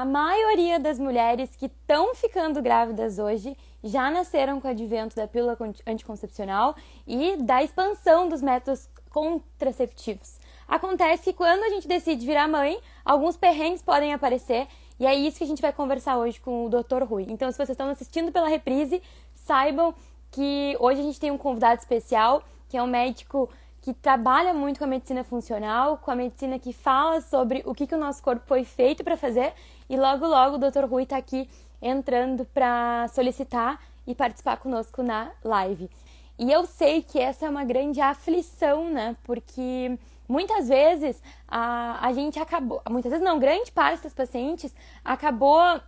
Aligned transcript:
a 0.00 0.04
maioria 0.04 0.78
das 0.78 0.98
mulheres 0.98 1.56
que 1.56 1.66
estão 1.66 2.14
ficando 2.14 2.60
grávidas 2.60 3.18
hoje 3.18 3.56
já 3.82 4.10
nasceram 4.10 4.60
com 4.60 4.68
o 4.68 4.70
advento 4.70 5.16
da 5.16 5.26
pílula 5.26 5.56
anticoncepcional 5.86 6.74
e 7.06 7.36
da 7.36 7.62
expansão 7.62 8.28
dos 8.28 8.42
métodos 8.42 8.90
contraceptivos. 9.08 10.38
Acontece 10.68 11.24
que 11.24 11.32
quando 11.32 11.62
a 11.62 11.70
gente 11.70 11.88
decide 11.88 12.26
virar 12.26 12.46
mãe, 12.46 12.78
alguns 13.04 13.38
perrengues 13.38 13.80
podem 13.80 14.12
aparecer 14.12 14.66
e 15.00 15.06
é 15.06 15.14
isso 15.14 15.38
que 15.38 15.44
a 15.44 15.46
gente 15.46 15.62
vai 15.62 15.72
conversar 15.72 16.18
hoje 16.18 16.38
com 16.40 16.66
o 16.66 16.68
Dr. 16.68 17.02
Rui. 17.02 17.24
Então, 17.28 17.50
se 17.50 17.56
vocês 17.56 17.70
estão 17.70 17.88
assistindo 17.88 18.30
pela 18.30 18.48
reprise, 18.48 19.02
saibam 19.32 19.94
que 20.30 20.76
hoje 20.78 21.00
a 21.00 21.04
gente 21.04 21.20
tem 21.20 21.30
um 21.30 21.38
convidado 21.38 21.80
especial, 21.80 22.42
que 22.68 22.76
é 22.76 22.82
um 22.82 22.86
médico 22.86 23.48
que 23.86 23.94
trabalha 23.94 24.52
muito 24.52 24.78
com 24.78 24.84
a 24.84 24.88
medicina 24.88 25.22
funcional, 25.22 25.98
com 25.98 26.10
a 26.10 26.16
medicina 26.16 26.58
que 26.58 26.72
fala 26.72 27.20
sobre 27.20 27.62
o 27.64 27.72
que, 27.72 27.86
que 27.86 27.94
o 27.94 27.98
nosso 27.98 28.20
corpo 28.20 28.42
foi 28.44 28.64
feito 28.64 29.04
para 29.04 29.16
fazer. 29.16 29.54
E 29.88 29.96
logo, 29.96 30.26
logo 30.26 30.56
o 30.56 30.58
Dr. 30.58 30.84
Rui 30.84 31.04
está 31.04 31.16
aqui 31.16 31.48
entrando 31.80 32.44
para 32.46 33.08
solicitar 33.08 33.80
e 34.06 34.14
participar 34.14 34.56
conosco 34.56 35.02
na 35.02 35.30
live. 35.44 35.90
E 36.38 36.50
eu 36.50 36.66
sei 36.66 37.02
que 37.02 37.18
essa 37.18 37.46
é 37.46 37.50
uma 37.50 37.64
grande 37.64 38.00
aflição, 38.00 38.90
né? 38.90 39.16
Porque 39.24 39.98
muitas 40.28 40.68
vezes 40.68 41.22
a, 41.48 42.06
a 42.06 42.12
gente 42.12 42.38
acabou, 42.38 42.82
muitas 42.90 43.10
vezes 43.10 43.24
não, 43.24 43.38
grande 43.38 43.72
parte 43.72 44.02
dos 44.02 44.12
pacientes 44.12 44.74
acabou 45.04 45.80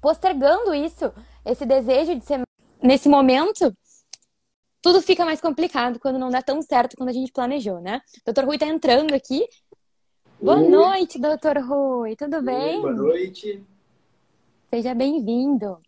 postergando 0.00 0.74
isso, 0.74 1.12
esse 1.44 1.66
desejo 1.66 2.14
de 2.14 2.24
ser 2.24 2.42
nesse 2.80 3.08
momento 3.08 3.74
tudo 4.80 5.02
fica 5.02 5.24
mais 5.24 5.40
complicado 5.40 5.98
quando 5.98 6.18
não 6.18 6.30
dá 6.30 6.40
tão 6.40 6.62
certo 6.62 6.96
quando 6.96 7.08
a 7.08 7.12
gente 7.12 7.32
planejou, 7.32 7.80
né? 7.80 8.00
Doutor 8.24 8.44
Rui 8.44 8.56
está 8.56 8.66
entrando 8.66 9.12
aqui. 9.12 9.44
Boa 10.40 10.58
Oi. 10.58 10.68
noite, 10.68 11.18
doutor 11.18 11.58
Rui. 11.58 12.14
Tudo 12.14 12.40
bem? 12.40 12.80
boa 12.80 12.92
noite. 12.92 13.60
Seja 14.70 14.94
bem-vindo. 14.94 15.80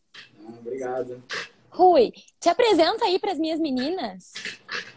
Ah, 0.44 0.52
obrigado. 0.58 1.22
Rui, 1.70 2.12
te 2.40 2.48
apresenta 2.48 3.04
aí 3.04 3.20
para 3.20 3.30
as 3.30 3.38
minhas 3.38 3.60
meninas. 3.60 4.32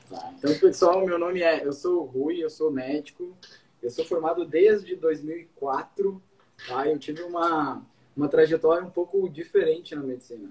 Tá. 0.10 0.34
Então, 0.38 0.58
pessoal, 0.58 1.06
meu 1.06 1.20
nome 1.20 1.44
é. 1.44 1.64
Eu 1.64 1.72
sou 1.72 2.02
o 2.02 2.06
Rui, 2.06 2.44
eu 2.44 2.50
sou 2.50 2.72
médico. 2.72 3.38
Eu 3.82 3.92
sou 3.92 4.04
formado 4.04 4.44
desde 4.44 4.96
2004. 4.96 6.22
Tá? 6.68 6.88
Eu 6.88 6.98
tive 6.98 7.22
uma, 7.22 7.86
uma 8.18 8.28
trajetória 8.28 8.84
um 8.84 8.90
pouco 8.90 9.30
diferente 9.30 9.94
na 9.94 10.02
medicina 10.02 10.50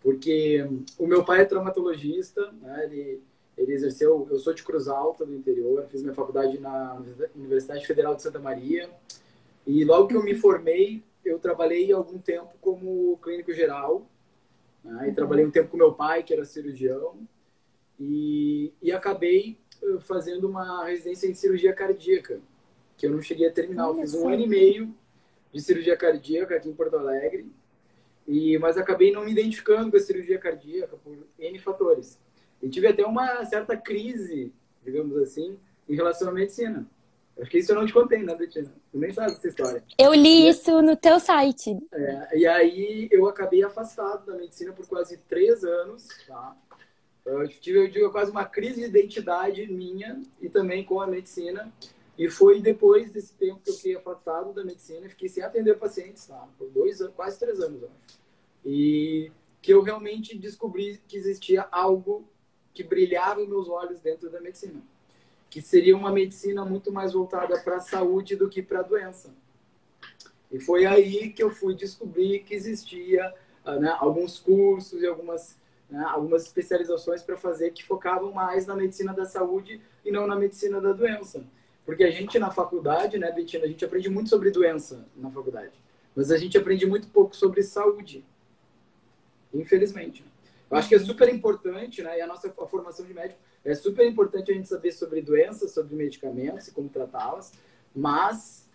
porque 0.00 0.64
o 0.98 1.06
meu 1.06 1.24
pai 1.24 1.40
é 1.40 1.44
traumatologista, 1.44 2.52
né? 2.62 2.84
ele, 2.84 3.22
ele 3.58 3.72
exerceu, 3.72 4.26
eu 4.30 4.38
sou 4.38 4.54
de 4.54 4.62
Cruz 4.62 4.88
Alta, 4.88 5.26
do 5.26 5.34
interior, 5.34 5.84
fiz 5.88 6.02
minha 6.02 6.14
faculdade 6.14 6.58
na 6.60 7.02
Universidade 7.34 7.84
Federal 7.86 8.14
de 8.14 8.22
Santa 8.22 8.38
Maria, 8.38 8.88
e 9.66 9.84
logo 9.84 10.06
que 10.06 10.16
eu 10.16 10.22
me 10.22 10.34
formei, 10.34 11.02
eu 11.24 11.38
trabalhei 11.38 11.92
algum 11.92 12.18
tempo 12.18 12.54
como 12.60 13.18
clínico 13.18 13.52
geral, 13.52 14.08
né? 14.82 15.08
e 15.08 15.12
trabalhei 15.12 15.44
um 15.44 15.50
tempo 15.50 15.70
com 15.70 15.76
meu 15.76 15.92
pai, 15.92 16.22
que 16.22 16.32
era 16.32 16.44
cirurgião, 16.44 17.18
e, 17.98 18.72
e 18.80 18.92
acabei 18.92 19.58
eh, 19.82 19.98
fazendo 20.00 20.48
uma 20.48 20.86
residência 20.86 21.26
em 21.26 21.34
cirurgia 21.34 21.72
cardíaca, 21.72 22.40
que 22.96 23.06
eu 23.06 23.10
não 23.10 23.20
cheguei 23.20 23.48
a 23.48 23.52
terminar. 23.52 23.88
Eu 23.88 23.96
fiz 23.96 24.14
um 24.14 24.28
ano 24.28 24.42
e 24.42 24.48
meio 24.48 24.94
de 25.52 25.60
cirurgia 25.60 25.96
cardíaca 25.96 26.54
aqui 26.54 26.68
em 26.68 26.74
Porto 26.74 26.96
Alegre, 26.96 27.50
e, 28.26 28.56
mas 28.58 28.78
acabei 28.78 29.10
não 29.10 29.24
me 29.24 29.32
identificando 29.32 29.90
com 29.90 29.96
a 29.96 30.00
cirurgia 30.00 30.38
cardíaca 30.38 30.96
por 30.96 31.16
N 31.38 31.58
fatores. 31.58 32.18
E 32.62 32.68
tive 32.68 32.88
até 32.88 33.04
uma 33.06 33.44
certa 33.44 33.76
crise, 33.76 34.52
digamos 34.84 35.16
assim, 35.18 35.58
em 35.88 35.94
relação 35.94 36.28
à 36.28 36.32
medicina. 36.32 36.86
Acho 37.40 37.50
que 37.50 37.58
isso 37.58 37.70
eu 37.70 37.76
não 37.76 37.86
te 37.86 37.92
contei, 37.92 38.22
né, 38.22 38.34
Betina? 38.34 38.72
Tu 38.90 38.98
nem 38.98 39.12
sabe 39.12 39.32
essa 39.32 39.46
história. 39.46 39.84
Eu 39.96 40.12
li 40.12 40.46
e, 40.46 40.48
isso 40.48 40.82
no 40.82 40.96
teu 40.96 41.20
site. 41.20 41.78
É, 41.92 42.38
e 42.38 42.46
aí 42.46 43.08
eu 43.12 43.28
acabei 43.28 43.62
afastado 43.62 44.26
da 44.26 44.36
medicina 44.36 44.72
por 44.72 44.86
quase 44.88 45.18
três 45.28 45.62
anos, 45.62 46.08
tá? 46.26 46.56
Eu 47.24 47.46
tive, 47.46 47.78
eu 47.78 47.88
digo, 47.88 48.10
quase 48.10 48.30
uma 48.30 48.44
crise 48.44 48.80
de 48.80 48.86
identidade 48.86 49.66
minha 49.70 50.20
e 50.40 50.48
também 50.48 50.84
com 50.84 51.00
a 51.00 51.06
medicina. 51.06 51.72
E 52.16 52.28
foi 52.28 52.60
depois 52.60 53.12
desse 53.12 53.32
tempo 53.34 53.60
que 53.62 53.70
eu 53.70 53.74
fiquei 53.74 53.96
afastado 53.96 54.52
da 54.52 54.64
medicina, 54.64 55.08
fiquei 55.08 55.28
sem 55.28 55.44
atender 55.44 55.78
pacientes, 55.78 56.26
tá? 56.26 56.48
Por 56.58 56.68
dois 56.70 57.00
anos, 57.00 57.14
quase 57.14 57.38
três 57.38 57.60
anos, 57.60 57.82
eu 57.82 57.88
acho. 57.88 58.18
E 58.64 59.30
que 59.62 59.72
eu 59.72 59.82
realmente 59.82 60.36
descobri 60.36 61.00
que 61.06 61.16
existia 61.16 61.68
algo 61.70 62.28
que 62.78 62.84
brilhava 62.84 63.44
meus 63.44 63.68
olhos 63.68 63.98
dentro 63.98 64.30
da 64.30 64.40
medicina, 64.40 64.80
que 65.50 65.60
seria 65.60 65.96
uma 65.96 66.12
medicina 66.12 66.64
muito 66.64 66.92
mais 66.92 67.12
voltada 67.12 67.58
para 67.58 67.78
a 67.78 67.80
saúde 67.80 68.36
do 68.36 68.48
que 68.48 68.62
para 68.62 68.78
a 68.78 68.82
doença. 68.84 69.34
E 70.48 70.60
foi 70.60 70.86
aí 70.86 71.32
que 71.32 71.42
eu 71.42 71.50
fui 71.50 71.74
descobrir 71.74 72.44
que 72.44 72.54
existia 72.54 73.34
ah, 73.64 73.80
né, 73.80 73.96
alguns 73.98 74.38
cursos 74.38 75.02
e 75.02 75.06
algumas, 75.08 75.58
né, 75.90 76.04
algumas 76.04 76.44
especializações 76.44 77.20
para 77.20 77.36
fazer 77.36 77.72
que 77.72 77.84
focavam 77.84 78.30
mais 78.30 78.64
na 78.64 78.76
medicina 78.76 79.12
da 79.12 79.24
saúde 79.24 79.80
e 80.04 80.12
não 80.12 80.24
na 80.28 80.36
medicina 80.36 80.80
da 80.80 80.92
doença. 80.92 81.44
Porque 81.84 82.04
a 82.04 82.12
gente 82.12 82.38
na 82.38 82.52
faculdade, 82.52 83.18
né, 83.18 83.32
Betina, 83.32 83.64
a 83.64 83.68
gente 83.68 83.84
aprende 83.84 84.08
muito 84.08 84.30
sobre 84.30 84.52
doença 84.52 85.04
na 85.16 85.32
faculdade, 85.32 85.72
mas 86.14 86.30
a 86.30 86.38
gente 86.38 86.56
aprende 86.56 86.86
muito 86.86 87.08
pouco 87.08 87.34
sobre 87.34 87.60
saúde 87.60 88.24
infelizmente. 89.52 90.24
Eu 90.70 90.76
acho 90.76 90.88
que 90.88 90.94
é 90.94 90.98
super 90.98 91.32
importante, 91.32 92.02
né? 92.02 92.18
E 92.18 92.20
a 92.20 92.26
nossa 92.26 92.50
formação 92.50 93.06
de 93.06 93.14
médico 93.14 93.40
é 93.64 93.74
super 93.74 94.06
importante 94.06 94.50
a 94.50 94.54
gente 94.54 94.68
saber 94.68 94.92
sobre 94.92 95.22
doenças, 95.22 95.72
sobre 95.72 95.94
medicamentos 95.94 96.68
e 96.68 96.72
como 96.72 96.88
tratá-las, 96.88 97.52
mas 97.94 98.68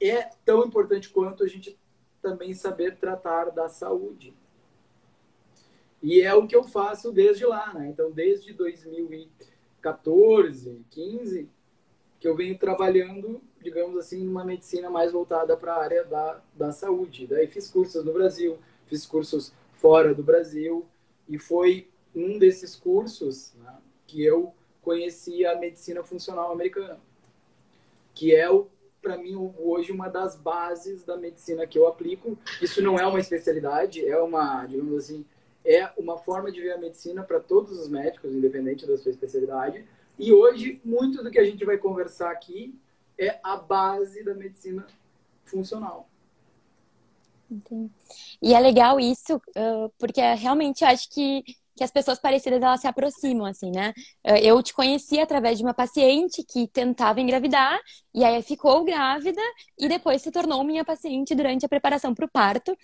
é 0.00 0.30
tão 0.44 0.66
importante 0.66 1.08
quanto 1.08 1.44
a 1.44 1.48
gente 1.48 1.78
também 2.20 2.52
saber 2.54 2.96
tratar 2.96 3.50
da 3.50 3.68
saúde. 3.68 4.34
E 6.02 6.20
é 6.20 6.34
o 6.34 6.48
que 6.48 6.56
eu 6.56 6.64
faço 6.64 7.12
desde 7.12 7.46
lá, 7.46 7.72
né? 7.72 7.88
Então, 7.88 8.10
desde 8.10 8.52
2014, 8.52 10.84
15, 10.90 11.48
que 12.18 12.26
eu 12.26 12.34
venho 12.34 12.58
trabalhando, 12.58 13.40
digamos 13.60 13.96
assim, 13.96 14.24
numa 14.24 14.44
medicina 14.44 14.90
mais 14.90 15.12
voltada 15.12 15.56
para 15.56 15.74
a 15.74 15.82
área 15.82 16.04
da, 16.04 16.42
da 16.54 16.72
saúde. 16.72 17.28
Daí 17.28 17.46
fiz 17.46 17.70
cursos 17.70 18.04
no 18.04 18.12
Brasil, 18.12 18.58
fiz 18.86 19.06
cursos 19.06 19.52
fora 19.74 20.12
do 20.12 20.24
Brasil. 20.24 20.84
E 21.32 21.38
foi 21.38 21.88
um 22.14 22.38
desses 22.38 22.76
cursos 22.76 23.54
né, 23.54 23.74
que 24.06 24.22
eu 24.22 24.52
conheci 24.82 25.46
a 25.46 25.58
medicina 25.58 26.04
funcional 26.04 26.52
americana, 26.52 27.00
que 28.12 28.36
é, 28.36 28.46
para 29.00 29.16
mim, 29.16 29.34
hoje 29.58 29.90
uma 29.92 30.10
das 30.10 30.36
bases 30.36 31.04
da 31.04 31.16
medicina 31.16 31.66
que 31.66 31.78
eu 31.78 31.86
aplico. 31.88 32.36
Isso 32.60 32.82
não 32.82 32.98
é 32.98 33.06
uma 33.06 33.18
especialidade, 33.18 34.06
é 34.06 34.18
uma, 34.18 34.66
digamos 34.66 34.94
assim, 34.94 35.24
é 35.64 35.90
uma 35.96 36.18
forma 36.18 36.52
de 36.52 36.60
ver 36.60 36.72
a 36.72 36.78
medicina 36.78 37.22
para 37.22 37.40
todos 37.40 37.78
os 37.78 37.88
médicos, 37.88 38.34
independente 38.34 38.86
da 38.86 38.98
sua 38.98 39.10
especialidade. 39.10 39.86
E 40.18 40.34
hoje, 40.34 40.82
muito 40.84 41.24
do 41.24 41.30
que 41.30 41.38
a 41.38 41.44
gente 41.44 41.64
vai 41.64 41.78
conversar 41.78 42.30
aqui 42.30 42.78
é 43.16 43.40
a 43.42 43.56
base 43.56 44.22
da 44.22 44.34
medicina 44.34 44.86
funcional. 45.46 46.10
Entendi. 47.52 47.90
E 48.40 48.54
é 48.54 48.60
legal 48.60 48.98
isso, 48.98 49.40
porque 49.98 50.20
realmente 50.34 50.84
acho 50.84 51.10
que, 51.10 51.42
que 51.76 51.84
as 51.84 51.90
pessoas 51.90 52.18
parecidas 52.18 52.62
elas 52.62 52.80
se 52.80 52.86
aproximam, 52.86 53.44
assim, 53.44 53.70
né? 53.70 53.92
Eu 54.42 54.62
te 54.62 54.72
conheci 54.72 55.20
através 55.20 55.58
de 55.58 55.64
uma 55.64 55.74
paciente 55.74 56.42
que 56.42 56.66
tentava 56.66 57.20
engravidar, 57.20 57.78
e 58.14 58.24
aí 58.24 58.42
ficou 58.42 58.84
grávida, 58.84 59.42
e 59.78 59.88
depois 59.88 60.22
se 60.22 60.30
tornou 60.30 60.64
minha 60.64 60.84
paciente 60.84 61.34
durante 61.34 61.66
a 61.66 61.68
preparação 61.68 62.14
para 62.14 62.24
o 62.24 62.30
parto. 62.30 62.76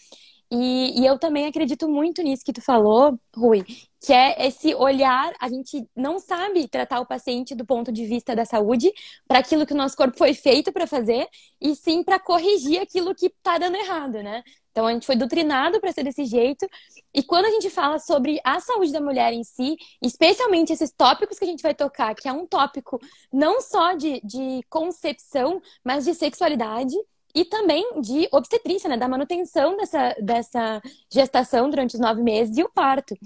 E, 0.51 1.03
e, 1.03 1.07
eu 1.07 1.19
também 1.19 1.47
acredito 1.47 1.87
muito 1.89 2.23
nisso 2.23 2.43
que 2.45 2.55
tu 2.55 2.63
falou, 2.63 3.19
Rui, 3.37 3.65
que 4.01 4.13
é 4.15 4.47
esse 4.47 4.75
olhar, 4.75 5.35
a 5.41 5.49
gente 5.49 5.87
não 5.95 6.19
sabe 6.19 6.67
tratar 6.67 7.01
o 7.01 7.07
paciente 7.07 7.55
do 7.55 7.67
ponto 7.67 7.93
de 7.93 8.07
vista 8.07 8.35
da 8.35 8.47
saúde, 8.47 8.91
para 9.27 9.41
aquilo 9.41 9.67
que 9.67 9.75
o 9.75 9.77
nosso 9.77 9.95
corpo 9.97 10.17
foi 10.17 10.33
feito 10.33 10.73
para 10.73 10.87
fazer, 10.87 11.29
e 11.61 11.75
sim 11.77 12.03
para 12.03 12.19
corrigir 12.19 12.81
aquilo 12.81 13.15
que 13.15 13.27
está 13.27 13.59
dando 13.59 13.77
errado, 13.77 14.23
né? 14.23 14.43
Então 14.79 14.87
a 14.87 14.93
gente 14.93 15.07
foi 15.07 15.17
doutrinado 15.17 15.81
para 15.81 15.91
ser 15.91 16.05
desse 16.05 16.25
jeito. 16.25 16.65
E 17.13 17.21
quando 17.21 17.47
a 17.47 17.51
gente 17.51 17.69
fala 17.69 17.99
sobre 17.99 18.41
a 18.45 18.61
saúde 18.61 18.93
da 18.93 19.01
mulher 19.01 19.33
em 19.33 19.43
si, 19.43 19.77
especialmente 20.01 20.73
esses 20.73 20.93
tópicos 20.93 21.37
que 21.37 21.45
a 21.45 21.49
gente 21.49 21.65
vai 21.65 21.75
tocar, 21.75 22.15
que 22.15 22.29
é 22.29 22.33
um 22.33 22.47
tópico 22.47 23.01
não 23.33 23.61
só 23.61 23.95
de, 23.95 24.21
de 24.23 24.61
concepção, 24.71 25.61
mas 25.83 26.05
de 26.05 26.15
sexualidade, 26.15 26.95
e 27.35 27.45
também 27.45 28.01
de 28.01 28.29
obstetrícia, 28.31 28.89
né? 28.89 28.97
Da 28.97 29.09
manutenção 29.09 29.77
dessa, 29.77 30.15
dessa 30.23 30.81
gestação 31.13 31.69
durante 31.69 31.95
os 31.95 32.01
nove 32.01 32.23
meses 32.23 32.57
e 32.57 32.63
o 32.63 32.69
parto. 32.69 33.17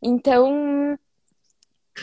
Então, 0.00 0.96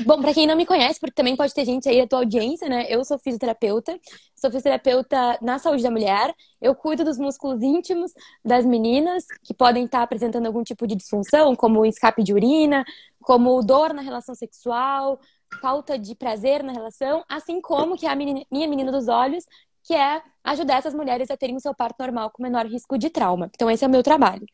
Bom, 0.06 0.22
para 0.22 0.34
quem 0.34 0.46
não 0.46 0.56
me 0.56 0.66
conhece, 0.66 1.00
porque 1.00 1.14
também 1.14 1.36
pode 1.36 1.54
ter 1.54 1.66
gente 1.66 1.90
aí 1.90 2.02
da 2.02 2.08
tua 2.08 2.20
audiência, 2.20 2.70
né? 2.70 2.86
Eu 2.90 3.04
sou 3.04 3.18
fisioterapeuta, 3.18 4.00
sou 4.36 4.50
fisioterapeuta 4.50 5.38
na 5.42 5.58
saúde 5.60 5.82
da 5.84 5.90
mulher. 5.90 6.34
Eu 6.62 6.76
cuido 6.76 7.04
dos 7.04 7.18
músculos 7.18 7.62
íntimos 7.62 8.12
das 8.44 8.66
meninas 8.66 9.26
que 9.44 9.54
podem 9.54 9.86
estar 9.86 10.04
apresentando 10.04 10.46
algum 10.46 10.64
tipo 10.64 10.86
de 10.86 10.96
disfunção, 10.96 11.56
como 11.56 11.86
escape 11.86 12.24
de 12.24 12.34
urina, 12.34 12.86
como 13.22 13.62
dor 13.64 13.94
na 13.94 14.02
relação 14.02 14.36
sexual, 14.36 15.20
falta 15.62 15.98
de 15.98 16.16
prazer 16.16 16.64
na 16.64 16.72
relação, 16.74 17.24
assim 17.28 17.60
como 17.62 17.98
que 17.98 18.06
a 18.06 18.16
minha 18.16 18.46
menina 18.52 18.92
dos 18.92 19.08
olhos, 19.08 19.46
que 19.88 19.94
é 19.94 20.22
ajudar 20.44 20.80
essas 20.80 20.94
mulheres 20.94 21.32
a 21.32 21.38
terem 21.38 21.56
o 21.56 21.62
seu 21.62 21.74
parto 21.74 21.96
normal 22.02 22.30
com 22.30 22.44
menor 22.44 22.66
risco 22.66 22.98
de 22.98 23.10
trauma. 23.10 23.50
Então, 23.56 23.72
esse 23.72 23.86
é 23.86 23.88
o 23.88 23.90
meu 23.90 24.04
trabalho. 24.04 24.46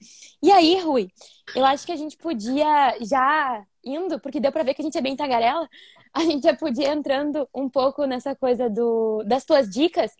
E 0.41 0.51
aí, 0.51 0.79
Rui, 0.79 1.09
eu 1.55 1.65
acho 1.65 1.87
que 1.87 1.91
a 1.91 1.95
gente 1.95 2.15
podia 2.15 2.95
já 3.01 3.65
indo, 3.83 4.19
porque 4.19 4.39
deu 4.39 4.51
para 4.51 4.61
ver 4.61 4.75
que 4.75 4.83
a 4.83 4.85
gente 4.85 4.97
é 4.97 5.01
bem 5.01 5.15
tagarela, 5.15 5.67
a 6.13 6.21
gente 6.21 6.43
já 6.43 6.55
podia 6.55 6.93
entrando 6.93 7.49
um 7.53 7.67
pouco 7.67 8.05
nessa 8.05 8.35
coisa 8.35 8.69
do, 8.69 9.23
das 9.23 9.43
tuas 9.43 9.67
dicas. 9.67 10.11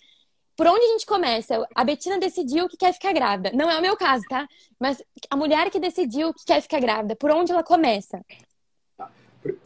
Por 0.55 0.65
onde 0.65 0.83
a 0.83 0.89
gente 0.93 1.05
começa? 1.05 1.63
A 1.75 1.83
Betina 1.83 2.17
decidiu 2.17 2.67
que 2.67 2.75
quer 2.75 2.91
ficar 2.91 3.13
grávida. 3.13 3.51
Não 3.53 3.69
é 3.69 3.77
o 3.77 3.81
meu 3.83 3.95
caso, 3.95 4.23
tá? 4.27 4.47
Mas 4.79 4.99
a 5.29 5.37
mulher 5.37 5.69
que 5.69 5.79
decidiu 5.79 6.33
que 6.33 6.43
quer 6.43 6.59
ficar 6.59 6.79
grávida, 6.79 7.15
por 7.15 7.29
onde 7.29 7.51
ela 7.51 7.63
começa? 7.63 8.19
Tá. 8.97 9.11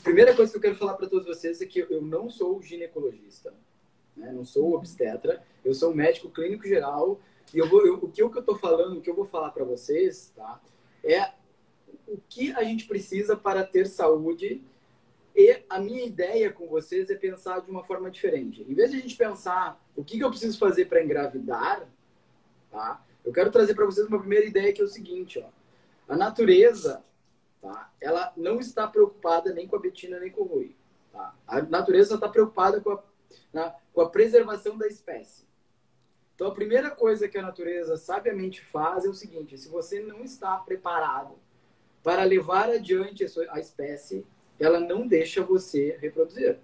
Primeira 0.03 0.35
coisa 0.35 0.51
que 0.51 0.57
eu 0.57 0.61
quero 0.61 0.75
falar 0.75 0.95
para 0.95 1.07
todos 1.07 1.25
vocês 1.25 1.61
é 1.61 1.65
que 1.65 1.79
eu 1.89 2.01
não 2.01 2.29
sou 2.29 2.61
ginecologista 2.61 3.53
né? 4.17 4.31
não 4.31 4.43
sou 4.43 4.73
obstetra, 4.73 5.43
eu 5.63 5.73
sou 5.73 5.93
médico 5.93 6.29
clínico 6.29 6.67
geral 6.67 7.19
e 7.53 7.59
eu 7.59 7.69
vou, 7.69 7.85
eu, 7.85 7.95
o 7.95 8.11
que 8.11 8.21
eu 8.21 8.29
estou 8.29 8.57
falando, 8.57 8.97
o 8.97 9.01
que 9.01 9.09
eu 9.09 9.15
vou 9.15 9.25
falar 9.25 9.51
para 9.51 9.63
vocês, 9.63 10.33
tá? 10.35 10.61
É 11.03 11.31
o 12.07 12.17
que 12.29 12.51
a 12.53 12.63
gente 12.63 12.85
precisa 12.87 13.35
para 13.35 13.63
ter 13.63 13.87
saúde 13.87 14.61
e 15.35 15.63
a 15.69 15.79
minha 15.79 16.03
ideia 16.03 16.51
com 16.51 16.67
vocês 16.67 17.09
é 17.09 17.15
pensar 17.15 17.61
de 17.61 17.69
uma 17.69 17.83
forma 17.83 18.09
diferente. 18.09 18.65
Em 18.67 18.73
vez 18.73 18.89
de 18.89 18.97
a 18.97 18.99
gente 18.99 19.15
pensar 19.15 19.79
o 19.95 20.03
que, 20.03 20.17
que 20.17 20.23
eu 20.23 20.29
preciso 20.29 20.57
fazer 20.57 20.85
para 20.85 21.03
engravidar, 21.03 21.87
tá? 22.71 23.05
Eu 23.23 23.31
quero 23.31 23.51
trazer 23.51 23.75
para 23.75 23.85
vocês 23.85 24.07
uma 24.07 24.19
primeira 24.19 24.45
ideia 24.45 24.73
que 24.73 24.81
é 24.81 24.83
o 24.83 24.87
seguinte, 24.87 25.37
ó. 25.39 25.49
A 26.11 26.15
natureza, 26.15 27.03
tá? 27.61 27.91
Ela 28.01 28.33
não 28.35 28.59
está 28.59 28.87
preocupada 28.87 29.53
nem 29.53 29.67
com 29.67 29.75
a 29.75 29.79
Betina 29.79 30.19
nem 30.19 30.31
com 30.31 30.41
o 30.41 30.45
Rui, 30.45 30.75
tá? 31.11 31.35
A 31.45 31.61
natureza 31.61 32.15
está 32.15 32.27
preocupada 32.27 32.81
com 32.81 32.91
a 32.91 33.03
né, 33.53 33.73
com 33.93 34.01
a 34.01 34.09
preservação 34.09 34.77
da 34.77 34.87
espécie. 34.87 35.47
Então, 36.35 36.47
a 36.47 36.53
primeira 36.53 36.91
coisa 36.91 37.27
que 37.27 37.37
a 37.37 37.41
natureza 37.41 37.97
sabiamente 37.97 38.63
faz 38.63 39.05
é 39.05 39.09
o 39.09 39.13
seguinte: 39.13 39.57
se 39.57 39.67
você 39.69 39.99
não 39.99 40.23
está 40.23 40.55
preparado 40.57 41.35
para 42.03 42.23
levar 42.23 42.69
adiante 42.69 43.25
a 43.49 43.59
espécie, 43.59 44.25
ela 44.59 44.79
não 44.79 45.07
deixa 45.07 45.41
você 45.41 45.97
reproduzir. 45.99 46.59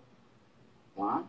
Tá? 0.95 1.27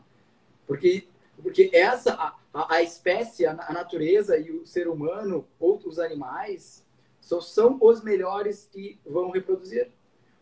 Porque, 0.67 1.09
porque 1.43 1.71
essa, 1.73 2.15
a, 2.53 2.75
a 2.75 2.83
espécie, 2.83 3.47
a, 3.47 3.53
a 3.53 3.73
natureza 3.73 4.37
e 4.37 4.51
o 4.51 4.67
ser 4.67 4.89
humano, 4.89 5.49
outros 5.59 5.99
animais, 5.99 6.85
só 7.21 7.41
são 7.41 7.79
os 7.81 8.03
melhores 8.03 8.69
que 8.71 9.01
vão 9.07 9.31
reproduzir. 9.31 9.91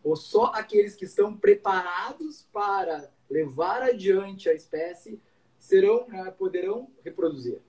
Ou 0.03 0.17
só 0.17 0.51
aqueles 0.53 0.93
que 0.93 1.05
estão 1.05 1.37
preparados 1.37 2.45
para 2.51 3.09
levar 3.29 3.81
adiante 3.81 4.49
a 4.49 4.53
espécie, 4.53 5.19
serão, 5.57 6.05
né, 6.07 6.31
poderão 6.37 6.89
reproduzir. 7.03 7.59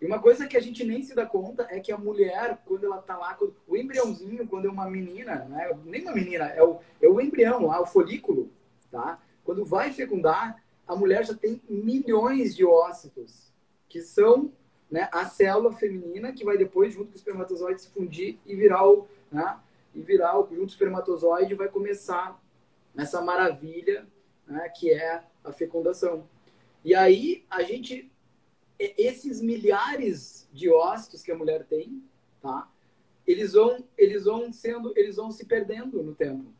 E 0.00 0.06
uma 0.06 0.18
coisa 0.18 0.46
que 0.48 0.56
a 0.56 0.60
gente 0.60 0.84
nem 0.84 1.02
se 1.02 1.14
dá 1.14 1.24
conta 1.24 1.66
é 1.70 1.78
que 1.78 1.92
a 1.92 1.96
mulher, 1.96 2.60
quando 2.66 2.84
ela 2.84 2.98
está 2.98 3.16
lá, 3.16 3.38
o 3.68 3.76
embriãozinho, 3.76 4.46
quando 4.48 4.66
é 4.66 4.70
uma 4.70 4.90
menina, 4.90 5.44
né, 5.44 5.70
nem 5.84 6.02
uma 6.02 6.12
menina, 6.12 6.46
é 6.46 6.62
o, 6.62 6.80
é 7.00 7.08
o 7.08 7.20
embrião 7.20 7.66
lá, 7.66 7.80
o 7.80 7.86
folículo, 7.86 8.50
tá? 8.90 9.20
Quando 9.44 9.64
vai 9.64 9.92
fecundar, 9.92 10.62
a 10.86 10.96
mulher 10.96 11.24
já 11.24 11.34
tem 11.34 11.60
milhões 11.68 12.54
de 12.54 12.64
ócitos, 12.64 13.52
que 13.88 14.00
são 14.00 14.52
né, 14.90 15.08
a 15.12 15.24
célula 15.26 15.72
feminina 15.72 16.32
que 16.32 16.44
vai 16.44 16.58
depois, 16.58 16.92
junto 16.92 17.08
com 17.08 17.14
o 17.14 17.16
espermatozoide, 17.16 17.80
se 17.80 17.90
fundir 17.90 18.38
e 18.44 18.54
virar 18.54 18.86
o, 18.86 19.06
né, 19.30 19.58
e 19.94 20.00
virar 20.00 20.38
o, 20.38 20.42
junto 20.42 20.56
com 20.56 20.62
o 20.62 20.66
espermatozoide, 20.66 21.54
vai 21.54 21.68
começar 21.68 22.38
essa 22.96 23.22
maravilha 23.22 24.06
né, 24.46 24.68
que 24.68 24.90
é 24.90 25.22
a 25.44 25.52
fecundação. 25.52 26.28
E 26.84 26.94
aí 26.94 27.44
a 27.48 27.62
gente, 27.62 28.10
esses 28.78 29.40
milhares 29.40 30.48
de 30.52 30.68
ócitos 30.68 31.22
que 31.22 31.32
a 31.32 31.36
mulher 31.36 31.64
tem, 31.64 32.02
tá? 32.40 32.68
Eles 33.26 33.52
vão, 33.52 33.84
eles 33.96 34.24
vão 34.24 34.52
sendo, 34.52 34.92
eles 34.96 35.16
vão 35.16 35.30
se 35.30 35.44
perdendo 35.44 36.02
no 36.02 36.14
tempo. 36.14 36.52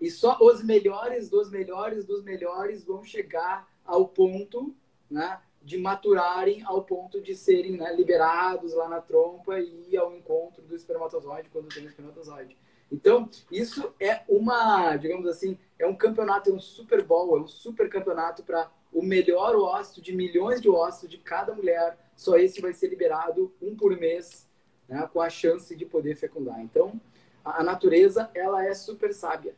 E 0.00 0.10
só 0.10 0.38
os 0.40 0.62
melhores 0.62 1.28
dos 1.28 1.50
melhores 1.50 2.04
dos 2.04 2.22
melhores 2.22 2.84
vão 2.84 3.04
chegar 3.04 3.68
ao 3.84 4.08
ponto, 4.08 4.74
né, 5.10 5.40
de 5.62 5.78
maturarem 5.78 6.62
ao 6.64 6.82
ponto 6.82 7.20
de 7.20 7.36
serem 7.36 7.76
né, 7.76 7.94
liberados 7.94 8.74
lá 8.74 8.88
na 8.88 9.00
trompa 9.00 9.60
e 9.60 9.92
ir 9.92 9.96
ao 9.96 10.14
encontro 10.14 10.62
do 10.62 10.74
espermatozoide 10.74 11.48
quando 11.50 11.68
tem 11.68 11.84
espermatozoide. 11.84 12.56
Então, 12.92 13.28
isso 13.50 13.94
é 13.98 14.20
uma, 14.28 14.94
digamos 14.96 15.26
assim, 15.26 15.58
é 15.78 15.86
um 15.86 15.96
campeonato, 15.96 16.50
é 16.50 16.52
um 16.52 16.60
Super 16.60 17.02
Bowl, 17.02 17.38
é 17.38 17.40
um 17.40 17.48
super 17.48 17.88
campeonato 17.88 18.42
para 18.42 18.70
o 18.92 19.02
melhor 19.02 19.56
ósseo 19.56 20.02
de 20.02 20.14
milhões 20.14 20.60
de 20.60 20.68
ossos 20.68 21.08
de 21.08 21.16
cada 21.16 21.54
mulher. 21.54 21.98
Só 22.14 22.36
esse 22.36 22.60
vai 22.60 22.74
ser 22.74 22.88
liberado 22.88 23.50
um 23.62 23.74
por 23.74 23.96
mês, 23.96 24.46
né, 24.86 25.08
com 25.10 25.22
a 25.22 25.30
chance 25.30 25.74
de 25.74 25.86
poder 25.86 26.14
fecundar. 26.16 26.60
Então, 26.60 27.00
a, 27.42 27.62
natureza, 27.62 28.30
ela 28.34 28.62
é 28.62 28.74
super 28.74 29.14
sábia. 29.14 29.56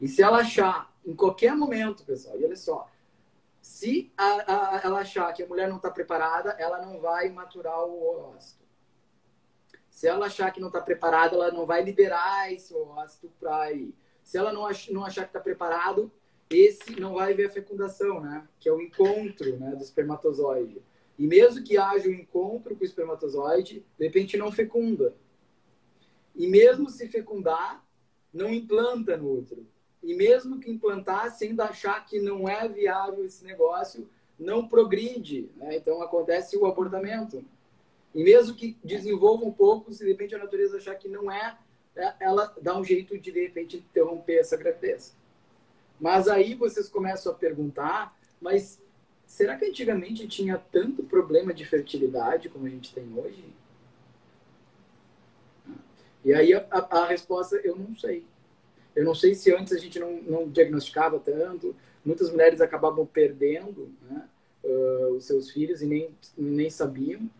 E 0.00 0.08
se 0.08 0.22
ela 0.22 0.38
achar, 0.38 0.90
em 1.04 1.14
qualquer 1.14 1.54
momento, 1.54 2.02
pessoal, 2.04 2.40
e 2.40 2.44
olha 2.46 2.56
só, 2.56 2.90
se 3.60 4.10
a, 4.16 4.24
a, 4.24 4.80
ela 4.82 5.00
achar 5.00 5.30
que 5.34 5.42
a 5.42 5.46
mulher 5.46 5.68
não 5.68 5.76
está 5.76 5.90
preparada, 5.90 6.52
ela 6.52 6.80
não 6.80 6.98
vai 6.98 7.28
maturar 7.28 7.84
o 7.84 8.32
ósseo. 8.34 8.59
Se 10.00 10.08
ela 10.08 10.28
achar 10.28 10.50
que 10.50 10.60
não 10.62 10.68
está 10.68 10.80
preparada, 10.80 11.34
ela 11.34 11.52
não 11.52 11.66
vai 11.66 11.84
liberar 11.84 12.50
esse 12.50 12.72
óvulo 12.72 13.06
para 13.38 13.70
ir. 13.70 13.94
Se 14.24 14.38
ela 14.38 14.50
não, 14.50 14.64
ach, 14.64 14.88
não 14.88 15.04
achar 15.04 15.24
que 15.24 15.28
está 15.28 15.40
preparado, 15.40 16.10
esse 16.48 16.98
não 16.98 17.16
vai 17.16 17.34
ver 17.34 17.48
a 17.48 17.50
fecundação, 17.50 18.18
né? 18.18 18.48
Que 18.58 18.70
é 18.70 18.72
o 18.72 18.80
encontro 18.80 19.58
né, 19.58 19.72
do 19.76 19.82
espermatozoide. 19.82 20.80
E 21.18 21.26
mesmo 21.26 21.62
que 21.62 21.76
haja 21.76 22.08
um 22.08 22.14
encontro 22.14 22.74
com 22.74 22.80
o 22.82 22.86
espermatozoide, 22.86 23.84
de 23.98 24.04
repente 24.06 24.38
não 24.38 24.50
fecunda. 24.50 25.14
E 26.34 26.46
mesmo 26.46 26.88
se 26.88 27.06
fecundar, 27.06 27.84
não 28.32 28.48
implanta 28.48 29.18
no 29.18 29.28
outro. 29.28 29.66
E 30.02 30.14
mesmo 30.14 30.58
que 30.58 30.70
implantar, 30.70 31.30
se 31.30 31.44
ainda 31.44 31.66
achar 31.66 32.06
que 32.06 32.18
não 32.18 32.48
é 32.48 32.66
viável 32.66 33.22
esse 33.22 33.44
negócio, 33.44 34.08
não 34.38 34.66
progride. 34.66 35.50
Né? 35.56 35.76
Então 35.76 36.00
acontece 36.00 36.56
o 36.56 36.64
abortamento. 36.64 37.44
E 38.14 38.24
mesmo 38.24 38.54
que 38.54 38.76
desenvolva 38.82 39.44
um 39.44 39.52
pouco, 39.52 39.92
se 39.92 40.04
de 40.04 40.10
repente 40.10 40.34
a 40.34 40.38
natureza 40.38 40.76
achar 40.76 40.96
que 40.96 41.08
não 41.08 41.30
é, 41.30 41.56
é, 41.94 42.14
ela 42.20 42.54
dá 42.60 42.76
um 42.76 42.84
jeito 42.84 43.18
de 43.18 43.30
de 43.30 43.40
repente 43.40 43.76
interromper 43.76 44.38
essa 44.38 44.56
gravidez. 44.56 45.14
Mas 46.00 46.28
aí 46.28 46.54
vocês 46.54 46.88
começam 46.88 47.32
a 47.32 47.34
perguntar, 47.34 48.18
mas 48.40 48.80
será 49.26 49.56
que 49.56 49.66
antigamente 49.66 50.26
tinha 50.26 50.58
tanto 50.58 51.02
problema 51.02 51.52
de 51.52 51.64
fertilidade 51.64 52.48
como 52.48 52.66
a 52.66 52.70
gente 52.70 52.92
tem 52.94 53.12
hoje? 53.16 53.44
E 56.24 56.34
aí 56.34 56.52
a, 56.52 56.66
a, 56.70 56.98
a 57.02 57.06
resposta 57.06 57.56
eu 57.56 57.76
não 57.76 57.94
sei. 57.96 58.24
Eu 58.94 59.04
não 59.04 59.14
sei 59.14 59.34
se 59.34 59.54
antes 59.54 59.72
a 59.72 59.78
gente 59.78 59.98
não, 59.98 60.20
não 60.22 60.48
diagnosticava 60.48 61.18
tanto, 61.18 61.76
muitas 62.04 62.30
mulheres 62.30 62.60
acabavam 62.60 63.06
perdendo 63.06 63.92
né, 64.02 64.28
uh, 64.64 65.14
os 65.14 65.24
seus 65.24 65.50
filhos 65.50 65.80
e 65.80 65.86
nem, 65.86 66.10
nem 66.36 66.68
sabiam. 66.68 67.30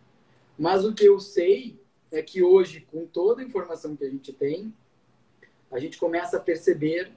Mas 0.61 0.85
o 0.85 0.93
que 0.93 1.03
eu 1.03 1.19
sei 1.19 1.81
é 2.11 2.21
que 2.21 2.43
hoje, 2.43 2.81
com 2.91 3.03
toda 3.03 3.41
a 3.41 3.43
informação 3.43 3.95
que 3.95 4.03
a 4.03 4.09
gente 4.11 4.31
tem, 4.31 4.71
a 5.71 5.79
gente 5.79 5.97
começa 5.97 6.37
a 6.37 6.39
perceber 6.39 7.11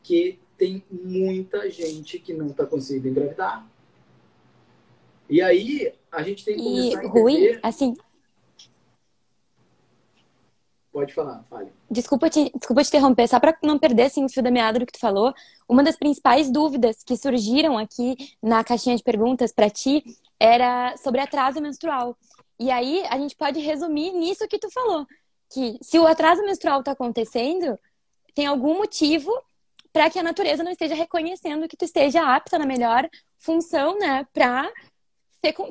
que 0.00 0.38
tem 0.56 0.84
muita 0.88 1.68
gente 1.68 2.20
que 2.20 2.32
não 2.32 2.50
está 2.50 2.64
conseguindo 2.64 3.08
engravidar. 3.08 3.68
E 5.28 5.42
aí, 5.42 5.92
a 6.12 6.22
gente 6.22 6.44
tem 6.44 6.56
que 6.56 6.62
começar 6.62 6.80
e, 6.80 6.94
a 6.94 7.04
entender... 7.04 7.20
Rui, 7.20 7.60
assim... 7.64 7.96
Pode 10.92 11.12
falar, 11.12 11.42
fale. 11.50 11.72
Desculpa 11.90 12.30
te, 12.30 12.48
desculpa 12.54 12.84
te 12.84 12.88
interromper, 12.88 13.26
só 13.26 13.40
para 13.40 13.58
não 13.60 13.76
perder 13.76 14.04
assim, 14.04 14.24
o 14.24 14.28
fio 14.28 14.42
da 14.42 14.52
meada 14.52 14.78
do 14.78 14.86
que 14.86 14.92
tu 14.92 15.00
falou. 15.00 15.34
Uma 15.68 15.82
das 15.82 15.96
principais 15.96 16.48
dúvidas 16.48 17.02
que 17.02 17.16
surgiram 17.16 17.76
aqui 17.76 18.16
na 18.40 18.62
caixinha 18.62 18.96
de 18.96 19.02
perguntas 19.02 19.52
para 19.52 19.68
ti 19.68 20.04
era 20.38 20.96
sobre 20.96 21.20
atraso 21.20 21.60
menstrual. 21.60 22.16
E 22.58 22.70
aí 22.70 23.04
a 23.08 23.18
gente 23.18 23.36
pode 23.36 23.60
resumir 23.60 24.12
nisso 24.12 24.48
que 24.48 24.58
tu 24.58 24.70
falou, 24.70 25.06
que 25.52 25.78
se 25.80 25.98
o 25.98 26.06
atraso 26.06 26.42
menstrual 26.42 26.80
está 26.80 26.92
acontecendo, 26.92 27.78
tem 28.34 28.46
algum 28.46 28.78
motivo 28.78 29.32
para 29.92 30.10
que 30.10 30.18
a 30.18 30.22
natureza 30.22 30.62
não 30.62 30.70
esteja 30.70 30.94
reconhecendo 30.94 31.68
que 31.68 31.76
tu 31.76 31.84
esteja 31.84 32.34
apta 32.34 32.58
na 32.58 32.66
melhor 32.66 33.08
função, 33.36 33.98
né, 33.98 34.26
para 34.32 34.70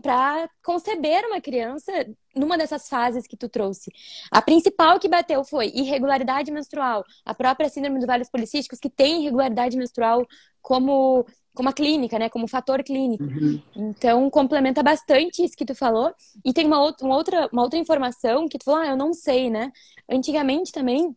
para 0.01 0.50
conceber 0.63 1.25
uma 1.25 1.41
criança 1.41 1.91
numa 2.34 2.58
dessas 2.58 2.88
fases 2.88 3.27
que 3.27 3.36
tu 3.36 3.50
trouxe. 3.50 3.91
A 4.32 4.41
principal 4.41 4.98
que 4.98 5.10
bateu 5.10 5.44
foi 5.44 5.67
irregularidade 5.67 6.51
menstrual, 6.51 7.03
a 7.25 7.34
própria 7.34 7.67
síndrome 7.67 7.98
dos 7.98 8.08
vários 8.08 8.29
policísticos 8.29 8.79
que 8.79 8.89
tem 8.89 9.22
irregularidade 9.22 9.75
menstrual 9.75 10.25
como 10.62 11.25
como 11.58 11.70
a 11.70 11.74
clínica, 11.74 12.20
né? 12.20 12.30
Como 12.30 12.48
fator 12.48 12.84
clínico. 12.84 13.24
Uhum. 13.24 13.62
Então, 13.76 14.30
complementa 14.30 14.84
bastante 14.84 15.44
isso 15.44 15.58
que 15.58 15.66
tu 15.66 15.74
falou. 15.74 16.14
E 16.46 16.54
tem 16.54 16.66
uma 16.68 16.80
outra, 16.80 17.06
uma 17.06 17.16
outra, 17.18 17.50
uma 17.52 17.64
outra 17.64 17.80
informação 17.80 18.48
que 18.48 18.60
tu 18.60 18.66
falou, 18.66 18.82
ah, 18.82 18.88
eu 18.88 18.96
não 18.96 19.12
sei, 19.14 19.50
né? 19.50 19.72
Antigamente 20.10 20.72
também, 20.72 21.14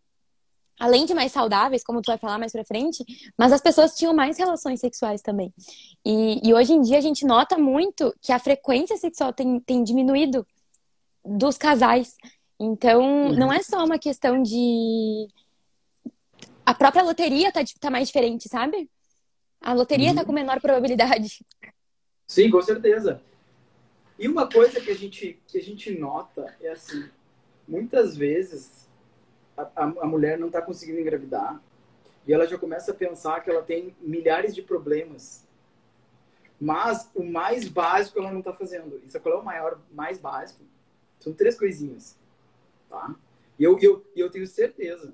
além 0.81 1.05
de 1.05 1.13
mais 1.13 1.31
saudáveis, 1.31 1.85
como 1.85 2.01
tu 2.01 2.07
vai 2.07 2.17
falar 2.17 2.39
mais 2.39 2.53
pra 2.53 2.65
frente, 2.65 3.05
mas 3.37 3.53
as 3.53 3.61
pessoas 3.61 3.95
tinham 3.95 4.15
mais 4.15 4.39
relações 4.39 4.81
sexuais 4.81 5.21
também. 5.21 5.53
E, 6.05 6.41
e 6.43 6.55
hoje 6.55 6.73
em 6.73 6.81
dia 6.81 6.97
a 6.97 7.03
gente 7.03 7.27
nota 7.27 7.59
muito 7.59 8.13
que 8.23 8.33
a 8.33 8.39
frequência 8.39 8.97
sexual 8.97 9.33
tem, 9.33 9.61
tem 9.61 9.85
diminuído 9.85 10.45
dos 11.23 11.59
casais. 11.59 12.17
Então, 12.59 13.03
uhum. 13.03 13.37
não 13.37 13.53
é 13.53 13.63
só 13.63 13.85
uma 13.85 13.99
questão 13.99 14.43
de. 14.43 15.29
A 16.65 16.75
própria 16.75 17.03
loteria 17.03 17.53
tá, 17.53 17.61
tá 17.79 17.91
mais 17.91 18.09
diferente, 18.09 18.49
sabe? 18.49 18.89
A 19.61 19.73
loteria 19.73 20.15
tá 20.15 20.21
uhum. 20.21 20.27
com 20.27 20.33
menor 20.33 20.61
probabilidade. 20.61 21.45
Sim, 22.27 22.51
com 22.51 22.63
certeza. 22.63 23.23
E 24.19 24.29
uma 24.29 24.49
coisa 24.49 24.81
que 24.81 24.91
a 24.91 24.95
gente, 24.95 25.41
que 25.47 25.59
a 25.59 25.63
gente 25.63 25.97
nota 25.99 26.55
é 26.61 26.71
assim, 26.71 27.09
muitas 27.67 28.17
vezes 28.17 28.89
a, 29.57 29.85
a 29.85 30.07
mulher 30.07 30.39
não 30.39 30.47
está 30.47 30.63
conseguindo 30.63 31.01
engravidar 31.01 31.61
e 32.27 32.33
ela 32.33 32.47
já 32.47 32.59
começa 32.59 32.93
a 32.93 32.95
pensar 32.95 33.41
que 33.41 33.51
ela 33.51 33.63
tem 33.63 33.95
milhares 34.01 34.55
de 34.55 34.63
problemas. 34.63 35.47
Mas 36.61 37.11
o 37.15 37.25
mais 37.25 37.67
básico 37.67 38.19
ela 38.19 38.31
não 38.31 38.41
está 38.41 38.53
fazendo. 38.53 39.01
Isso 39.05 39.17
é 39.17 39.21
qual 39.21 39.37
é 39.37 39.39
o 39.39 39.45
maior, 39.45 39.81
mais 39.91 40.19
básico? 40.19 40.63
São 41.19 41.33
três 41.33 41.59
coisinhas, 41.59 42.19
tá? 42.89 43.15
E 43.59 43.65
eu, 43.65 43.79
eu, 43.81 44.05
eu 44.15 44.31
tenho 44.31 44.47
certeza, 44.47 45.13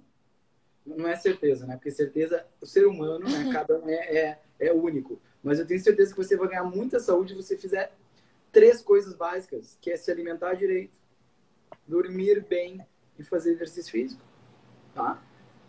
não 0.87 1.09
é 1.09 1.17
certeza, 1.17 1.67
né? 1.67 1.75
Porque 1.77 1.91
certeza, 1.91 2.47
o 2.61 2.67
ser 2.67 2.87
humano, 2.87 3.29
né? 3.29 3.51
Cada 3.53 3.79
um 3.79 3.89
é, 3.89 3.95
é, 3.95 4.41
é 4.61 4.73
único. 4.73 5.21
Mas 5.43 5.59
eu 5.59 5.67
tenho 5.67 5.81
certeza 5.81 6.13
que 6.13 6.17
você 6.17 6.37
vai 6.37 6.49
ganhar 6.49 6.65
muita 6.65 7.01
saúde 7.01 7.33
se 7.33 7.43
você 7.43 7.57
fizer 7.57 7.93
três 8.53 8.81
coisas 8.81 9.15
básicas, 9.15 9.77
que 9.81 9.91
é 9.91 9.97
se 9.97 10.11
alimentar 10.11 10.55
direito, 10.55 10.99
dormir 11.87 12.45
bem 12.49 12.81
e 13.19 13.25
fazer 13.25 13.53
exercício 13.53 13.93
físico. 13.93 14.23
Tá? 14.95 15.23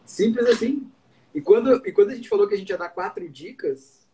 Simples 0.05 0.45
assim. 0.47 0.89
E 1.33 1.41
quando, 1.41 1.86
e 1.86 1.91
quando 1.91 2.12
a 2.12 2.15
gente 2.15 2.29
falou 2.29 2.47
que 2.47 2.55
a 2.55 2.57
gente 2.57 2.69
ia 2.69 2.77
dar 2.77 2.89
quatro 2.89 3.27
dicas, 3.27 4.07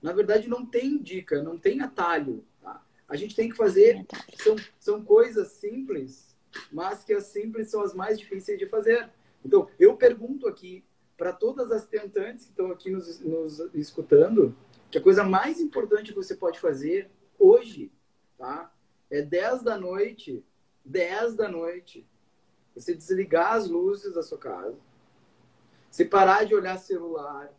na 0.00 0.12
verdade 0.12 0.48
não 0.48 0.64
tem 0.64 0.98
dica, 0.98 1.42
não 1.42 1.58
tem 1.58 1.80
atalho. 1.80 2.44
Tá? 2.62 2.82
A 3.08 3.16
gente 3.16 3.36
tem 3.36 3.48
que 3.48 3.56
fazer. 3.56 4.06
São, 4.36 4.56
são 4.78 5.04
coisas 5.04 5.48
simples, 5.48 6.34
mas 6.72 7.04
que 7.04 7.12
as 7.12 7.24
simples 7.26 7.70
são 7.70 7.82
as 7.82 7.94
mais 7.94 8.18
difíceis 8.18 8.58
de 8.58 8.66
fazer. 8.66 9.10
Então, 9.44 9.68
eu 9.78 9.96
pergunto 9.96 10.46
aqui 10.48 10.84
para 11.16 11.32
todas 11.32 11.70
as 11.70 11.86
tentantes 11.86 12.44
que 12.44 12.50
estão 12.50 12.70
aqui 12.70 12.90
nos, 12.90 13.20
nos 13.20 13.58
escutando, 13.74 14.56
que 14.90 14.98
a 14.98 15.02
coisa 15.02 15.22
mais 15.22 15.60
importante 15.60 16.12
que 16.12 16.16
você 16.16 16.34
pode 16.34 16.58
fazer 16.58 17.10
hoje, 17.38 17.92
tá? 18.38 18.72
É 19.10 19.22
10 19.22 19.62
da 19.62 19.78
noite, 19.78 20.44
10 20.84 21.34
da 21.34 21.48
noite, 21.48 22.06
você 22.74 22.94
desligar 22.94 23.54
as 23.54 23.68
luzes 23.68 24.14
da 24.14 24.22
sua 24.22 24.38
casa, 24.38 24.76
você 25.90 26.04
parar 26.04 26.44
de 26.44 26.54
olhar 26.54 26.76
celular, 26.78 27.52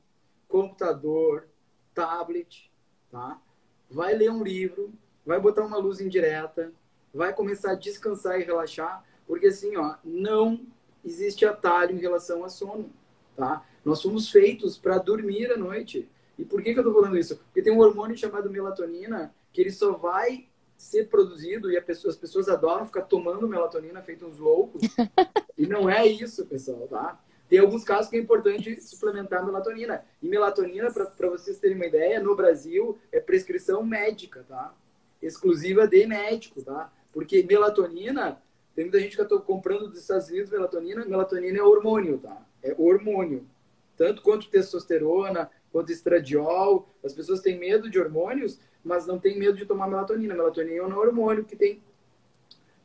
computador, 0.48 1.48
tablet, 1.94 2.72
tá? 3.10 3.42
Vai 3.90 4.14
ler 4.14 4.32
um 4.32 4.44
livro, 4.44 4.94
vai 5.26 5.40
botar 5.40 5.64
uma 5.64 5.78
luz 5.78 6.02
indireta, 6.02 6.74
vai 7.14 7.34
começar 7.34 7.72
a 7.72 7.76
descansar 7.76 8.40
e 8.40 8.44
relaxar, 8.44 9.06
porque 9.26 9.48
assim, 9.48 9.78
ó, 9.78 9.96
não 10.04 10.66
existe 11.06 11.46
atalho 11.46 11.96
em 11.96 12.00
relação 12.00 12.44
a 12.44 12.50
sono, 12.50 12.90
tá? 13.36 13.64
Nós 13.84 14.00
somos 14.00 14.30
feitos 14.32 14.78
para 14.78 14.98
dormir 14.98 15.52
à 15.52 15.58
noite. 15.58 16.10
E 16.38 16.44
por 16.44 16.62
que, 16.62 16.74
que 16.74 16.80
eu 16.80 16.84
tô 16.84 16.94
falando 16.94 17.18
isso? 17.18 17.38
Porque 17.38 17.62
tem 17.62 17.72
um 17.72 17.80
hormônio 17.80 18.18
chamado 18.18 18.50
melatonina 18.50 19.34
que 19.54 19.62
ele 19.62 19.72
só 19.72 19.94
vai 19.94 20.48
ser 20.78 21.08
produzido 21.08 21.72
e 21.72 21.80
pessoa, 21.82 22.12
as 22.12 22.18
pessoas 22.18 22.50
adoram 22.50 22.86
ficar 22.86 23.04
tomando 23.04 23.48
melatonina 23.48 24.02
feito 24.02 24.26
uns 24.26 24.40
loucos. 24.40 24.82
e 25.58 25.66
não 25.66 25.90
é 25.90 26.06
isso, 26.06 26.46
pessoal, 26.46 26.88
tá? 26.88 27.22
Tem 27.48 27.60
alguns 27.60 27.84
casos 27.84 28.10
que 28.10 28.18
é 28.18 28.20
importante 28.20 28.82
suplementar 28.82 29.46
melatonina. 29.46 30.04
E 30.22 30.28
melatonina, 30.28 30.92
para 30.92 31.30
vocês 31.30 31.60
terem 31.60 31.76
uma 31.76 31.86
ideia, 31.86 32.22
no 32.22 32.36
Brasil 32.36 32.98
é 33.12 33.20
prescrição 33.20 33.84
médica, 33.84 34.44
tá? 34.48 34.74
Exclusiva 35.22 35.88
de 35.88 36.06
médico, 36.06 36.62
tá? 36.64 36.92
Porque 37.14 37.44
melatonina, 37.44 38.42
tem 38.76 38.84
muita 38.84 39.00
gente 39.00 39.16
que 39.16 39.22
está 39.22 39.38
comprando 39.40 39.88
dos 39.88 39.98
Estados 39.98 40.28
Unidos 40.28 40.52
melatonina. 40.52 41.06
Melatonina 41.06 41.58
é 41.58 41.64
hormônio, 41.64 42.18
tá? 42.18 42.46
É 42.62 42.76
hormônio. 42.78 43.48
Tanto 43.96 44.22
quanto 44.22 44.50
testosterona, 44.50 45.50
quanto 45.72 45.94
estradiol. 45.94 46.90
As 47.02 47.14
pessoas 47.14 47.40
têm 47.40 47.58
medo 47.58 47.90
de 47.90 47.98
hormônios, 47.98 48.60
mas 48.84 49.08
não 49.08 49.18
tem 49.18 49.40
medo 49.40 49.58
de 49.58 49.66
tomar 49.66 49.88
melatonina. 49.88 50.34
Melatonina 50.36 50.76
é 50.76 50.84
um 50.84 50.98
hormônio 50.98 51.46
que 51.46 51.56
tem, 51.56 51.82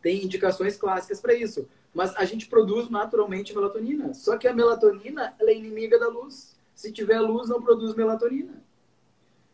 tem 0.00 0.24
indicações 0.24 0.76
clássicas 0.76 1.20
para 1.20 1.34
isso. 1.34 1.68
Mas 1.92 2.14
a 2.14 2.24
gente 2.24 2.46
produz 2.46 2.88
naturalmente 2.88 3.52
melatonina. 3.52 4.14
Só 4.14 4.38
que 4.38 4.46
a 4.46 4.54
melatonina 4.54 5.34
é 5.40 5.52
inimiga 5.52 5.98
da 5.98 6.06
luz. 6.06 6.56
Se 6.72 6.92
tiver 6.92 7.18
luz, 7.20 7.48
não 7.48 7.60
produz 7.60 7.96
melatonina. 7.96 8.62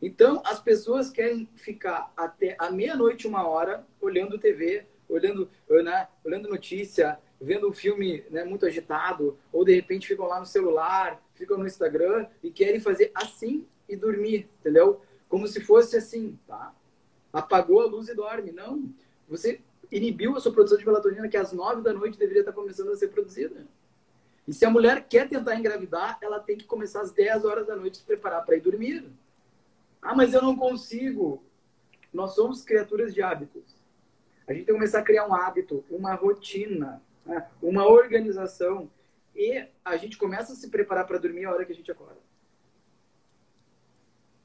Então, 0.02 0.42
as 0.44 0.60
pessoas 0.60 1.08
querem 1.08 1.48
ficar 1.56 2.12
até 2.14 2.54
a 2.58 2.70
meia-noite, 2.70 3.26
uma 3.26 3.48
hora, 3.48 3.86
olhando 3.98 4.38
TV, 4.38 4.86
olhando, 5.08 5.48
né, 5.68 6.08
olhando 6.24 6.48
notícia, 6.48 7.18
vendo 7.40 7.68
um 7.68 7.72
filme 7.72 8.24
né, 8.30 8.44
muito 8.44 8.66
agitado, 8.66 9.38
ou 9.52 9.64
de 9.64 9.74
repente 9.74 10.06
ficam 10.06 10.26
lá 10.26 10.40
no 10.40 10.46
celular, 10.46 11.22
ficam 11.34 11.58
no 11.58 11.66
Instagram 11.66 12.26
e 12.42 12.50
querem 12.50 12.80
fazer 12.80 13.10
assim 13.14 13.66
e 13.88 13.96
dormir, 13.96 14.48
entendeu? 14.60 15.00
como 15.28 15.46
se 15.46 15.60
fosse 15.60 15.96
assim, 15.96 16.38
tá? 16.46 16.74
Apagou 17.32 17.80
a 17.80 17.86
luz 17.86 18.08
e 18.08 18.14
dorme. 18.14 18.52
Não. 18.52 18.88
Você 19.28 19.60
inibiu 19.90 20.36
a 20.36 20.40
sua 20.40 20.52
produção 20.52 20.78
de 20.78 20.86
melatonina, 20.86 21.28
que 21.28 21.36
às 21.36 21.52
nove 21.52 21.82
da 21.82 21.92
noite 21.92 22.18
deveria 22.18 22.40
estar 22.40 22.52
começando 22.52 22.90
a 22.90 22.96
ser 22.96 23.08
produzida. 23.08 23.66
E 24.46 24.52
se 24.52 24.64
a 24.64 24.70
mulher 24.70 25.06
quer 25.08 25.28
tentar 25.28 25.56
engravidar, 25.56 26.18
ela 26.22 26.38
tem 26.38 26.56
que 26.56 26.64
começar 26.64 27.00
às 27.00 27.10
10 27.10 27.44
horas 27.44 27.66
da 27.66 27.74
noite 27.74 27.98
se 27.98 28.04
preparar 28.04 28.44
para 28.44 28.56
ir 28.56 28.60
dormir. 28.60 29.10
Ah, 30.00 30.14
mas 30.14 30.32
eu 30.32 30.40
não 30.40 30.56
consigo. 30.56 31.42
Nós 32.12 32.34
somos 32.34 32.62
criaturas 32.62 33.12
de 33.12 33.22
hábitos. 33.22 33.75
A 34.46 34.52
gente 34.52 34.64
tem 34.64 34.74
que 34.74 34.78
começar 34.78 35.00
a 35.00 35.02
criar 35.02 35.26
um 35.26 35.34
hábito, 35.34 35.84
uma 35.90 36.14
rotina, 36.14 37.02
né? 37.24 37.48
uma 37.60 37.86
organização. 37.86 38.88
E 39.34 39.66
a 39.84 39.96
gente 39.96 40.16
começa 40.16 40.52
a 40.52 40.56
se 40.56 40.70
preparar 40.70 41.06
para 41.06 41.18
dormir 41.18 41.44
a 41.44 41.52
hora 41.52 41.64
que 41.64 41.72
a 41.72 41.74
gente 41.74 41.90
acorda. 41.90 42.18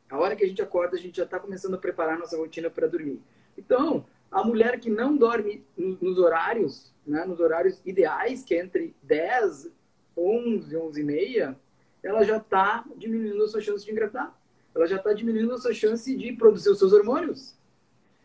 A 0.10 0.18
hora 0.18 0.36
que 0.36 0.44
a 0.44 0.48
gente 0.48 0.62
acorda, 0.62 0.98
a 0.98 1.00
gente 1.00 1.18
já 1.18 1.24
está 1.24 1.40
começando 1.40 1.76
a 1.76 1.78
preparar 1.78 2.18
nossa 2.18 2.36
rotina 2.36 2.70
para 2.70 2.88
dormir. 2.88 3.22
Então, 3.58 4.06
a 4.30 4.44
mulher 4.44 4.80
que 4.80 4.90
não 4.90 5.16
dorme 5.16 5.64
nos 5.78 6.18
horários, 6.18 6.92
né, 7.06 7.24
nos 7.24 7.40
horários 7.40 7.82
ideais, 7.86 8.44
que 8.44 8.56
é 8.56 8.60
entre 8.60 8.94
10, 9.04 9.70
11, 10.18 10.76
11 10.76 11.00
e 11.00 11.04
meia, 11.04 11.60
ela 12.04 12.24
já 12.24 12.38
está 12.38 12.84
diminuindo 12.98 13.44
a 13.44 13.48
sua 13.48 13.62
chance 13.62 13.86
de 13.86 13.92
engravidar. 13.92 14.36
Ela 14.74 14.88
já 14.88 14.98
está 14.98 15.14
diminuindo 15.14 15.54
a 15.54 15.58
sua 15.58 15.74
chance 15.74 16.16
de 16.16 16.34
produzir 16.34 16.70
os 16.70 16.80
seus 16.80 16.92
hormônios. 16.92 17.56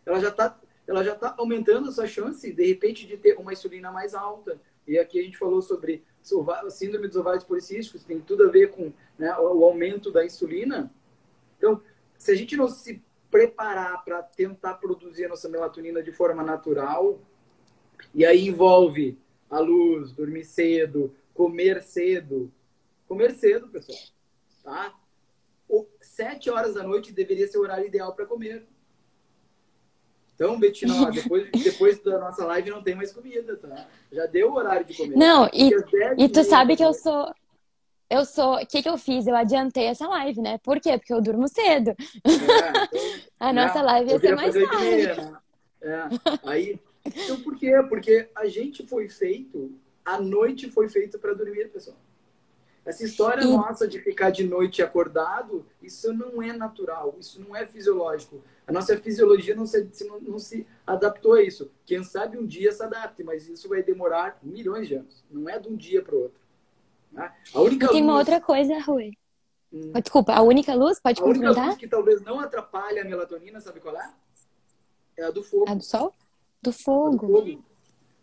Ela 0.05 0.19
já 0.21 0.29
está 0.29 0.59
ela 0.87 1.03
já 1.03 1.15
está 1.15 1.35
aumentando 1.37 1.89
a 1.89 1.93
sua 1.93 2.07
chance, 2.07 2.53
de 2.53 2.67
repente, 2.67 3.07
de 3.07 3.17
ter 3.17 3.37
uma 3.39 3.53
insulina 3.53 3.91
mais 3.91 4.15
alta. 4.15 4.61
E 4.87 4.99
aqui 4.99 5.19
a 5.19 5.23
gente 5.23 5.37
falou 5.37 5.61
sobre 5.61 6.05
síndrome 6.71 7.09
dos 7.09 7.17
ovários 7.17 7.45
policísticos, 7.45 8.05
tem 8.05 8.21
tudo 8.21 8.45
a 8.45 8.51
ver 8.51 8.71
com 8.71 8.93
né, 9.19 9.37
o 9.39 9.65
aumento 9.65 10.13
da 10.13 10.25
insulina. 10.25 10.93
Então, 11.59 11.83
se 12.17 12.31
a 12.31 12.35
gente 12.35 12.57
não 12.57 12.69
se 12.69 13.03
preparar 13.31 14.05
para 14.05 14.23
tentar 14.23 14.75
produzir 14.75 15.25
a 15.25 15.29
nossa 15.29 15.49
melatonina 15.49 16.03
de 16.03 16.13
forma 16.13 16.43
natural, 16.43 17.21
e 18.15 18.25
aí 18.25 18.47
envolve 18.49 19.19
a 19.51 19.59
luz, 19.59 20.13
dormir 20.13 20.45
cedo, 20.45 21.15
comer 21.35 21.83
cedo. 21.83 22.53
Comer 23.07 23.33
cedo, 23.33 23.69
pessoal. 23.69 23.99
Tá? 24.63 24.95
Sete 26.01 26.51
horas 26.51 26.75
da 26.75 26.83
noite 26.83 27.13
deveria 27.13 27.47
ser 27.47 27.59
o 27.59 27.63
horário 27.63 27.87
ideal 27.87 28.15
para 28.15 28.27
comer. 28.27 28.67
Então, 30.37 30.59
Betina, 30.61 30.95
depois, 31.11 31.51
depois 31.51 31.99
da 32.05 32.21
nossa 32.21 32.45
live 32.45 32.71
não 32.71 32.83
tem 32.83 32.95
mais 32.95 33.11
comida, 33.11 33.57
tá? 33.57 33.89
Já 34.13 34.27
deu 34.27 34.53
o 34.53 34.55
horário 34.55 34.87
de 34.87 34.95
comer. 34.95 35.17
Não, 35.17 35.51
e, 35.53 35.71
e 36.19 36.29
tu 36.29 36.45
sabe 36.45 36.77
que 36.77 36.85
eu 36.85 36.93
sou 36.93 37.35
eu 38.09 38.25
sou. 38.25 38.55
O 38.55 38.67
que, 38.67 38.83
que 38.83 38.89
eu 38.89 38.97
fiz? 38.97 39.27
Eu 39.27 39.35
adiantei 39.35 39.87
essa 39.87 40.07
live, 40.07 40.41
né? 40.41 40.59
Por 40.59 40.81
quê? 40.81 40.97
Porque 40.97 41.13
eu 41.13 41.21
durmo 41.21 41.49
cedo. 41.49 41.91
É, 41.91 41.97
então, 42.95 43.49
a 43.49 43.53
nossa 43.53 43.83
live 43.83 44.11
ia 44.13 44.21
ser 44.21 44.37
mais 44.37 44.55
tarde. 44.55 45.21
Né? 45.21 45.39
É. 45.83 46.03
Aí, 46.45 46.81
então 47.05 47.41
por 47.43 47.59
quê? 47.59 47.73
Porque 47.89 48.29
a 48.35 48.47
gente 48.47 48.87
foi 48.87 49.09
feito, 49.09 49.73
a 50.05 50.21
noite 50.21 50.71
foi 50.71 50.89
feita 50.89 51.19
para 51.19 51.35
dormir, 51.35 51.69
pessoal. 51.69 51.97
Essa 52.87 53.05
história 53.05 53.43
e... 53.43 53.47
nossa 53.47 53.89
de 53.89 53.99
ficar 53.99 54.31
de 54.31 54.47
noite 54.47 54.81
acordado, 54.81 55.67
isso 55.83 56.15
não 56.15 56.41
é 56.41 56.53
natural, 56.53 57.17
isso 57.19 57.45
não 57.47 57.55
é 57.55 57.67
fisiológico. 57.67 58.41
A 58.65 58.71
nossa 58.73 58.97
fisiologia 58.97 59.57
não 59.57 59.67
se, 59.67 59.91
não, 60.23 60.39
se 60.39 60.65
adaptou 60.87 61.35
a 61.35 61.43
isso. 61.43 61.69
Quem 61.85 62.05
sabe 62.05 62.39
um 62.39 62.47
dia 62.47 62.71
se 62.71 62.83
adapte, 62.83 63.25
mas 63.25 63.49
isso 63.49 63.69
vai 63.69 63.83
demorar 63.83 64.39
milhões 64.41 64.87
de 64.87 64.95
anos. 64.95 65.25
Não 65.29 65.49
é 65.49 65.59
de 65.59 65.69
um 65.69 65.75
dia 65.75 66.01
para 66.01 66.15
o 66.15 66.23
outro. 66.23 66.41
Né? 67.11 67.33
A 67.53 67.61
única 67.61 67.87
e 67.87 67.89
tem 67.89 68.03
luz... 68.03 68.11
uma 68.11 68.19
outra 68.19 68.41
coisa, 68.41 68.79
Rui. 68.81 69.13
Hum. 69.73 69.93
Desculpa, 70.01 70.33
a 70.33 70.43
única 70.43 70.73
luz? 70.75 71.01
Pode 71.01 71.21
a 71.21 71.25
complementar? 71.25 71.57
A 71.57 71.59
única 71.59 71.71
luz 71.71 71.79
que 71.79 71.89
talvez 71.89 72.23
não 72.23 72.39
atrapalhe 72.39 73.01
a 73.01 73.05
melatonina, 73.05 73.61
sabe 73.61 73.81
qual 73.81 73.97
é? 73.97 74.13
É 75.17 75.25
a 75.25 75.31
do 75.33 75.43
fogo. 75.43 75.69
A 75.69 75.75
do 75.75 75.83
sol? 75.83 76.15
Do 76.63 76.73
fogo. 76.73 77.11
Do 77.11 77.19
fogo. 77.19 77.65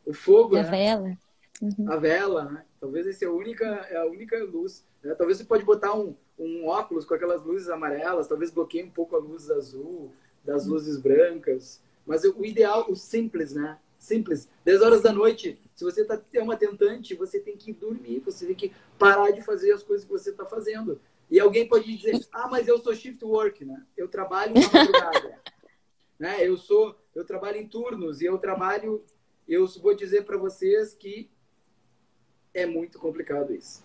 O 0.06 0.14
fogo, 0.14 0.56
da 0.56 0.64
né? 0.64 0.70
vela. 0.70 1.18
uhum. 1.62 1.92
a 1.92 1.96
vela, 1.98 2.46
né? 2.46 2.66
Talvez 2.84 3.08
essa 3.08 3.24
é 3.24 3.28
a 3.30 3.32
única, 3.32 3.66
é 3.66 3.96
a 3.96 4.06
única 4.06 4.38
luz. 4.44 4.84
Né? 5.02 5.16
Talvez 5.16 5.38
você 5.38 5.46
pode 5.46 5.64
botar 5.64 5.98
um, 5.98 6.14
um 6.38 6.68
óculos 6.68 7.06
com 7.06 7.14
aquelas 7.14 7.42
luzes 7.42 7.70
amarelas, 7.70 8.28
talvez 8.28 8.52
bloqueie 8.52 8.84
um 8.84 8.90
pouco 8.90 9.16
a 9.16 9.20
luz 9.20 9.50
azul, 9.50 10.12
das 10.44 10.68
luzes 10.68 10.98
brancas. 10.98 11.82
Mas 12.06 12.26
o 12.26 12.44
ideal, 12.44 12.92
o 12.92 12.96
simples, 12.98 13.54
né? 13.54 13.80
Simples. 13.98 14.50
10 14.66 14.82
horas 14.82 15.02
da 15.02 15.14
noite, 15.14 15.58
se 15.74 15.82
você 15.82 16.04
tá, 16.04 16.22
é 16.34 16.44
uma 16.44 16.58
tentante, 16.58 17.16
você 17.16 17.40
tem 17.40 17.56
que 17.56 17.72
dormir, 17.72 18.20
você 18.20 18.46
tem 18.46 18.54
que 18.54 18.74
parar 19.00 19.32
de 19.32 19.42
fazer 19.42 19.72
as 19.72 19.82
coisas 19.82 20.06
que 20.06 20.12
você 20.12 20.32
está 20.32 20.46
fazendo. 20.46 21.00
E 21.32 21.40
alguém 21.40 21.66
pode 21.66 21.86
dizer, 21.96 22.20
ah, 22.34 22.50
mas 22.50 22.68
eu 22.68 22.78
sou 22.80 22.94
shift 22.94 23.24
work, 23.24 23.64
né? 23.64 23.82
Eu 23.96 24.10
trabalho 24.10 24.56
na 24.56 24.60
madrugada. 24.60 25.40
né? 26.20 26.46
Eu 26.46 26.58
sou, 26.58 27.00
eu 27.16 27.24
trabalho 27.24 27.60
em 27.60 27.66
turnos 27.66 28.20
e 28.20 28.26
eu 28.26 28.38
trabalho, 28.38 29.06
eu 29.48 29.66
vou 29.82 29.96
dizer 29.96 30.26
para 30.26 30.36
vocês 30.36 30.94
que 30.94 31.32
é 32.54 32.66
muito 32.66 33.00
complicado 33.00 33.54
isso. 33.54 33.84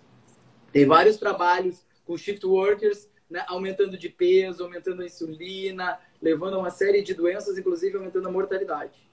Tem 0.72 0.86
vários 0.86 1.16
trabalhos 1.16 1.82
com 2.04 2.16
shift 2.16 2.44
workers, 2.46 3.08
né, 3.28 3.44
aumentando 3.48 3.98
de 3.98 4.08
peso, 4.08 4.64
aumentando 4.64 5.02
a 5.02 5.06
insulina, 5.06 5.98
levando 6.20 6.54
a 6.54 6.58
uma 6.58 6.70
série 6.70 7.02
de 7.02 7.14
doenças, 7.14 7.58
inclusive 7.58 7.96
aumentando 7.96 8.28
a 8.28 8.32
mortalidade. 8.32 9.08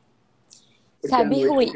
Porque 1.01 1.15
Sabe, 1.15 1.45
Rui, 1.45 1.67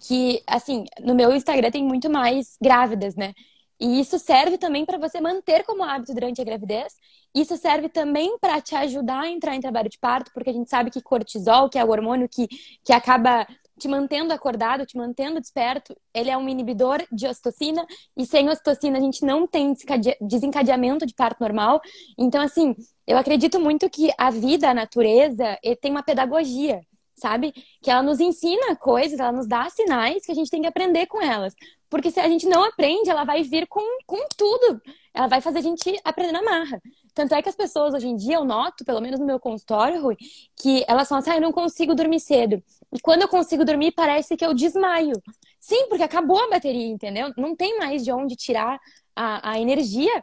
que 0.00 0.42
assim, 0.46 0.84
no 1.00 1.14
meu 1.14 1.32
Instagram 1.32 1.70
tem 1.70 1.84
muito 1.84 2.08
mais 2.08 2.56
grávidas, 2.60 3.14
né? 3.14 3.34
E 3.78 4.00
isso 4.00 4.18
serve 4.18 4.56
também 4.56 4.86
para 4.86 4.96
você 4.96 5.20
manter 5.20 5.62
como 5.64 5.84
hábito 5.84 6.14
durante 6.14 6.40
a 6.40 6.44
gravidez. 6.44 6.94
Isso 7.34 7.56
serve 7.58 7.90
também 7.90 8.38
para 8.38 8.60
te 8.60 8.74
ajudar 8.74 9.20
a 9.20 9.30
entrar 9.30 9.54
em 9.54 9.60
trabalho 9.60 9.90
de 9.90 9.98
parto, 9.98 10.30
porque 10.32 10.48
a 10.48 10.52
gente 10.52 10.70
sabe 10.70 10.90
que 10.90 11.02
cortisol, 11.02 11.68
que 11.68 11.78
é 11.78 11.84
o 11.84 11.90
hormônio 11.90 12.26
que, 12.26 12.48
que 12.82 12.92
acaba 12.92 13.46
te 13.78 13.88
mantendo 13.88 14.32
acordado, 14.32 14.86
te 14.86 14.96
mantendo 14.96 15.40
desperto, 15.40 15.96
ele 16.14 16.30
é 16.30 16.36
um 16.36 16.48
inibidor 16.48 17.04
de 17.12 17.26
ocitocina 17.26 17.86
e 18.16 18.24
sem 18.24 18.48
ocitocina 18.48 18.98
a 18.98 19.00
gente 19.00 19.24
não 19.24 19.46
tem 19.46 19.74
desencadeamento 20.20 21.04
de 21.04 21.14
parto 21.14 21.40
normal. 21.40 21.80
Então, 22.18 22.40
assim, 22.42 22.74
eu 23.06 23.16
acredito 23.18 23.60
muito 23.60 23.88
que 23.90 24.10
a 24.16 24.30
vida, 24.30 24.70
a 24.70 24.74
natureza, 24.74 25.58
tem 25.80 25.90
uma 25.90 26.02
pedagogia, 26.02 26.80
sabe? 27.14 27.52
Que 27.82 27.90
ela 27.90 28.02
nos 28.02 28.20
ensina 28.20 28.76
coisas, 28.76 29.18
ela 29.18 29.32
nos 29.32 29.46
dá 29.46 29.68
sinais 29.70 30.24
que 30.24 30.32
a 30.32 30.34
gente 30.34 30.50
tem 30.50 30.62
que 30.62 30.68
aprender 30.68 31.06
com 31.06 31.22
elas. 31.22 31.54
Porque 31.88 32.10
se 32.10 32.18
a 32.18 32.28
gente 32.28 32.46
não 32.46 32.64
aprende, 32.64 33.10
ela 33.10 33.24
vai 33.24 33.42
vir 33.42 33.66
com, 33.68 33.80
com 34.06 34.26
tudo. 34.36 34.80
Ela 35.14 35.28
vai 35.28 35.40
fazer 35.40 35.58
a 35.58 35.62
gente 35.62 36.00
aprender 36.04 36.32
na 36.32 36.42
marra. 36.42 36.80
Tanto 37.16 37.34
é 37.34 37.40
que 37.40 37.48
as 37.48 37.56
pessoas 37.56 37.94
hoje 37.94 38.06
em 38.06 38.14
dia, 38.14 38.34
eu 38.34 38.44
noto, 38.44 38.84
pelo 38.84 39.00
menos 39.00 39.18
no 39.18 39.24
meu 39.24 39.40
consultório, 39.40 40.02
Rui, 40.02 40.18
que 40.54 40.84
elas 40.86 41.08
falam 41.08 41.20
assim, 41.20 41.30
ah, 41.30 41.36
eu 41.36 41.40
não 41.40 41.50
consigo 41.50 41.94
dormir 41.94 42.20
cedo. 42.20 42.62
E 42.92 43.00
quando 43.00 43.22
eu 43.22 43.28
consigo 43.28 43.64
dormir, 43.64 43.92
parece 43.92 44.36
que 44.36 44.44
eu 44.44 44.52
desmaio. 44.52 45.14
Sim, 45.58 45.86
porque 45.88 46.02
acabou 46.02 46.38
a 46.38 46.50
bateria, 46.50 46.86
entendeu? 46.86 47.32
Não 47.34 47.56
tem 47.56 47.78
mais 47.78 48.04
de 48.04 48.12
onde 48.12 48.36
tirar 48.36 48.78
a, 49.16 49.52
a 49.52 49.58
energia. 49.58 50.22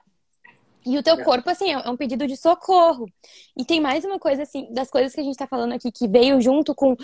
E 0.85 0.95
o 0.95 1.01
teu 1.01 1.15
é. 1.15 1.23
corpo, 1.23 1.49
assim, 1.49 1.71
é 1.71 1.89
um 1.89 1.97
pedido 1.97 2.27
de 2.27 2.37
socorro. 2.37 3.07
E 3.57 3.65
tem 3.65 3.81
mais 3.81 4.05
uma 4.05 4.19
coisa, 4.19 4.43
assim, 4.43 4.71
das 4.71 4.91
coisas 4.91 5.15
que 5.15 5.19
a 5.19 5.23
gente 5.23 5.35
tá 5.35 5.47
falando 5.47 5.73
aqui, 5.73 5.91
que 5.91 6.07
veio 6.07 6.39
junto 6.39 6.75
com 6.75 6.95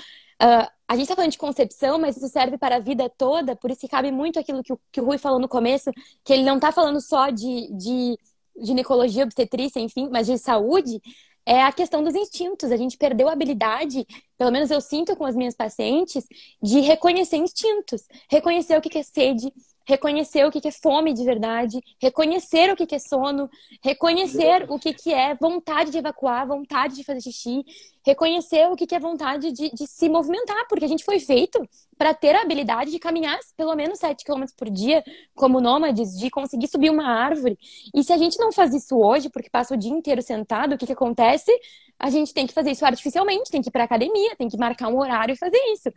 Uh, 0.41 0.63
a 0.88 0.93
gente 0.93 1.03
está 1.03 1.15
falando 1.15 1.31
de 1.31 1.38
concepção, 1.38 2.00
mas 2.00 2.15
isso 2.15 2.29
serve 2.29 2.58
para 2.58 2.77
a 2.77 2.79
vida 2.79 3.10
toda, 3.10 3.58
por 3.58 3.69
isso 3.69 3.81
que 3.81 3.89
cabe 3.89 4.10
muito 4.10 4.39
aquilo 4.39 4.63
que 4.63 4.72
o, 4.72 4.79
que 4.89 5.01
o 5.01 5.03
Rui 5.03 5.17
falou 5.17 5.38
no 5.38 5.50
começo, 5.50 5.91
que 6.24 6.31
ele 6.31 6.43
não 6.43 6.55
está 6.55 6.72
falando 6.72 7.01
só 7.01 7.29
de, 7.29 7.67
de 7.74 8.17
ginecologia, 8.61 9.23
obstetrícia, 9.23 9.79
enfim, 9.79 10.09
mas 10.11 10.27
de 10.27 10.37
saúde, 10.37 11.01
é 11.45 11.63
a 11.63 11.71
questão 11.71 12.03
dos 12.03 12.13
instintos. 12.15 12.71
A 12.71 12.77
gente 12.77 12.97
perdeu 12.97 13.27
a 13.27 13.33
habilidade, 13.33 14.05
pelo 14.37 14.51
menos 14.51 14.69
eu 14.69 14.79
sinto 14.79 15.15
com 15.15 15.25
as 15.25 15.35
minhas 15.35 15.55
pacientes, 15.55 16.25
de 16.61 16.79
reconhecer 16.81 17.37
instintos, 17.37 18.03
reconhecer 18.29 18.77
o 18.77 18.81
que 18.81 18.97
é 18.97 19.03
sede, 19.03 19.51
reconhecer 19.89 20.46
o 20.46 20.51
que 20.51 20.67
é 20.67 20.72
fome 20.72 21.13
de 21.13 21.25
verdade, 21.25 21.79
reconhecer 22.00 22.72
o 22.72 22.75
que 22.75 22.93
é 22.93 23.00
sono, 23.00 23.50
reconhecer 23.84 24.67
o 24.69 24.78
que 24.78 25.12
é 25.12 25.34
vontade 25.34 25.89
de 25.89 25.97
evacuar, 25.97 26.47
vontade 26.47 26.95
de 26.95 27.04
fazer 27.04 27.21
xixi, 27.21 27.65
reconhecer 28.06 28.67
o 28.69 28.75
que 28.75 28.93
é 28.93 28.99
vontade 28.99 29.52
de, 29.52 29.71
de 29.71 29.88
se 29.88 30.08
movimentar, 30.08 30.67
porque 30.69 30.86
a 30.86 30.88
gente 30.88 31.04
foi 31.04 31.19
feito 31.19 31.60
para 31.97 32.13
ter 32.13 32.36
a 32.36 32.43
habilidade 32.43 32.91
de 32.91 32.99
caminhar 32.99 33.39
pelo 33.58 33.75
menos 33.75 33.97
7 33.97 34.23
km 34.23 34.45
por 34.56 34.69
dia, 34.69 35.04
como 35.34 35.60
nômades, 35.60 36.15
de 36.17 36.30
conseguir 36.30 36.67
subir 36.67 36.91
uma 36.91 37.08
árvore. 37.08 37.58
E 37.93 38.04
se 38.04 38.13
a 38.13 38.17
gente 38.17 38.38
não 38.38 38.52
faz 38.52 38.75
isso 38.75 38.95
hoje, 38.95 39.28
porque 39.30 39.49
passa 39.49 39.73
o 39.73 39.78
dia 39.78 39.91
inteiro 39.91 40.21
sentado, 40.21 40.73
o 40.73 40.78
que, 40.78 40.86
que 40.86 40.93
acontece? 40.93 41.52
A 41.97 42.12
gente 42.12 42.32
tem 42.32 42.45
que 42.45 42.54
fazer 42.54 42.71
isso 42.71 42.86
artificialmente, 42.86 43.49
tem 43.49 43.62
que 43.62 43.69
ir 43.69 43.71
para 43.71 43.86
academia, 43.86 44.36
tem 44.36 44.47
que 44.47 44.58
marcar 44.58 44.88
um 44.88 44.99
horário 44.99 45.34
e 45.34 45.36
fazer 45.36 45.60
isso. 45.73 45.91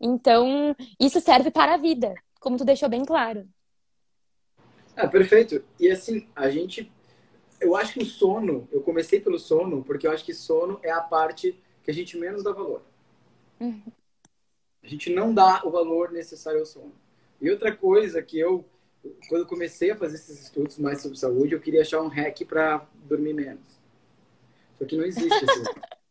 Então, 0.00 0.74
isso 1.00 1.20
serve 1.20 1.50
para 1.50 1.74
a 1.74 1.76
vida 1.76 2.12
como 2.38 2.56
tu 2.56 2.64
deixou 2.64 2.88
bem 2.88 3.04
claro. 3.04 3.48
Ah, 4.96 5.06
perfeito. 5.06 5.64
E 5.78 5.90
assim, 5.90 6.28
a 6.34 6.50
gente. 6.50 6.92
Eu 7.60 7.76
acho 7.76 7.94
que 7.94 8.02
o 8.02 8.06
sono, 8.06 8.68
eu 8.70 8.80
comecei 8.80 9.20
pelo 9.20 9.38
sono, 9.38 9.82
porque 9.82 10.06
eu 10.06 10.12
acho 10.12 10.24
que 10.24 10.34
sono 10.34 10.78
é 10.82 10.90
a 10.90 11.00
parte 11.00 11.60
que 11.82 11.90
a 11.90 11.94
gente 11.94 12.16
menos 12.16 12.44
dá 12.44 12.52
valor. 12.52 12.82
Uhum. 13.60 13.82
A 14.82 14.86
gente 14.86 15.12
não 15.12 15.34
dá 15.34 15.62
o 15.64 15.70
valor 15.70 16.12
necessário 16.12 16.60
ao 16.60 16.66
sono. 16.66 16.92
E 17.40 17.50
outra 17.50 17.74
coisa 17.74 18.22
que 18.22 18.38
eu, 18.38 18.64
quando 19.28 19.42
eu 19.42 19.46
comecei 19.46 19.90
a 19.90 19.96
fazer 19.96 20.16
esses 20.16 20.42
estudos 20.42 20.78
mais 20.78 21.02
sobre 21.02 21.18
saúde, 21.18 21.54
eu 21.54 21.60
queria 21.60 21.82
achar 21.82 22.00
um 22.00 22.08
hack 22.08 22.44
para 22.46 22.86
dormir 23.04 23.34
menos. 23.34 23.80
Só 24.78 24.84
que 24.84 24.96
não 24.96 25.04
existe 25.04 25.32
assim. 25.32 25.64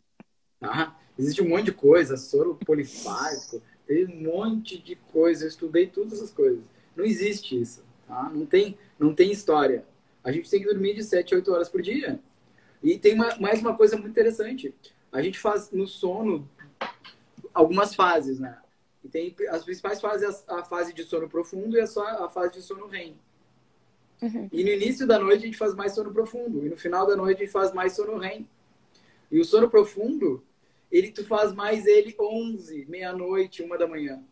tá? 0.59 0.99
Existe 1.17 1.41
um 1.41 1.49
monte 1.49 1.65
de 1.65 1.73
coisa, 1.73 2.17
soro 2.17 2.55
polifásico, 2.65 3.61
tem 3.87 4.05
um 4.05 4.23
monte 4.23 4.77
de 4.77 4.95
coisa, 4.95 5.45
eu 5.45 5.47
estudei 5.47 5.87
todas 5.87 6.13
essas 6.13 6.31
coisas. 6.31 6.63
Não 6.95 7.05
existe 7.05 7.59
isso, 7.59 7.83
tá? 8.05 8.29
Não 8.33 8.45
tem, 8.45 8.77
não 8.99 9.15
tem 9.15 9.31
história. 9.31 9.85
A 10.23 10.31
gente 10.31 10.49
tem 10.49 10.59
que 10.59 10.67
dormir 10.67 10.93
de 10.93 11.03
7 11.03 11.33
a 11.33 11.37
8 11.37 11.53
horas 11.53 11.69
por 11.69 11.81
dia. 11.81 12.19
E 12.83 12.97
tem 12.97 13.13
uma, 13.13 13.37
mais 13.37 13.61
uma 13.61 13.75
coisa 13.75 13.95
muito 13.95 14.11
interessante. 14.11 14.75
A 15.11 15.21
gente 15.21 15.39
faz 15.39 15.71
no 15.71 15.87
sono 15.87 16.47
algumas 17.53 17.95
fases, 17.95 18.39
né? 18.39 18.57
E 19.03 19.07
tem 19.07 19.33
as 19.49 19.63
principais 19.63 20.01
fases, 20.01 20.43
a, 20.47 20.59
a 20.59 20.63
fase 20.63 20.93
de 20.93 21.03
sono 21.03 21.29
profundo 21.29 21.77
e 21.77 21.79
a, 21.79 21.87
só, 21.87 22.05
a 22.25 22.29
fase 22.29 22.53
de 22.53 22.61
sono 22.61 22.87
REM. 22.87 23.15
Uhum. 24.21 24.49
E 24.51 24.63
no 24.63 24.69
início 24.69 25.07
da 25.07 25.17
noite 25.17 25.43
a 25.43 25.45
gente 25.45 25.57
faz 25.57 25.73
mais 25.73 25.93
sono 25.93 26.11
profundo. 26.11 26.65
E 26.65 26.69
no 26.69 26.75
final 26.75 27.07
da 27.07 27.15
noite 27.15 27.37
a 27.37 27.45
gente 27.45 27.53
faz 27.53 27.73
mais 27.73 27.93
sono 27.93 28.17
REM. 28.17 28.45
E 29.31 29.39
o 29.39 29.45
sono 29.45 29.69
profundo 29.69 30.43
ele 30.91 31.11
tu 31.11 31.25
faz 31.25 31.53
mais 31.53 31.85
ele 31.85 32.15
11, 32.19 32.85
meia-noite, 32.87 33.61
uma 33.61 33.77
da 33.77 33.87
manhã. 33.87 34.23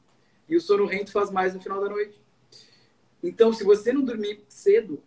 E 0.48 0.56
o 0.56 0.62
sono 0.62 0.86
REM 0.86 1.06
tu 1.06 1.12
faz 1.12 1.32
mais 1.32 1.54
no 1.54 1.62
final 1.62 1.82
da 1.82 1.90
noite. 1.90 2.20
Então, 3.24 3.52
se 3.52 3.64
você 3.64 3.92
não 3.92 4.04
dormir 4.04 4.44
cedo, 4.48 5.02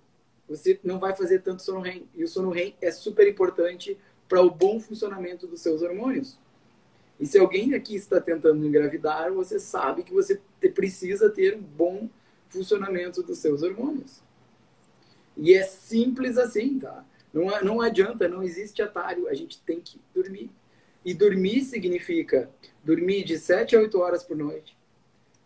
você 0.48 0.78
não 0.82 0.98
vai 0.98 1.14
fazer 1.14 1.40
tanto 1.40 1.62
sono 1.62 1.80
REM. 1.80 2.08
E 2.14 2.24
o 2.24 2.28
sono 2.28 2.50
REM 2.50 2.74
é 2.80 2.90
super 2.90 3.28
importante 3.28 3.96
para 4.28 4.42
o 4.42 4.50
bom 4.50 4.78
funcionamento 4.80 5.46
dos 5.46 5.60
seus 5.60 5.82
hormônios. 5.82 6.38
E 7.18 7.26
se 7.26 7.38
alguém 7.38 7.74
aqui 7.74 7.96
está 7.96 8.20
tentando 8.20 8.64
engravidar, 8.64 9.32
você 9.32 9.58
sabe 9.58 10.02
que 10.02 10.12
você 10.12 10.40
precisa 10.74 11.30
ter 11.30 11.56
um 11.56 11.62
bom 11.62 12.08
funcionamento 12.48 13.22
dos 13.22 13.38
seus 13.38 13.62
hormônios. 13.62 14.22
E 15.36 15.54
é 15.54 15.62
simples 15.62 16.36
assim, 16.36 16.78
tá? 16.78 17.04
Não, 17.32 17.44
não 17.62 17.80
adianta, 17.80 18.28
não 18.28 18.42
existe 18.42 18.82
atalho. 18.82 19.28
A 19.28 19.34
gente 19.34 19.60
tem 19.62 19.80
que 19.80 20.00
dormir. 20.14 20.50
E 21.04 21.14
dormir 21.14 21.62
significa 21.62 22.50
dormir 22.82 23.24
de 23.24 23.38
7 23.38 23.76
a 23.76 23.80
8 23.80 23.98
horas 23.98 24.22
por 24.22 24.36
noite. 24.36 24.76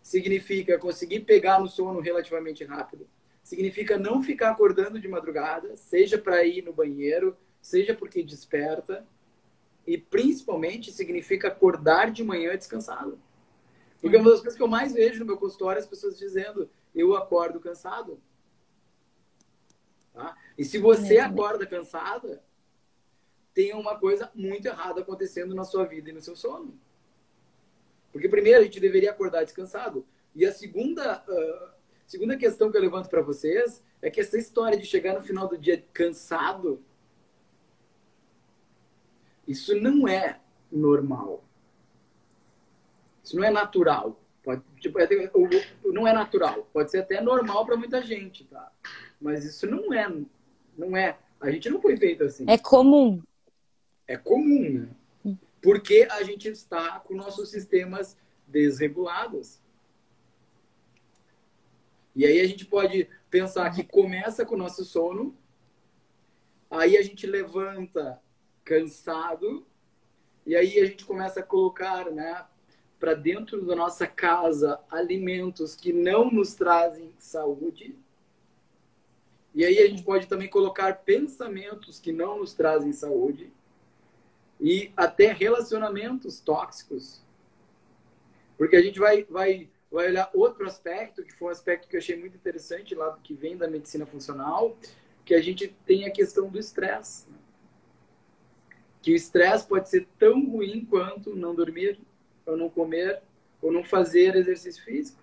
Significa 0.01 0.77
conseguir 0.77 1.21
pegar 1.21 1.59
no 1.59 1.67
sono 1.67 1.99
relativamente 1.99 2.63
rápido. 2.63 3.07
Significa 3.43 3.97
não 3.97 4.23
ficar 4.23 4.51
acordando 4.51 4.99
de 4.99 5.07
madrugada, 5.07 5.75
seja 5.75 6.17
para 6.17 6.43
ir 6.43 6.63
no 6.63 6.73
banheiro, 6.73 7.37
seja 7.61 7.93
porque 7.93 8.23
desperta. 8.23 9.05
E 9.85 9.97
principalmente 9.97 10.91
significa 10.91 11.49
acordar 11.49 12.11
de 12.11 12.23
manhã 12.23 12.55
descansado. 12.55 13.19
Porque 14.01 14.17
uma 14.17 14.31
das 14.31 14.39
coisas 14.39 14.57
que 14.57 14.63
eu 14.63 14.67
mais 14.67 14.93
vejo 14.93 15.19
no 15.19 15.25
meu 15.25 15.37
consultório 15.37 15.79
é 15.79 15.81
as 15.81 15.87
pessoas 15.87 16.17
dizendo: 16.17 16.69
eu 16.93 17.15
acordo 17.15 17.59
cansado. 17.59 18.19
Tá? 20.13 20.37
E 20.57 20.63
se 20.63 20.77
você 20.77 21.17
acorda 21.17 21.65
cansada, 21.65 22.43
tem 23.53 23.73
uma 23.73 23.97
coisa 23.97 24.31
muito 24.33 24.67
errada 24.67 25.01
acontecendo 25.01 25.53
na 25.53 25.63
sua 25.63 25.85
vida 25.85 26.09
e 26.09 26.13
no 26.13 26.21
seu 26.21 26.35
sono. 26.35 26.73
Porque 28.11 28.27
primeiro 28.27 28.59
a 28.59 28.63
gente 28.63 28.79
deveria 28.79 29.11
acordar 29.11 29.43
descansado. 29.43 30.05
E 30.35 30.45
a 30.45 30.51
segunda, 30.51 31.23
uh, 31.27 31.69
segunda 32.05 32.35
questão 32.35 32.71
que 32.71 32.77
eu 32.77 32.81
levanto 32.81 33.09
para 33.09 33.21
vocês 33.21 33.83
é 34.01 34.09
que 34.09 34.19
essa 34.19 34.37
história 34.37 34.77
de 34.77 34.85
chegar 34.85 35.13
no 35.13 35.21
final 35.21 35.47
do 35.47 35.57
dia 35.57 35.83
cansado, 35.93 36.81
isso 39.47 39.79
não 39.79 40.07
é 40.07 40.39
normal. 40.71 41.43
Isso 43.23 43.35
não 43.35 43.43
é 43.43 43.51
natural. 43.51 44.19
Pode, 44.43 44.61
tipo, 44.79 44.99
é, 44.99 45.07
não 45.85 46.07
é 46.07 46.13
natural. 46.13 46.67
Pode 46.73 46.91
ser 46.91 46.99
até 46.99 47.21
normal 47.21 47.65
para 47.65 47.77
muita 47.77 48.01
gente, 48.01 48.43
tá? 48.45 48.71
Mas 49.21 49.45
isso 49.45 49.65
não 49.67 49.93
é, 49.93 50.11
não 50.77 50.97
é. 50.97 51.17
A 51.39 51.49
gente 51.49 51.69
não 51.69 51.79
foi 51.79 51.95
feito 51.95 52.23
assim. 52.23 52.45
É 52.47 52.57
comum 52.57 53.21
é 54.07 54.17
comum, 54.17 54.87
né? 55.25 55.37
Porque 55.61 56.07
a 56.11 56.23
gente 56.23 56.49
está 56.49 56.99
com 56.99 57.15
nossos 57.15 57.49
sistemas 57.49 58.17
desregulados. 58.45 59.61
E 62.15 62.25
aí 62.25 62.39
a 62.41 62.45
gente 62.45 62.65
pode 62.65 63.09
pensar 63.29 63.71
que 63.71 63.83
começa 63.83 64.45
com 64.45 64.55
o 64.55 64.57
nosso 64.57 64.83
sono, 64.83 65.35
aí 66.69 66.97
a 66.97 67.01
gente 67.01 67.25
levanta 67.25 68.21
cansado, 68.63 69.65
e 70.45 70.55
aí 70.55 70.79
a 70.79 70.85
gente 70.85 71.05
começa 71.05 71.39
a 71.39 71.43
colocar, 71.43 72.11
né, 72.11 72.45
para 72.99 73.13
dentro 73.13 73.65
da 73.65 73.75
nossa 73.75 74.05
casa 74.05 74.79
alimentos 74.89 75.75
que 75.75 75.91
não 75.91 76.29
nos 76.29 76.53
trazem 76.53 77.13
saúde. 77.17 77.95
E 79.55 79.65
aí 79.65 79.79
a 79.79 79.87
gente 79.87 80.03
pode 80.03 80.27
também 80.27 80.49
colocar 80.49 80.93
pensamentos 81.03 81.99
que 81.99 82.11
não 82.11 82.39
nos 82.39 82.53
trazem 82.53 82.91
saúde 82.91 83.51
e 84.63 84.93
até 84.95 85.33
relacionamentos 85.33 86.39
tóxicos. 86.39 87.21
Porque 88.57 88.77
a 88.77 88.81
gente 88.81 88.97
vai, 88.97 89.25
vai, 89.25 89.69
vai 89.91 90.07
olhar 90.07 90.31
outro 90.33 90.65
aspecto, 90.65 91.21
que 91.21 91.33
foi 91.33 91.49
um 91.49 91.51
aspecto 91.51 91.89
que 91.89 91.97
eu 91.97 91.99
achei 91.99 92.17
muito 92.17 92.37
interessante 92.37 92.95
lá, 92.95 93.19
que 93.21 93.33
vem 93.33 93.57
da 93.57 93.67
medicina 93.67 94.05
funcional, 94.05 94.77
que 95.25 95.35
a 95.35 95.41
gente 95.41 95.67
tem 95.85 96.05
a 96.05 96.11
questão 96.11 96.47
do 96.47 96.57
estresse. 96.57 97.27
Que 99.01 99.11
o 99.11 99.15
estresse 99.15 99.67
pode 99.67 99.89
ser 99.89 100.07
tão 100.17 100.45
ruim 100.45 100.85
quanto 100.89 101.35
não 101.35 101.53
dormir, 101.53 101.99
ou 102.45 102.55
não 102.55 102.69
comer, 102.69 103.21
ou 103.61 103.69
não 103.69 103.83
fazer 103.83 104.33
exercício 104.37 104.81
físico. 104.81 105.21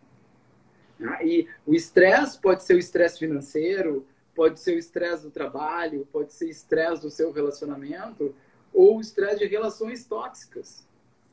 Ah, 1.03 1.25
e 1.25 1.49
o 1.65 1.75
estresse 1.75 2.39
pode 2.39 2.63
ser 2.63 2.75
o 2.75 2.79
estresse 2.79 3.19
financeiro, 3.19 4.07
pode 4.35 4.61
ser 4.61 4.75
o 4.75 4.79
estresse 4.79 5.23
do 5.23 5.31
trabalho, 5.31 6.07
pode 6.13 6.35
ser 6.35 6.51
estresse 6.51 7.01
do 7.01 7.11
seu 7.11 7.33
relacionamento, 7.33 8.35
ou 8.73 8.99
o 8.99 9.01
estresse 9.01 9.39
de 9.39 9.47
relações 9.47 10.05
tóxicas, 10.05 10.85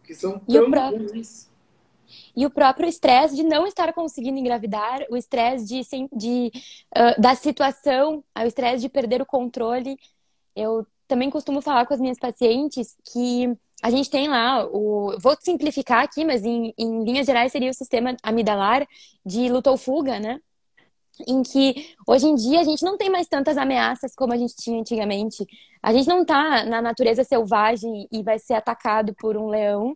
que 0.04 0.13
são 0.13 0.39
tão 0.39 0.69
próprio... 0.69 1.10
ruins. 1.10 1.47
E 2.36 2.45
o 2.45 2.50
próprio 2.50 2.88
estresse 2.88 3.36
de 3.36 3.43
não 3.43 3.67
estar 3.67 3.91
conseguindo 3.93 4.38
engravidar, 4.38 5.06
o 5.10 5.17
estresse 5.17 5.65
de, 5.65 5.82
de 6.13 6.52
uh, 6.95 7.21
da 7.21 7.36
situação, 7.36 8.23
o 8.38 8.43
estresse 8.43 8.82
de 8.82 8.89
perder 8.89 9.21
o 9.21 9.26
controle. 9.26 9.97
Eu 10.56 10.88
também 11.08 11.30
costumo 11.30 11.62
falar 11.62 11.86
com 11.86 11.93
as 11.93 12.00
minhas 12.00 12.17
pacientes 12.17 12.95
que 13.12 13.54
a 13.82 13.89
gente 13.89 14.10
tem 14.10 14.28
lá 14.28 14.65
o. 14.65 15.17
Vou 15.19 15.36
simplificar 15.39 16.04
aqui, 16.04 16.26
mas 16.26 16.43
em, 16.43 16.73
em 16.78 17.04
linhas 17.04 17.26
gerais 17.26 17.52
seria 17.52 17.69
o 17.69 17.73
sistema 17.73 18.15
amidalar 18.23 18.88
de 19.26 19.50
luta 19.50 19.69
ou 19.69 19.78
fuga, 19.78 20.19
né? 20.19 20.39
Em 21.25 21.41
que 21.41 21.95
hoje 22.06 22.27
em 22.27 22.36
dia 22.36 22.60
a 22.60 22.63
gente 22.63 22.84
não 22.84 22.97
tem 22.97 23.10
mais 23.10 23.27
tantas 23.27 23.58
ameaças 23.58 24.13
como 24.15 24.34
a 24.34 24.38
gente 24.38 24.56
tinha 24.56 24.80
antigamente. 24.80 25.45
A 25.82 25.93
gente 25.93 26.08
não 26.08 26.25
tá 26.25 26.65
na 26.65 26.82
natureza 26.82 27.23
selvagem 27.23 28.08
e 28.12 28.21
vai 28.21 28.38
ser 28.39 28.56
atacado 28.56 29.13
por 29.15 29.38
um 29.38 29.47
leão 29.47 29.95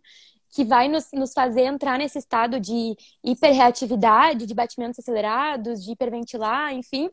que 0.53 0.65
vai 0.65 0.88
nos, 0.88 1.07
nos 1.13 1.31
fazer 1.34 1.62
entrar 1.62 1.97
nesse 1.97 2.17
estado 2.17 2.60
de 2.60 2.95
hiperreatividade, 3.23 4.45
de 4.45 4.53
batimentos 4.53 4.99
acelerados, 4.99 5.84
de 5.84 5.91
hiperventilar, 5.91 6.73
enfim, 6.73 7.10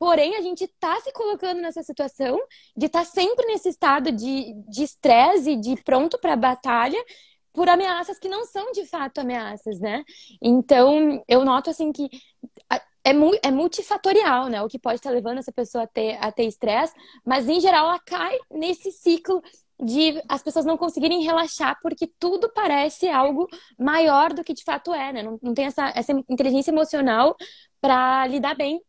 Porém, 0.00 0.34
a 0.34 0.40
gente 0.40 0.64
está 0.64 0.98
se 1.02 1.12
colocando 1.12 1.60
nessa 1.60 1.82
situação 1.82 2.40
de 2.74 2.86
estar 2.86 3.00
tá 3.00 3.04
sempre 3.04 3.44
nesse 3.44 3.68
estado 3.68 4.10
de 4.10 4.82
estresse, 4.82 5.56
de, 5.56 5.74
de 5.74 5.82
pronto 5.82 6.18
para 6.18 6.34
batalha, 6.34 6.98
por 7.52 7.68
ameaças 7.68 8.18
que 8.18 8.26
não 8.26 8.46
são 8.46 8.72
de 8.72 8.86
fato 8.86 9.18
ameaças, 9.18 9.78
né? 9.78 10.02
Então, 10.40 11.22
eu 11.28 11.44
noto 11.44 11.68
assim 11.68 11.92
que 11.92 12.08
é, 13.04 13.12
é 13.42 13.50
multifatorial, 13.50 14.48
né? 14.48 14.62
O 14.62 14.68
que 14.68 14.78
pode 14.78 14.96
estar 14.96 15.10
levando 15.10 15.38
essa 15.38 15.52
pessoa 15.52 15.84
a 15.84 15.86
ter 15.86 16.18
a 16.20 16.30
ter 16.30 16.44
estresse, 16.44 16.94
mas 17.24 17.48
em 17.48 17.60
geral 17.60 17.86
ela 17.86 17.98
cai 18.00 18.38
nesse 18.50 18.92
ciclo 18.92 19.42
de 19.82 20.22
as 20.28 20.42
pessoas 20.42 20.66
não 20.66 20.76
conseguirem 20.76 21.22
relaxar 21.22 21.78
porque 21.82 22.06
tudo 22.18 22.50
parece 22.52 23.08
algo 23.08 23.48
maior 23.78 24.32
do 24.32 24.44
que 24.44 24.52
de 24.52 24.64
fato 24.64 24.92
é, 24.92 25.12
né? 25.12 25.22
Não, 25.22 25.38
não 25.42 25.54
tem 25.54 25.66
essa, 25.66 25.92
essa 25.94 26.12
inteligência 26.28 26.70
emocional 26.70 27.36
para 27.80 28.26
lidar 28.26 28.54
bem 28.54 28.80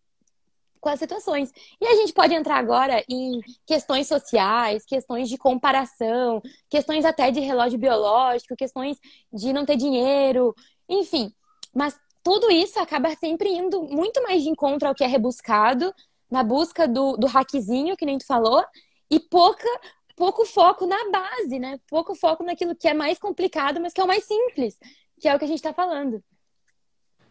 com 0.81 0.89
as 0.89 0.99
situações. 0.99 1.51
E 1.79 1.85
a 1.85 1.95
gente 1.95 2.11
pode 2.11 2.33
entrar 2.33 2.57
agora 2.57 3.03
em 3.07 3.39
questões 3.65 4.07
sociais, 4.07 4.83
questões 4.83 5.29
de 5.29 5.37
comparação, 5.37 6.41
questões 6.69 7.05
até 7.05 7.31
de 7.31 7.39
relógio 7.39 7.79
biológico, 7.79 8.55
questões 8.55 8.97
de 9.31 9.53
não 9.53 9.65
ter 9.65 9.77
dinheiro, 9.77 10.53
enfim. 10.89 11.31
Mas 11.73 11.97
tudo 12.23 12.51
isso 12.51 12.79
acaba 12.79 13.15
sempre 13.15 13.49
indo 13.49 13.83
muito 13.83 14.21
mais 14.23 14.43
de 14.43 14.49
encontro 14.49 14.87
ao 14.87 14.95
que 14.95 15.03
é 15.03 15.07
rebuscado, 15.07 15.93
na 16.29 16.43
busca 16.43 16.87
do, 16.87 17.17
do 17.17 17.27
hackzinho, 17.27 17.97
que 17.97 18.05
nem 18.05 18.17
tu 18.17 18.25
falou, 18.25 18.63
e 19.09 19.19
pouca, 19.19 19.67
pouco 20.15 20.45
foco 20.45 20.85
na 20.85 21.09
base, 21.09 21.59
né? 21.59 21.79
Pouco 21.89 22.15
foco 22.15 22.43
naquilo 22.43 22.75
que 22.75 22.87
é 22.87 22.93
mais 22.93 23.19
complicado, 23.19 23.81
mas 23.81 23.91
que 23.91 23.99
é 23.99 24.03
o 24.03 24.07
mais 24.07 24.23
simples, 24.23 24.77
que 25.19 25.27
é 25.27 25.35
o 25.35 25.39
que 25.39 25.45
a 25.45 25.47
gente 25.47 25.57
está 25.57 25.73
falando. 25.73 26.23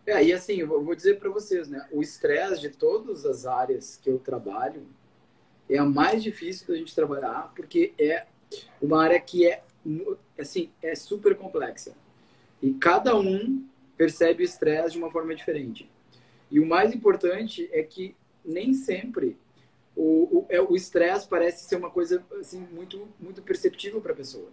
É, 0.07 0.23
e 0.23 0.33
assim, 0.33 0.55
eu 0.55 0.83
vou 0.83 0.95
dizer 0.95 1.19
para 1.19 1.31
vocês, 1.31 1.69
né? 1.69 1.87
O 1.93 2.03
estresse 2.03 2.61
de 2.61 2.71
todas 2.71 3.25
as 3.25 3.47
áreas 3.47 3.97
que 3.97 4.11
eu 4.11 4.19
trabalho 4.19 4.87
é 5.69 5.79
a 5.79 5.85
mais 5.85 6.23
difícil 6.23 6.67
da 6.67 6.75
gente 6.75 6.95
trabalhar, 6.95 7.53
porque 7.55 7.95
é 7.99 8.27
uma 8.83 9.03
área 9.03 9.21
que 9.21 9.47
é, 9.47 9.63
assim, 10.39 10.71
é 10.83 10.95
super 10.95 11.37
complexa. 11.37 11.95
E 12.61 12.73
cada 12.75 13.17
um 13.17 13.65
percebe 14.01 14.43
o 14.43 14.47
estresse 14.47 14.93
de 14.93 14.99
uma 14.99 15.11
forma 15.11 15.35
diferente. 15.35 15.87
E 16.51 16.59
o 16.59 16.65
mais 16.65 16.95
importante 16.95 17.69
é 17.71 17.83
que 17.83 18.17
nem 18.43 18.73
sempre 18.73 19.37
o 19.95 20.47
é, 20.49 20.59
estresse 20.75 21.29
parece 21.29 21.69
ser 21.69 21.77
uma 21.77 21.91
coisa 21.91 22.25
assim, 22.41 22.67
muito, 22.73 23.07
muito 23.21 23.43
perceptível 23.43 24.01
para 24.01 24.13
a 24.13 24.17
pessoa. 24.17 24.49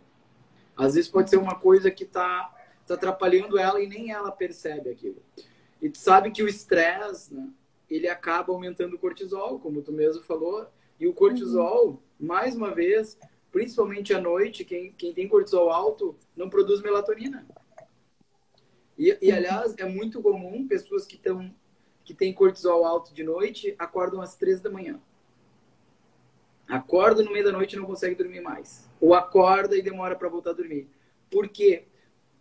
Às 0.76 0.96
vezes 0.96 1.10
pode 1.10 1.30
ser 1.30 1.38
uma 1.38 1.56
coisa 1.56 1.90
que 1.90 2.04
está 2.04 2.54
está 2.82 2.96
atrapalhando 2.96 3.58
ela 3.58 3.82
e 3.82 3.88
nem 3.88 4.12
ela 4.12 4.32
percebe 4.32 4.90
aquilo. 4.90 5.22
E 5.82 5.90
tu 5.90 5.98
sabe 5.98 6.30
que 6.32 6.44
o 6.44 6.48
estresse, 6.50 7.34
né, 7.34 7.50
ele 7.90 8.10
acaba 8.10 8.52
aumentando 8.52 8.98
o 8.98 9.00
cortisol, 9.00 9.60
como 9.60 9.82
tu 9.82 9.94
mesmo 9.94 10.24
falou, 10.24 10.68
e 11.00 11.08
o 11.08 11.14
cortisol, 11.14 11.88
uhum. 11.88 12.00
mais 12.20 12.54
uma 12.54 12.76
vez, 12.76 13.18
principalmente 13.50 14.14
à 14.14 14.20
noite, 14.20 14.66
quem, 14.66 14.92
quem 14.92 15.14
tem 15.14 15.28
cortisol 15.28 15.70
alto 15.70 16.18
não 16.36 16.50
produz 16.50 16.82
melatonina. 16.82 17.48
E, 18.98 19.18
e 19.22 19.32
aliás, 19.32 19.76
é 19.78 19.86
muito 19.86 20.22
comum 20.22 20.68
pessoas 20.68 21.06
que 21.06 21.16
estão 21.16 21.54
que 22.04 22.14
têm 22.14 22.34
cortisol 22.34 22.86
alto 22.86 23.14
de 23.14 23.22
noite 23.22 23.76
acordam 23.78 24.22
às 24.22 24.36
três 24.36 24.62
da 24.62 24.70
manhã. 24.70 24.98
Acorda 26.66 27.22
no 27.22 27.34
meio 27.34 27.44
da 27.44 27.52
noite 27.52 27.74
e 27.74 27.76
não 27.78 27.86
consegue 27.86 28.16
dormir 28.16 28.40
mais. 28.40 28.90
Ou 29.02 29.14
acorda 29.14 29.76
e 29.76 29.82
demora 29.82 30.16
para 30.16 30.30
voltar 30.30 30.52
a 30.52 30.54
dormir. 30.54 30.88
Por 31.30 31.50
quê? 31.50 31.86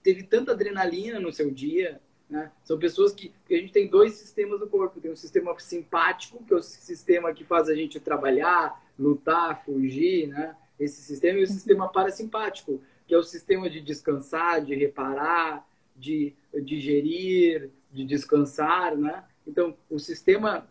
teve 0.07 0.23
tanta 0.23 0.53
adrenalina 0.53 1.19
no 1.19 1.33
seu 1.33 1.51
dia. 1.51 2.01
Né? 2.31 2.53
São 2.63 2.79
pessoas 2.79 3.13
que, 3.13 3.33
que 3.45 3.55
a 3.57 3.59
gente 3.59 3.73
tem 3.73 3.89
dois 3.89 4.13
sistemas 4.13 4.61
do 4.61 4.69
corpo. 4.69 5.01
Tem 5.01 5.11
o 5.11 5.17
sistema 5.17 5.59
simpático, 5.59 6.45
que 6.45 6.55
é 6.55 6.57
o 6.57 6.63
sistema 6.63 7.35
que 7.35 7.43
faz 7.43 7.69
a 7.69 7.75
gente 7.75 7.99
trabalhar, 7.99 8.81
lutar, 8.97 9.65
fugir, 9.65 10.29
né? 10.29 10.57
Esse 10.79 11.03
sistema 11.03 11.41
e 11.41 11.43
o 11.43 11.47
sistema 11.49 11.89
parasimpático, 11.89 12.81
que 13.05 13.15
é 13.15 13.19
o 13.19 13.23
sistema 13.23 13.69
de 13.69 13.81
descansar, 13.81 14.65
de 14.65 14.77
reparar, 14.77 15.67
de 15.97 16.35
digerir, 16.63 17.71
de 17.93 18.05
descansar, 18.05 18.97
né? 18.97 19.25
Então, 19.47 19.77
o 19.89 19.99
sistema, 19.99 20.67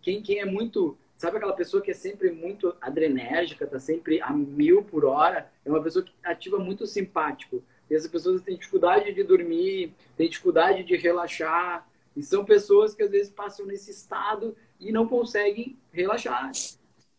quem, 0.00 0.22
quem 0.22 0.38
é 0.38 0.44
muito, 0.44 0.96
sabe 1.14 1.36
aquela 1.36 1.52
pessoa 1.52 1.82
que 1.82 1.90
é 1.90 1.94
sempre 1.94 2.30
muito 2.30 2.74
adrenérgica, 2.80 3.66
tá 3.66 3.78
sempre 3.78 4.20
a 4.20 4.32
mil 4.32 4.82
por 4.82 5.04
hora, 5.04 5.50
é 5.64 5.70
uma 5.70 5.82
pessoa 5.82 6.04
que 6.04 6.12
ativa 6.22 6.58
muito 6.58 6.86
simpático. 6.86 7.62
E 7.90 7.94
essas 7.94 8.10
pessoas 8.10 8.42
têm 8.42 8.56
dificuldade 8.56 9.12
de 9.12 9.22
dormir, 9.22 9.92
têm 10.16 10.28
dificuldade 10.28 10.84
de 10.84 10.96
relaxar. 10.96 11.86
E 12.16 12.22
são 12.22 12.44
pessoas 12.44 12.94
que 12.94 13.02
às 13.02 13.10
vezes 13.10 13.32
passam 13.32 13.66
nesse 13.66 13.90
estado 13.90 14.56
e 14.78 14.92
não 14.92 15.08
conseguem 15.08 15.76
relaxar. 15.92 16.50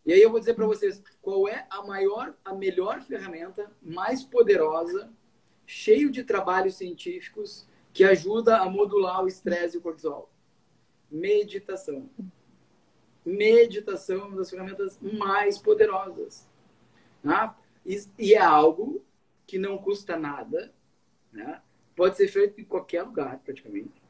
E 0.06 0.12
aí 0.12 0.20
eu 0.20 0.30
vou 0.30 0.38
dizer 0.38 0.54
para 0.54 0.66
vocês 0.66 1.02
qual 1.22 1.48
é 1.48 1.66
a 1.70 1.82
maior, 1.82 2.34
a 2.44 2.52
melhor 2.54 3.00
ferramenta, 3.02 3.70
mais 3.80 4.22
poderosa, 4.22 5.10
cheio 5.66 6.10
de 6.10 6.24
trabalhos 6.24 6.74
científicos 6.76 7.66
que 7.94 8.02
ajuda 8.02 8.58
a 8.58 8.68
modular 8.68 9.22
o 9.22 9.28
estresse 9.28 9.76
e 9.76 9.78
o 9.78 9.80
cortisol. 9.80 10.28
Meditação. 11.08 12.10
Meditação 13.24 14.16
é 14.16 14.24
uma 14.24 14.36
das 14.36 14.50
ferramentas 14.50 14.98
mais 15.00 15.56
poderosas. 15.56 16.46
Tá? 17.22 17.56
E 18.18 18.34
é 18.34 18.42
algo 18.42 19.02
que 19.46 19.58
não 19.58 19.78
custa 19.78 20.18
nada, 20.18 20.74
né? 21.32 21.62
pode 21.94 22.16
ser 22.16 22.26
feito 22.26 22.60
em 22.60 22.64
qualquer 22.64 23.04
lugar, 23.04 23.38
praticamente. 23.44 24.02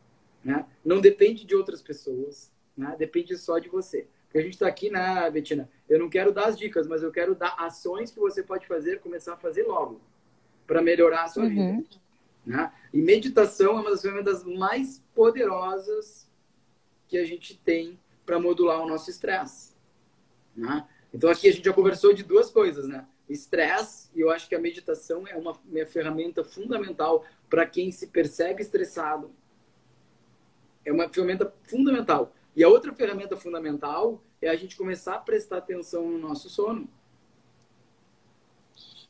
Né? 0.42 0.66
Não 0.82 0.98
depende 1.00 1.44
de 1.44 1.54
outras 1.54 1.82
pessoas, 1.82 2.50
né? 2.74 2.96
depende 2.98 3.36
só 3.36 3.58
de 3.58 3.68
você. 3.68 4.08
Porque 4.24 4.38
a 4.38 4.42
gente 4.42 4.54
está 4.54 4.66
aqui, 4.66 4.90
né, 4.90 5.30
Betina? 5.30 5.70
Eu 5.86 5.98
não 5.98 6.08
quero 6.08 6.32
dar 6.32 6.46
as 6.46 6.58
dicas, 6.58 6.86
mas 6.86 7.02
eu 7.02 7.12
quero 7.12 7.34
dar 7.34 7.54
ações 7.58 8.10
que 8.10 8.18
você 8.18 8.42
pode 8.42 8.66
fazer, 8.66 9.00
começar 9.00 9.34
a 9.34 9.36
fazer 9.36 9.64
logo, 9.64 10.00
para 10.66 10.80
melhorar 10.80 11.24
a 11.24 11.28
sua 11.28 11.44
uhum. 11.44 11.82
vida. 11.82 12.03
Né? 12.46 12.72
E 12.92 13.00
meditação 13.00 13.78
é 13.78 13.80
uma 13.80 13.90
das 13.90 14.02
ferramentas 14.02 14.44
mais 14.44 15.02
poderosas 15.14 16.28
que 17.08 17.18
a 17.18 17.24
gente 17.24 17.56
tem 17.58 17.98
para 18.24 18.38
modular 18.38 18.80
o 18.80 18.88
nosso 18.88 19.10
estresse. 19.10 19.72
Né? 20.56 20.86
Então 21.12 21.30
aqui 21.30 21.48
a 21.48 21.52
gente 21.52 21.64
já 21.64 21.72
conversou 21.72 22.12
de 22.12 22.22
duas 22.22 22.50
coisas, 22.50 22.86
né? 22.86 23.06
estresse, 23.28 24.10
e 24.14 24.20
eu 24.20 24.30
acho 24.30 24.48
que 24.48 24.54
a 24.54 24.60
meditação 24.60 25.26
é 25.26 25.36
uma, 25.36 25.52
uma 25.64 25.86
ferramenta 25.86 26.44
fundamental 26.44 27.24
para 27.48 27.66
quem 27.66 27.90
se 27.90 28.08
percebe 28.08 28.62
estressado. 28.62 29.30
É 30.84 30.92
uma 30.92 31.08
ferramenta 31.08 31.52
fundamental. 31.62 32.32
E 32.54 32.62
a 32.62 32.68
outra 32.68 32.92
ferramenta 32.92 33.36
fundamental 33.36 34.22
é 34.40 34.48
a 34.48 34.56
gente 34.56 34.76
começar 34.76 35.14
a 35.14 35.18
prestar 35.18 35.58
atenção 35.58 36.08
no 36.08 36.18
nosso 36.18 36.50
sono. 36.50 36.88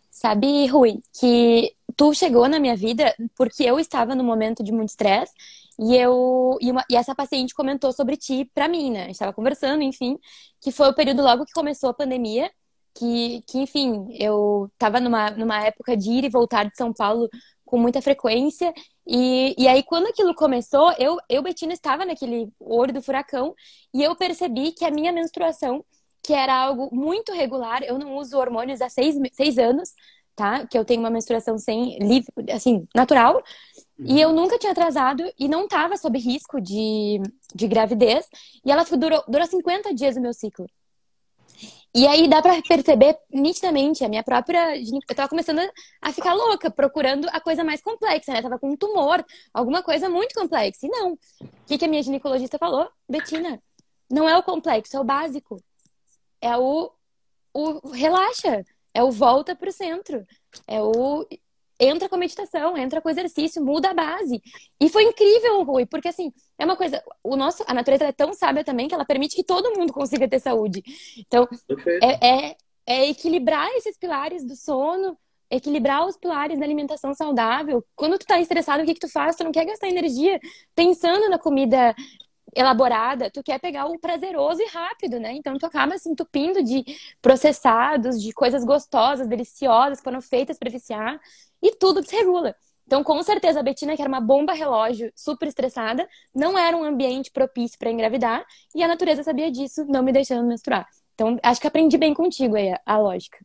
Sabe, 0.09 0.67
Rui, 0.69 1.03
que 1.13 1.75
tu 1.97 2.15
chegou 2.15 2.49
na 2.49 2.59
minha 2.59 2.77
vida 2.77 3.15
porque 3.37 3.65
eu 3.65 3.79
estava 3.79 4.15
num 4.15 4.25
momento 4.25 4.63
de 4.63 4.73
muito 4.73 4.91
estresse 4.91 5.33
e 5.79 5.97
eu 5.97 6.59
e, 6.61 6.71
uma, 6.71 6.85
e, 6.91 6.97
essa 6.97 7.15
paciente 7.15 7.55
comentou 7.55 7.93
sobre 7.93 8.17
ti 8.17 8.51
para 8.55 8.69
mim, 8.69 8.91
né? 8.91 9.01
A 9.01 9.05
gente 9.07 9.13
estava 9.15 9.33
conversando, 9.33 9.83
enfim, 9.83 10.19
que 10.61 10.71
foi 10.71 10.89
o 10.89 10.95
período 10.95 11.23
logo 11.23 11.45
que 11.45 11.53
começou 11.53 11.91
a 11.91 11.95
pandemia, 11.95 12.51
que, 12.95 13.43
que 13.47 13.59
enfim, 13.59 14.07
eu 14.19 14.71
estava 14.75 15.01
numa, 15.01 15.31
numa 15.31 15.65
época 15.65 15.97
de 15.97 16.11
ir 16.11 16.25
e 16.25 16.29
voltar 16.29 16.65
de 16.65 16.77
São 16.77 16.93
Paulo 16.93 17.29
com 17.65 17.79
muita 17.79 18.01
frequência. 18.01 18.73
E, 19.07 19.55
e 19.59 19.67
aí, 19.69 19.83
quando 19.83 20.07
aquilo 20.07 20.35
começou, 20.35 20.93
eu, 20.99 21.19
eu, 21.29 21.43
Betina, 21.43 21.73
estava 21.73 22.05
naquele 22.05 22.53
olho 22.61 22.93
do 22.93 23.03
furacão 23.03 23.55
e 23.93 24.03
eu 24.03 24.15
percebi 24.17 24.73
que 24.73 24.85
a 24.85 24.91
minha 24.91 25.13
menstruação, 25.13 25.85
que 26.23 26.33
era 26.33 26.55
algo 26.55 26.89
muito 26.95 27.33
regular, 27.33 27.83
eu 27.83 27.99
não 27.99 28.17
uso 28.17 28.39
hormônios 28.39 28.81
há 28.81 28.89
seis, 28.89 29.17
seis 29.33 29.59
anos, 29.59 29.93
tá? 30.35 30.67
Que 30.67 30.77
eu 30.79 30.85
tenho 30.85 31.01
uma 31.01 31.11
menstruação 31.11 31.59
sem, 31.59 31.99
livre, 31.99 32.31
assim, 32.51 32.87
natural. 32.95 33.37
Uhum. 33.99 34.07
E 34.07 34.21
eu 34.21 34.33
nunca 34.33 34.59
tinha 34.59 34.73
atrasado 34.73 35.25
e 35.39 35.49
não 35.49 35.65
estava 35.65 35.97
sob 35.97 36.19
risco 36.19 36.61
de, 36.61 37.21
de 37.55 37.67
gravidez. 37.69 38.27
E 38.65 38.71
ela 38.71 38.85
durou, 38.85 39.23
durou 39.29 39.47
50 39.47 39.95
dias 39.95 40.17
o 40.17 40.21
meu 40.21 40.33
ciclo. 40.33 40.67
E 41.97 42.09
aí 42.09 42.27
dá 42.27 42.43
pra 42.43 42.61
perceber 42.63 43.17
nitidamente 43.33 44.05
a 44.05 44.09
minha 44.09 44.25
própria. 44.25 44.77
Eu 44.77 45.15
tava 45.15 45.29
começando 45.29 45.61
a 46.03 46.13
ficar 46.13 46.35
louca, 46.35 46.69
procurando 46.69 47.29
a 47.31 47.41
coisa 47.41 47.63
mais 47.63 47.81
complexa, 47.81 48.33
né? 48.33 48.39
Eu 48.41 48.43
tava 48.43 48.59
com 48.59 48.71
um 48.73 48.77
tumor, 48.77 49.25
alguma 49.53 49.81
coisa 49.81 50.09
muito 50.09 50.35
complexa. 50.35 50.87
E 50.87 50.89
não. 50.89 51.13
O 51.13 51.19
que, 51.67 51.79
que 51.79 51.85
a 51.85 51.89
minha 51.89 52.03
ginecologista 52.03 52.59
falou? 52.59 52.89
Betina, 53.09 53.63
não 54.11 54.29
é 54.29 54.37
o 54.37 54.43
complexo, 54.43 54.97
é 54.97 55.01
o 55.01 55.05
básico. 55.05 55.63
É 56.41 56.57
o, 56.57 56.91
o 57.53 57.91
relaxa. 57.91 58.65
É 58.95 59.03
o 59.03 59.11
volta 59.11 59.55
pro 59.57 59.73
centro. 59.73 60.25
É 60.67 60.81
o 60.81 61.27
entra 61.79 62.09
com 62.09 62.15
a 62.15 62.19
meditação, 62.19 62.77
entra 62.77 63.01
com 63.01 63.09
o 63.09 63.11
exercício, 63.11 63.65
muda 63.65 63.91
a 63.91 63.95
base. 63.95 64.41
E 64.81 64.89
foi 64.89 65.05
incrível, 65.05 65.63
Rui, 65.65 65.87
porque 65.87 66.09
assim, 66.09 66.33
é 66.59 66.65
uma 66.65 66.77
coisa, 66.77 67.03
o 67.23 67.37
nosso, 67.37 67.65
a 67.67 67.75
natureza 67.75 68.05
é 68.05 68.13
tão 68.13 68.33
sábia 68.33 68.65
também 68.65 68.89
que 68.89 68.95
ela 68.95 69.05
permite 69.05 69.37
que 69.37 69.45
todo 69.45 69.77
mundo 69.77 69.93
consiga 69.93 70.29
ter 70.29 70.39
saúde. 70.39 70.83
Então, 71.19 71.49
é, 72.03 72.29
é, 72.29 72.57
é, 72.87 73.09
equilibrar 73.09 73.69
esses 73.75 73.99
pilares 73.99 74.45
do 74.47 74.55
sono, 74.55 75.19
equilibrar 75.51 76.07
os 76.07 76.17
pilares 76.17 76.59
da 76.59 76.65
alimentação 76.65 77.15
saudável. 77.15 77.85
Quando 77.95 78.19
tu 78.19 78.27
tá 78.27 78.41
estressado, 78.41 78.83
o 78.83 78.87
que 78.87 78.95
que 78.95 79.01
tu 79.01 79.09
faz? 79.09 79.37
Tu 79.37 79.45
não 79.45 79.53
quer 79.53 79.65
gastar 79.65 79.89
energia 79.89 80.41
pensando 80.75 81.29
na 81.29 81.39
comida 81.39 81.95
elaborada, 82.55 83.31
tu 83.31 83.43
quer 83.43 83.59
pegar 83.59 83.87
o 83.87 83.99
prazeroso 83.99 84.61
e 84.63 84.67
rápido, 84.67 85.19
né? 85.19 85.33
Então 85.33 85.59
tu 85.59 85.67
acaba 85.67 85.97
se 85.99 86.09
entupindo 86.09 86.63
de 86.63 86.85
processados, 87.21 88.21
de 88.23 88.33
coisas 88.33 88.65
gostosas, 88.65 89.27
deliciosas, 89.27 89.99
que 89.99 90.05
foram 90.05 90.21
feitas 90.21 90.59
para 90.59 90.71
viciar 90.71 91.21
e 91.63 91.75
tudo 91.77 92.01
desregula. 92.01 92.55
Então, 92.87 93.03
com 93.03 93.23
certeza, 93.23 93.61
a 93.61 93.63
Betina, 93.63 93.97
que 93.97 94.03
era 94.03 94.09
uma 94.09 94.21
bomba 94.21 94.53
relógio, 94.53 95.11
super 95.17 95.49
estressada, 95.49 96.07
não 96.35 96.59
era 96.59 96.77
um 96.77 96.85
ambiente 96.85 97.31
propício 97.31 97.79
para 97.79 97.91
engravidar, 97.91 98.45
e 98.75 98.83
a 98.83 98.89
natureza 98.89 99.23
sabia 99.23 99.51
disso, 99.51 99.87
não 99.87 100.03
me 100.03 100.13
deixando 100.13 100.47
menstruar. 100.47 100.87
Então, 101.15 101.39
acho 101.43 101.61
que 101.61 101.67
aprendi 101.67 101.97
bem 101.97 102.13
contigo 102.13 102.57
aí 102.57 102.73
a, 102.73 102.81
a 102.85 102.99
lógica. 102.99 103.39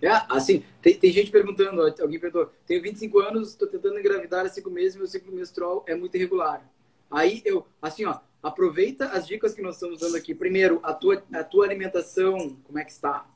É, 0.00 0.08
assim, 0.30 0.64
tem, 0.80 0.94
tem, 0.94 1.12
gente 1.12 1.30
perguntando, 1.30 1.82
alguém 2.00 2.18
perguntou, 2.18 2.52
tenho 2.66 2.82
25 2.82 3.18
anos, 3.18 3.50
estou 3.50 3.68
tentando 3.68 3.98
engravidar 3.98 4.46
há 4.46 4.48
5 4.48 4.70
meses, 4.70 4.96
meu 4.96 5.06
ciclo 5.06 5.34
menstrual 5.34 5.84
é 5.86 5.94
muito 5.94 6.16
irregular. 6.16 6.62
Aí 7.10 7.42
eu, 7.44 7.66
assim, 7.80 8.04
ó, 8.04 8.20
aproveita 8.42 9.08
as 9.08 9.26
dicas 9.26 9.54
que 9.54 9.62
nós 9.62 9.74
estamos 9.74 10.00
dando 10.00 10.16
aqui. 10.16 10.34
Primeiro, 10.34 10.80
a 10.82 10.92
tua, 10.92 11.22
a 11.32 11.44
tua 11.44 11.64
alimentação, 11.64 12.56
como 12.64 12.78
é 12.78 12.84
que 12.84 12.92
está? 12.92 13.26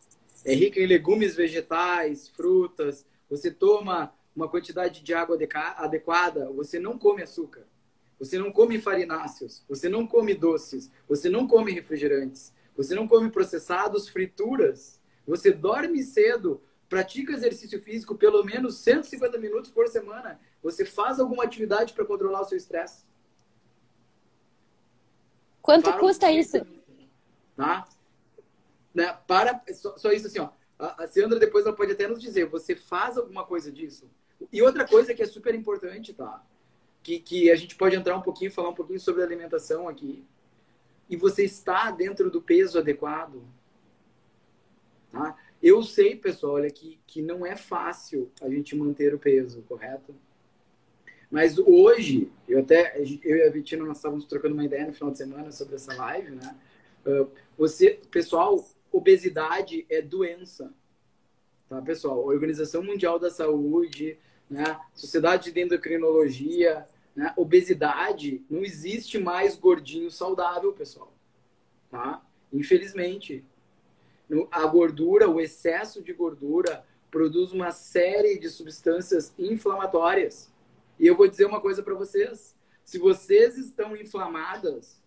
É 0.45 0.55
rica 0.55 0.81
em 0.81 0.87
legumes, 0.87 1.37
vegetais, 1.37 2.29
frutas, 2.29 3.07
você 3.29 3.51
toma 3.51 4.13
uma 4.35 4.49
quantidade 4.49 5.03
de 5.03 5.15
água 5.15 5.39
adequada, 5.77 6.51
você 6.53 6.79
não 6.79 6.99
come 6.99 7.23
açúcar, 7.23 7.67
você 8.19 8.39
não 8.39 8.51
come 8.51 8.81
farináceos, 8.81 9.65
você 9.69 9.89
não 9.89 10.07
come 10.07 10.35
doces, 10.35 10.91
você 11.09 11.29
não 11.29 11.47
come 11.47 11.73
refrigerantes, 11.73 12.53
você 12.77 12.95
não 12.95 13.07
come 13.07 13.31
processados, 13.31 14.09
frituras, 14.09 15.01
você 15.27 15.53
dorme 15.53 16.03
cedo, 16.03 16.63
pratica 16.89 17.33
exercício 17.33 17.81
físico 17.83 18.15
pelo 18.15 18.43
menos 18.45 18.79
150 18.79 19.39
minutos 19.39 19.71
por 19.71 19.87
semana, 19.89 20.41
você 20.63 20.85
faz 20.85 21.21
alguma 21.21 21.45
atividade 21.45 21.93
para 21.93 22.05
controlar 22.05 22.41
o 22.41 22.45
seu 22.45 22.57
estresse. 22.57 23.05
Quanto 25.63 25.85
para 25.85 25.99
custa 25.99 26.31
isso? 26.31 26.59
Tá? 27.57 27.87
Né? 28.93 29.17
Para, 29.27 29.63
só, 29.73 29.97
só 29.97 30.13
isso 30.13 30.27
assim, 30.27 30.41
ó 30.41 30.51
a, 30.83 31.07
Sandra 31.07 31.39
depois 31.39 31.65
ela 31.65 31.75
pode 31.75 31.93
até 31.93 32.09
nos 32.09 32.21
dizer, 32.21 32.47
você 32.47 32.75
faz 32.75 33.17
alguma 33.17 33.45
coisa 33.45 33.71
disso? 33.71 34.11
E 34.53 34.61
outra 34.61 34.87
coisa 34.87 35.15
que 35.15 35.23
é 35.23 35.27
super 35.27 35.55
importante, 35.55 36.13
tá? 36.13 36.45
Que, 37.03 37.19
que 37.21 37.51
a 37.51 37.57
gente 37.57 37.77
pode 37.77 37.95
entrar 37.95 38.17
um 38.17 38.23
pouquinho, 38.23 38.51
falar 38.51 38.71
um 38.71 38.75
pouquinho 38.75 38.99
sobre 38.99 39.23
alimentação 39.23 39.89
aqui. 39.89 40.25
E 41.09 41.17
você 41.17 41.45
está 41.45 41.91
dentro 41.91 42.31
do 42.31 42.43
peso 42.43 42.79
adequado. 42.79 43.43
Tá? 45.11 45.37
Eu 45.63 45.83
sei, 45.83 46.17
pessoal, 46.17 46.55
olha, 46.55 46.71
que, 46.71 46.99
que 47.07 47.23
não 47.23 47.47
é 47.47 47.55
fácil 47.55 48.31
a 48.41 48.49
gente 48.49 48.75
manter 48.75 49.15
o 49.15 49.19
peso, 49.19 49.63
correto? 49.63 50.15
Mas 51.33 51.57
hoje, 51.57 52.31
eu 52.47 52.61
até, 52.61 53.01
eu 53.01 53.37
e 53.39 53.43
a 53.45 53.51
Vitina, 53.51 53.87
nós 53.87 53.97
estávamos 53.97 54.27
trocando 54.27 54.53
uma 54.53 54.67
ideia 54.67 54.87
no 54.87 54.93
final 54.93 55.11
de 55.11 55.17
semana 55.17 55.51
sobre 55.51 55.77
essa 55.77 55.95
live, 55.95 56.33
né? 56.33 56.55
Uh, 57.07 57.27
você, 57.57 57.99
pessoal, 58.11 58.63
obesidade 58.93 59.87
é 59.89 60.03
doença. 60.03 60.71
Tá, 61.71 61.81
pessoal? 61.81 62.21
A 62.21 62.35
Organização 62.35 62.83
Mundial 62.83 63.19
da 63.19 63.31
Saúde, 63.31 64.19
né? 64.51 64.79
Sociedade 64.93 65.51
de 65.51 65.59
Endocrinologia, 65.59 66.87
né? 67.17 67.33
obesidade, 67.35 68.45
não 68.51 68.63
existe 68.63 69.19
mais 69.19 69.57
gordinho 69.57 70.11
saudável, 70.11 70.71
pessoal. 70.75 71.15
Tá? 71.91 72.23
Infelizmente. 72.53 73.43
A 74.51 74.67
gordura, 74.67 75.31
o 75.31 75.41
excesso 75.41 76.03
de 76.03 76.13
gordura, 76.13 76.85
produz 77.11 77.53
uma 77.53 77.71
série 77.71 78.39
de 78.39 78.51
substâncias 78.51 79.33
inflamatórias. 79.39 80.52
E 80.99 81.07
eu 81.07 81.17
vou 81.17 81.29
dizer 81.29 81.47
uma 81.47 81.61
coisa 81.61 81.83
para 81.83 81.95
vocês: 81.95 82.57
se 82.83 82.99
vocês 82.99 83.57
estão 83.57 83.97
inflamadas, 83.97 85.03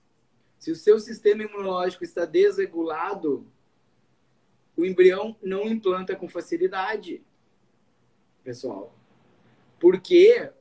se 0.58 0.71
o 0.71 0.76
seu 0.76 1.00
sistema 1.00 1.43
imunológico 1.43 2.04
está 2.04 2.26
desregulado, 2.26 3.45
o 4.76 4.86
embrião 4.86 5.38
não 5.41 5.67
implanta 5.67 6.15
com 6.15 6.28
facilidade, 6.28 7.24
pessoal. 8.43 8.93
Porque 9.80 10.52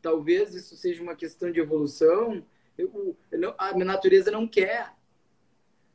talvez 0.00 0.54
isso 0.54 0.76
seja 0.76 1.02
uma 1.02 1.14
questão 1.14 1.50
de 1.50 1.60
evolução. 1.60 2.44
Eu, 2.76 3.16
a 3.58 3.76
natureza 3.76 4.30
não 4.30 4.46
quer 4.46 4.94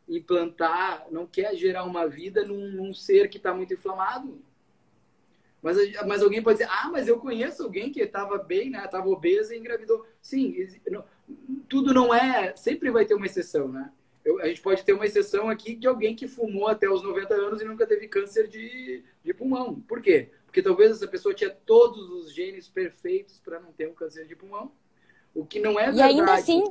implantar, 0.08 1.08
não 1.12 1.26
quer 1.26 1.56
gerar 1.56 1.84
uma 1.84 2.08
vida 2.08 2.46
num, 2.46 2.72
num 2.72 2.94
ser 2.94 3.30
que 3.30 3.38
está 3.38 3.54
muito 3.54 3.74
inflamado. 3.74 4.44
Mas, 5.66 5.78
mas 6.06 6.22
alguém 6.22 6.42
pode 6.42 6.60
dizer, 6.60 6.70
ah, 6.72 6.90
mas 6.92 7.08
eu 7.08 7.20
conheço 7.20 7.64
alguém 7.64 7.92
que 7.92 8.00
estava 8.02 8.38
bem, 8.38 8.70
né? 8.70 8.86
Estava 8.86 9.10
obesa 9.10 9.54
e 9.54 9.60
engravidou. 9.60 10.06
Sim, 10.22 10.56
não, 10.90 11.04
tudo 11.68 11.94
não 11.94 12.14
é. 12.14 12.56
Sempre 12.56 12.92
vai 12.92 13.06
ter 13.06 13.16
uma 13.16 13.26
exceção, 13.26 13.68
né? 13.68 13.92
eu, 14.26 14.42
a 14.42 14.48
gente 14.48 14.60
pode 14.62 14.84
ter 14.84 14.92
uma 14.92 15.06
exceção 15.06 15.48
aqui 15.48 15.76
de 15.76 15.88
alguém 15.88 16.16
que 16.16 16.28
fumou 16.28 16.68
até 16.68 16.90
os 16.90 17.04
90 17.04 17.34
anos 17.36 17.62
e 17.62 17.66
nunca 17.66 17.86
teve 17.86 18.08
câncer 18.08 18.48
de, 18.48 19.04
de 19.24 19.34
pulmão. 19.36 19.80
Por 19.82 20.02
quê? 20.02 20.32
Porque 20.48 20.64
talvez 20.64 20.92
essa 20.92 21.08
pessoa 21.08 21.36
tinha 21.36 21.52
todos 21.52 22.10
os 22.10 22.34
genes 22.34 22.68
perfeitos 22.68 23.40
para 23.40 23.60
não 23.60 23.72
ter 23.72 23.88
um 23.88 23.94
câncer 23.94 24.26
de 24.26 24.36
pulmão. 24.36 24.72
O 25.34 25.46
que 25.46 25.60
não 25.60 25.80
é 25.80 25.86
verdade. 25.86 26.16
E 26.16 26.20
ainda 26.20 26.34
assim, 26.34 26.64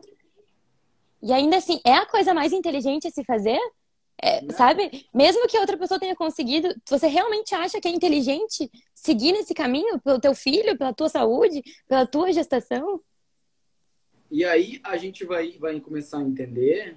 e 1.22 1.32
ainda 1.32 1.56
assim, 1.58 1.80
é 1.86 1.94
a 1.94 2.06
coisa 2.06 2.34
mais 2.34 2.52
inteligente 2.52 3.06
a 3.06 3.10
se 3.10 3.22
fazer? 3.22 3.60
É, 4.22 4.40
sabe? 4.52 5.06
Mesmo 5.12 5.46
que 5.46 5.56
a 5.56 5.60
outra 5.60 5.76
pessoa 5.76 6.00
tenha 6.00 6.14
conseguido, 6.14 6.74
você 6.88 7.06
realmente 7.06 7.54
acha 7.54 7.80
que 7.80 7.88
é 7.88 7.90
inteligente 7.90 8.70
seguir 8.94 9.32
nesse 9.32 9.52
caminho 9.52 10.00
pelo 10.00 10.20
teu 10.20 10.34
filho, 10.34 10.78
pela 10.78 10.94
tua 10.94 11.08
saúde, 11.08 11.62
pela 11.86 12.06
tua 12.06 12.32
gestação? 12.32 13.00
E 14.30 14.44
aí 14.44 14.80
a 14.82 14.96
gente 14.96 15.24
vai, 15.24 15.52
vai 15.58 15.78
começar 15.80 16.18
a 16.18 16.22
entender 16.22 16.96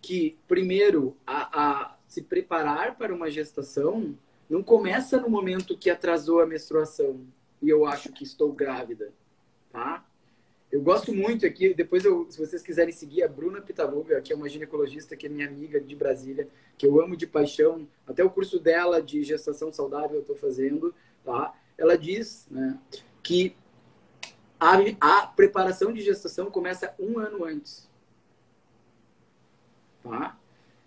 que, 0.00 0.36
primeiro, 0.46 1.16
a, 1.26 1.62
a 1.62 1.96
se 2.06 2.22
preparar 2.22 2.96
para 2.96 3.14
uma 3.14 3.30
gestação 3.30 4.16
não 4.48 4.62
começa 4.62 5.18
no 5.18 5.28
momento 5.28 5.76
que 5.76 5.88
atrasou 5.88 6.40
a 6.40 6.46
menstruação 6.46 7.20
e 7.62 7.68
eu 7.68 7.86
acho 7.86 8.12
que 8.12 8.24
estou 8.24 8.52
grávida, 8.52 9.12
tá? 9.72 10.04
Eu 10.74 10.82
gosto 10.82 11.14
muito 11.14 11.46
aqui, 11.46 11.72
depois 11.72 12.04
eu, 12.04 12.26
se 12.28 12.36
vocês 12.36 12.60
quiserem 12.60 12.92
seguir 12.92 13.22
a 13.22 13.28
Bruna 13.28 13.60
Pitaluga, 13.60 14.20
que 14.20 14.32
é 14.32 14.36
uma 14.36 14.48
ginecologista 14.48 15.16
que 15.16 15.26
é 15.26 15.28
minha 15.28 15.46
amiga 15.46 15.80
de 15.80 15.94
Brasília, 15.94 16.48
que 16.76 16.84
eu 16.84 17.00
amo 17.00 17.16
de 17.16 17.28
paixão, 17.28 17.86
até 18.04 18.24
o 18.24 18.28
curso 18.28 18.58
dela 18.58 19.00
de 19.00 19.22
gestação 19.22 19.70
saudável 19.70 20.16
eu 20.16 20.22
estou 20.22 20.34
fazendo, 20.34 20.92
tá? 21.24 21.54
Ela 21.78 21.96
diz, 21.96 22.48
né, 22.50 22.76
que 23.22 23.56
A, 24.58 24.78
a 25.00 25.26
preparação 25.28 25.92
de 25.92 26.00
gestação 26.00 26.50
começa 26.50 26.92
um 26.98 27.20
ano 27.20 27.44
antes. 27.44 27.88
Tá? 30.02 30.36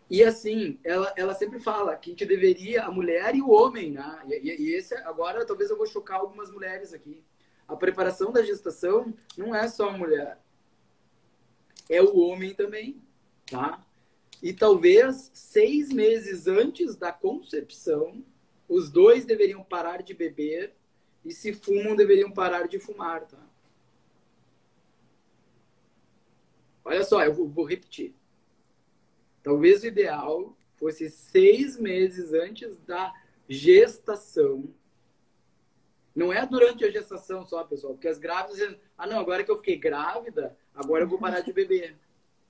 E 0.10 0.22
assim, 0.24 0.80
ela, 0.84 1.14
ela 1.16 1.34
sempre 1.34 1.60
fala 1.60 1.96
que 1.96 2.10
a 2.10 2.12
gente 2.12 2.26
deveria, 2.26 2.84
a 2.84 2.92
mulher 2.92 3.36
e 3.36 3.42
o 3.42 3.52
homem, 3.52 3.92
né? 3.92 4.22
E, 4.28 4.50
e, 4.50 4.74
esse, 4.76 4.96
agora 4.96 5.46
talvez 5.46 5.70
eu 5.70 5.78
vou 5.78 5.86
chocar 5.86 6.20
algumas 6.20 6.52
mulheres 6.52 6.94
aqui. 6.94 7.24
A 7.68 7.76
preparação 7.76 8.32
da 8.32 8.44
gestação 8.44 9.14
não 9.38 9.54
é 9.54 9.68
só 9.68 9.90
a 9.90 9.98
mulher, 9.98 10.40
é 11.90 12.02
o 12.02 12.18
homem 12.18 12.54
também, 12.54 13.02
tá? 13.46 13.86
E 14.42 14.54
talvez 14.54 15.32
seis 15.34 15.90
meses 15.90 16.48
antes 16.48 16.96
da 16.96 17.12
concepção, 17.12 18.24
os 18.68 18.90
dois 18.90 19.26
deveriam 19.26 19.64
parar 19.64 20.04
de 20.04 20.14
beber 20.14 20.76
e 21.26 21.32
se 21.32 21.54
fumam, 21.54 21.96
deveriam 21.96 22.32
parar 22.32 22.68
de 22.68 22.80
fumar, 22.80 23.26
tá? 23.26 23.46
Olha 26.86 27.04
só, 27.04 27.24
eu 27.24 27.34
vou, 27.34 27.50
vou 27.50 27.66
repetir. 27.66 28.16
Talvez 29.44 29.84
o 29.84 29.88
ideal 29.88 30.58
fosse 30.78 31.10
seis 31.10 31.78
meses 31.78 32.32
antes 32.32 32.78
da 32.78 33.14
gestação. 33.50 34.74
Não 36.18 36.34
é 36.34 36.44
durante 36.48 36.84
a 36.84 36.90
gestação 36.90 37.46
só, 37.46 37.64
pessoal, 37.64 37.94
porque 37.94 38.08
as 38.08 38.18
grávidas 38.18 38.76
ah, 38.98 39.06
não, 39.06 39.20
agora 39.20 39.44
que 39.44 39.52
eu 39.52 39.58
fiquei 39.58 39.78
grávida, 39.78 40.58
agora 40.74 41.04
eu 41.04 41.08
vou 41.08 41.20
parar 41.20 41.42
de 41.42 41.54
beber. 41.54 41.96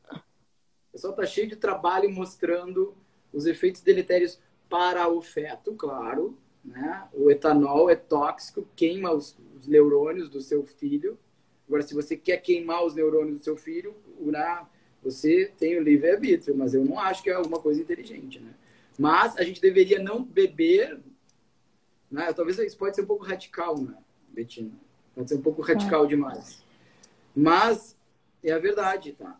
O 0.10 0.91
pessoal 0.93 1.13
tá 1.13 1.25
cheio 1.25 1.49
de 1.49 1.58
trabalho 1.58 2.10
mostrando 2.10 2.95
os 3.34 3.45
efeitos 3.45 3.82
deletérios 3.82 4.39
para 4.69 5.10
o 5.10 5.21
feto, 5.21 5.73
claro. 5.73 6.38
Né? 6.63 7.10
O 7.12 7.30
etanol 7.30 7.89
é 7.89 7.95
tóxico, 7.97 8.65
queima 8.73 9.12
os, 9.12 9.38
os 9.60 9.67
neurônios 9.67 10.30
do 10.30 10.39
seu 10.39 10.63
filho. 10.63 11.19
Agora, 11.67 11.84
se 11.84 11.93
você 11.93 12.15
quer 12.15 12.38
queimar 12.38 12.86
os 12.86 12.95
neurônios 12.95 13.39
do 13.39 13.43
seu 13.43 13.58
filho, 13.58 13.93
né, 14.17 14.65
você 15.03 15.51
tem 15.60 15.77
o 15.77 15.84
livre-arbítrio, 15.84 16.56
mas 16.56 16.73
eu 16.73 16.86
não 16.86 16.97
acho 16.97 17.21
que 17.21 17.30
é 17.30 17.34
alguma 17.34 17.60
coisa 17.60 17.82
inteligente. 17.82 18.39
Né? 18.39 18.53
Mas 18.97 19.36
a 19.36 19.43
gente 19.43 19.60
deveria 19.60 19.99
não 19.99 20.23
beber. 20.23 21.01
Né? 22.10 22.32
Talvez 22.34 22.58
isso 22.60 22.78
pode 22.78 22.96
ser 22.96 23.02
um 23.04 23.08
pouco 23.08 23.26
radical, 23.26 23.78
né, 23.78 23.96
Betina? 24.30 24.72
Pode 25.15 25.30
ser 25.30 25.36
um 25.36 25.41
pouco 25.41 25.62
radical 25.62 26.06
é. 26.06 26.08
demais. 26.08 26.63
Mas 27.36 27.96
é 28.43 28.52
a 28.52 28.60
verdade, 28.60 29.13
tá? 29.13 29.38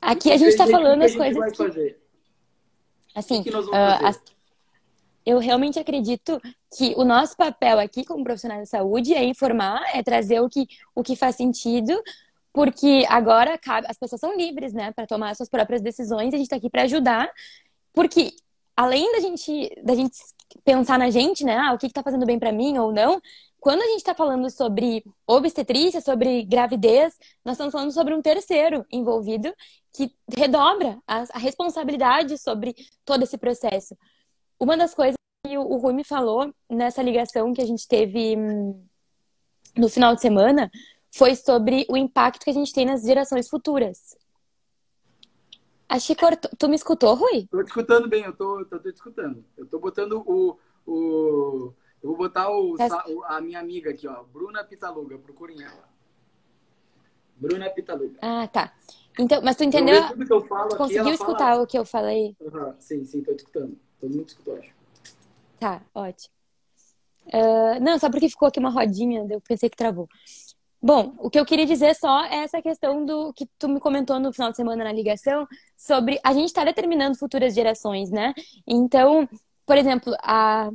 Aqui 0.00 0.30
a 0.30 0.36
gente 0.36 0.50
está 0.50 0.66
falando 0.66 1.02
as 1.02 1.14
coisas. 1.14 1.52
Que... 1.52 1.56
Fazer? 1.56 2.00
Assim, 3.14 3.42
que 3.42 3.50
uh, 3.50 3.74
as... 4.04 4.20
eu 5.24 5.38
realmente 5.38 5.78
acredito 5.78 6.40
que 6.76 6.94
o 6.96 7.04
nosso 7.04 7.36
papel 7.36 7.78
aqui 7.78 8.04
como 8.04 8.22
profissionais 8.24 8.62
de 8.62 8.68
saúde 8.68 9.14
é 9.14 9.24
informar, 9.24 9.82
é 9.94 10.02
trazer 10.02 10.40
o 10.40 10.48
que, 10.48 10.66
o 10.94 11.02
que 11.02 11.16
faz 11.16 11.36
sentido, 11.36 12.00
porque 12.52 13.04
agora 13.08 13.58
cabe, 13.58 13.86
as 13.88 13.98
pessoas 13.98 14.20
são 14.20 14.36
livres, 14.36 14.72
né, 14.72 14.92
para 14.92 15.06
tomar 15.06 15.34
suas 15.34 15.48
próprias 15.48 15.80
decisões. 15.80 16.32
A 16.32 16.36
gente 16.36 16.46
está 16.46 16.56
aqui 16.56 16.70
para 16.70 16.82
ajudar, 16.82 17.30
porque 17.92 18.34
além 18.76 19.10
da 19.12 19.20
gente, 19.20 19.72
da 19.82 19.94
gente 19.94 20.16
pensar 20.64 20.98
na 20.98 21.10
gente, 21.10 21.44
né, 21.44 21.56
ah, 21.56 21.72
o 21.72 21.78
que 21.78 21.86
está 21.86 22.02
fazendo 22.02 22.26
bem 22.26 22.38
para 22.38 22.52
mim 22.52 22.78
ou 22.78 22.92
não, 22.92 23.20
quando 23.60 23.82
a 23.82 23.86
gente 23.86 23.98
está 23.98 24.14
falando 24.14 24.48
sobre 24.50 25.04
obstetrícia, 25.26 26.00
sobre 26.00 26.44
gravidez, 26.44 27.18
nós 27.44 27.54
estamos 27.54 27.72
falando 27.72 27.92
sobre 27.92 28.14
um 28.14 28.22
terceiro 28.22 28.86
envolvido 28.90 29.52
que 29.92 30.12
redobra 30.36 30.98
a, 31.06 31.24
a 31.32 31.38
responsabilidade 31.38 32.38
sobre 32.38 32.74
todo 33.04 33.24
esse 33.24 33.36
processo. 33.36 33.96
Uma 34.60 34.76
das 34.76 34.94
coisas 34.94 35.16
que 35.44 35.58
o 35.58 35.76
Rui 35.76 35.92
me 35.92 36.04
falou 36.04 36.52
nessa 36.70 37.02
ligação 37.02 37.52
que 37.52 37.60
a 37.60 37.66
gente 37.66 37.86
teve 37.88 38.36
hum, 38.36 38.84
no 39.76 39.88
final 39.88 40.14
de 40.14 40.20
semana 40.20 40.70
foi 41.10 41.34
sobre 41.34 41.86
o 41.88 41.96
impacto 41.96 42.44
que 42.44 42.50
a 42.50 42.54
gente 42.54 42.72
tem 42.72 42.84
nas 42.86 43.02
gerações 43.02 43.48
futuras. 43.48 44.16
Acho 45.88 46.08
que 46.08 46.16
cortou. 46.16 46.50
Tu 46.58 46.68
me 46.68 46.76
escutou, 46.76 47.14
Rui? 47.14 47.38
Estou 47.38 47.64
te 47.64 47.68
escutando 47.68 48.08
bem, 48.08 48.24
eu 48.24 48.32
tô, 48.36 48.64
tô, 48.66 48.78
tô 48.78 48.90
te 48.90 48.96
escutando. 48.96 49.44
Eu 49.56 49.66
tô 49.66 49.78
botando 49.78 50.22
o, 50.26 50.58
o 50.86 51.72
eu 52.02 52.10
vou 52.10 52.16
botar 52.16 52.50
o, 52.50 52.76
a 53.24 53.40
minha 53.40 53.58
amiga 53.58 53.90
aqui, 53.90 54.06
ó, 54.06 54.22
Bruna 54.22 54.62
Pitaluga, 54.62 55.18
procurem 55.18 55.62
ela. 55.62 55.88
Bruna 57.36 57.68
Pitaluga. 57.70 58.18
Ah, 58.22 58.46
tá. 58.46 58.72
Então, 59.18 59.42
mas 59.42 59.56
tu 59.56 59.64
entendeu? 59.64 60.06
Tudo 60.08 60.26
que 60.26 60.32
eu 60.32 60.40
falo 60.42 60.76
Conseguiu 60.76 61.02
aqui, 61.02 61.14
escutar 61.14 61.52
fala... 61.52 61.62
o 61.62 61.66
que 61.66 61.78
eu 61.78 61.84
falei? 61.84 62.36
Uhum, 62.40 62.74
sim, 62.78 63.04
sim, 63.04 63.22
tô 63.22 63.32
escutando. 63.32 63.76
Todo 64.00 64.10
mundo 64.10 64.28
escutou, 64.28 64.56
acho. 64.56 64.72
Tá, 65.58 65.82
ótimo. 65.92 66.32
Uh, 67.26 67.80
não, 67.82 67.98
só 67.98 68.08
porque 68.10 68.28
ficou 68.28 68.48
aqui 68.48 68.60
uma 68.60 68.70
rodinha, 68.70 69.26
eu 69.28 69.40
pensei 69.40 69.68
que 69.68 69.76
travou. 69.76 70.08
Bom, 70.80 71.14
o 71.18 71.28
que 71.28 71.38
eu 71.38 71.44
queria 71.44 71.66
dizer 71.66 71.94
só 71.96 72.24
é 72.26 72.44
essa 72.44 72.62
questão 72.62 73.04
do 73.04 73.32
que 73.32 73.46
tu 73.58 73.68
me 73.68 73.80
comentou 73.80 74.20
no 74.20 74.32
final 74.32 74.50
de 74.50 74.56
semana 74.56 74.84
na 74.84 74.92
ligação 74.92 75.46
sobre 75.76 76.20
a 76.22 76.32
gente 76.32 76.46
estar 76.46 76.60
tá 76.60 76.66
determinando 76.66 77.18
futuras 77.18 77.52
gerações, 77.54 78.10
né? 78.10 78.32
Então, 78.66 79.28
por 79.66 79.76
exemplo, 79.76 80.14
a 80.22 80.70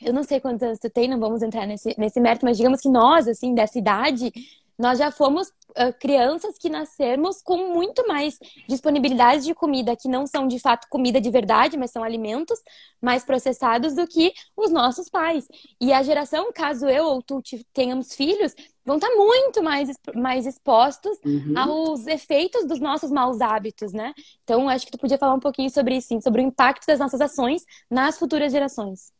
eu 0.00 0.12
não 0.12 0.22
sei 0.22 0.40
quantos 0.40 0.62
anos 0.62 0.78
tu 0.78 0.90
tem, 0.90 1.08
não 1.08 1.18
vamos 1.18 1.42
entrar 1.42 1.66
nesse, 1.66 1.94
nesse 1.98 2.20
mérito, 2.20 2.44
mas 2.44 2.56
digamos 2.56 2.80
que 2.80 2.88
nós, 2.88 3.28
assim, 3.28 3.54
dessa 3.54 3.78
idade, 3.78 4.32
nós 4.78 4.98
já 4.98 5.10
fomos 5.10 5.50
uh, 5.78 5.92
crianças 5.98 6.56
que 6.58 6.68
nascemos 6.68 7.42
com 7.42 7.72
muito 7.72 8.06
mais 8.06 8.38
disponibilidade 8.68 9.44
de 9.44 9.54
comida, 9.54 9.96
que 9.96 10.08
não 10.08 10.26
são 10.26 10.46
de 10.46 10.58
fato 10.58 10.88
comida 10.88 11.20
de 11.20 11.30
verdade, 11.30 11.76
mas 11.76 11.90
são 11.90 12.02
alimentos 12.02 12.58
mais 13.00 13.24
processados 13.24 13.94
do 13.94 14.06
que 14.06 14.32
os 14.56 14.70
nossos 14.70 15.08
pais. 15.08 15.46
E 15.80 15.92
a 15.92 16.02
geração, 16.02 16.52
caso 16.52 16.88
eu 16.88 17.04
ou 17.04 17.22
tu 17.22 17.42
tenhamos 17.72 18.14
filhos, 18.14 18.54
vão 18.84 18.96
estar 18.96 19.10
muito 19.10 19.62
mais, 19.62 19.88
mais 20.14 20.46
expostos 20.46 21.18
uhum. 21.24 21.54
aos 21.56 22.06
efeitos 22.06 22.66
dos 22.66 22.80
nossos 22.80 23.10
maus 23.10 23.40
hábitos, 23.40 23.92
né? 23.92 24.12
Então, 24.42 24.68
acho 24.68 24.86
que 24.86 24.92
tu 24.92 24.98
podia 24.98 25.18
falar 25.18 25.34
um 25.34 25.40
pouquinho 25.40 25.70
sobre 25.70 25.96
isso, 25.96 26.08
sim, 26.08 26.20
sobre 26.20 26.42
o 26.42 26.44
impacto 26.44 26.86
das 26.86 26.98
nossas 26.98 27.20
ações 27.20 27.64
nas 27.90 28.18
futuras 28.18 28.52
gerações. 28.52 29.12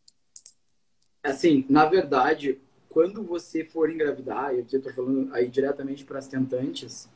Assim, 1.23 1.65
na 1.71 1.87
verdade, 1.87 2.61
quando 2.95 3.25
você 3.25 3.65
for 3.65 3.91
engravidar, 3.91 4.55
eu 4.55 4.61
estou 4.61 4.93
falando 4.93 5.35
aí 5.35 5.49
diretamente 5.49 6.05
para 6.05 6.21
as 6.21 6.29
tentantes, 6.29 7.09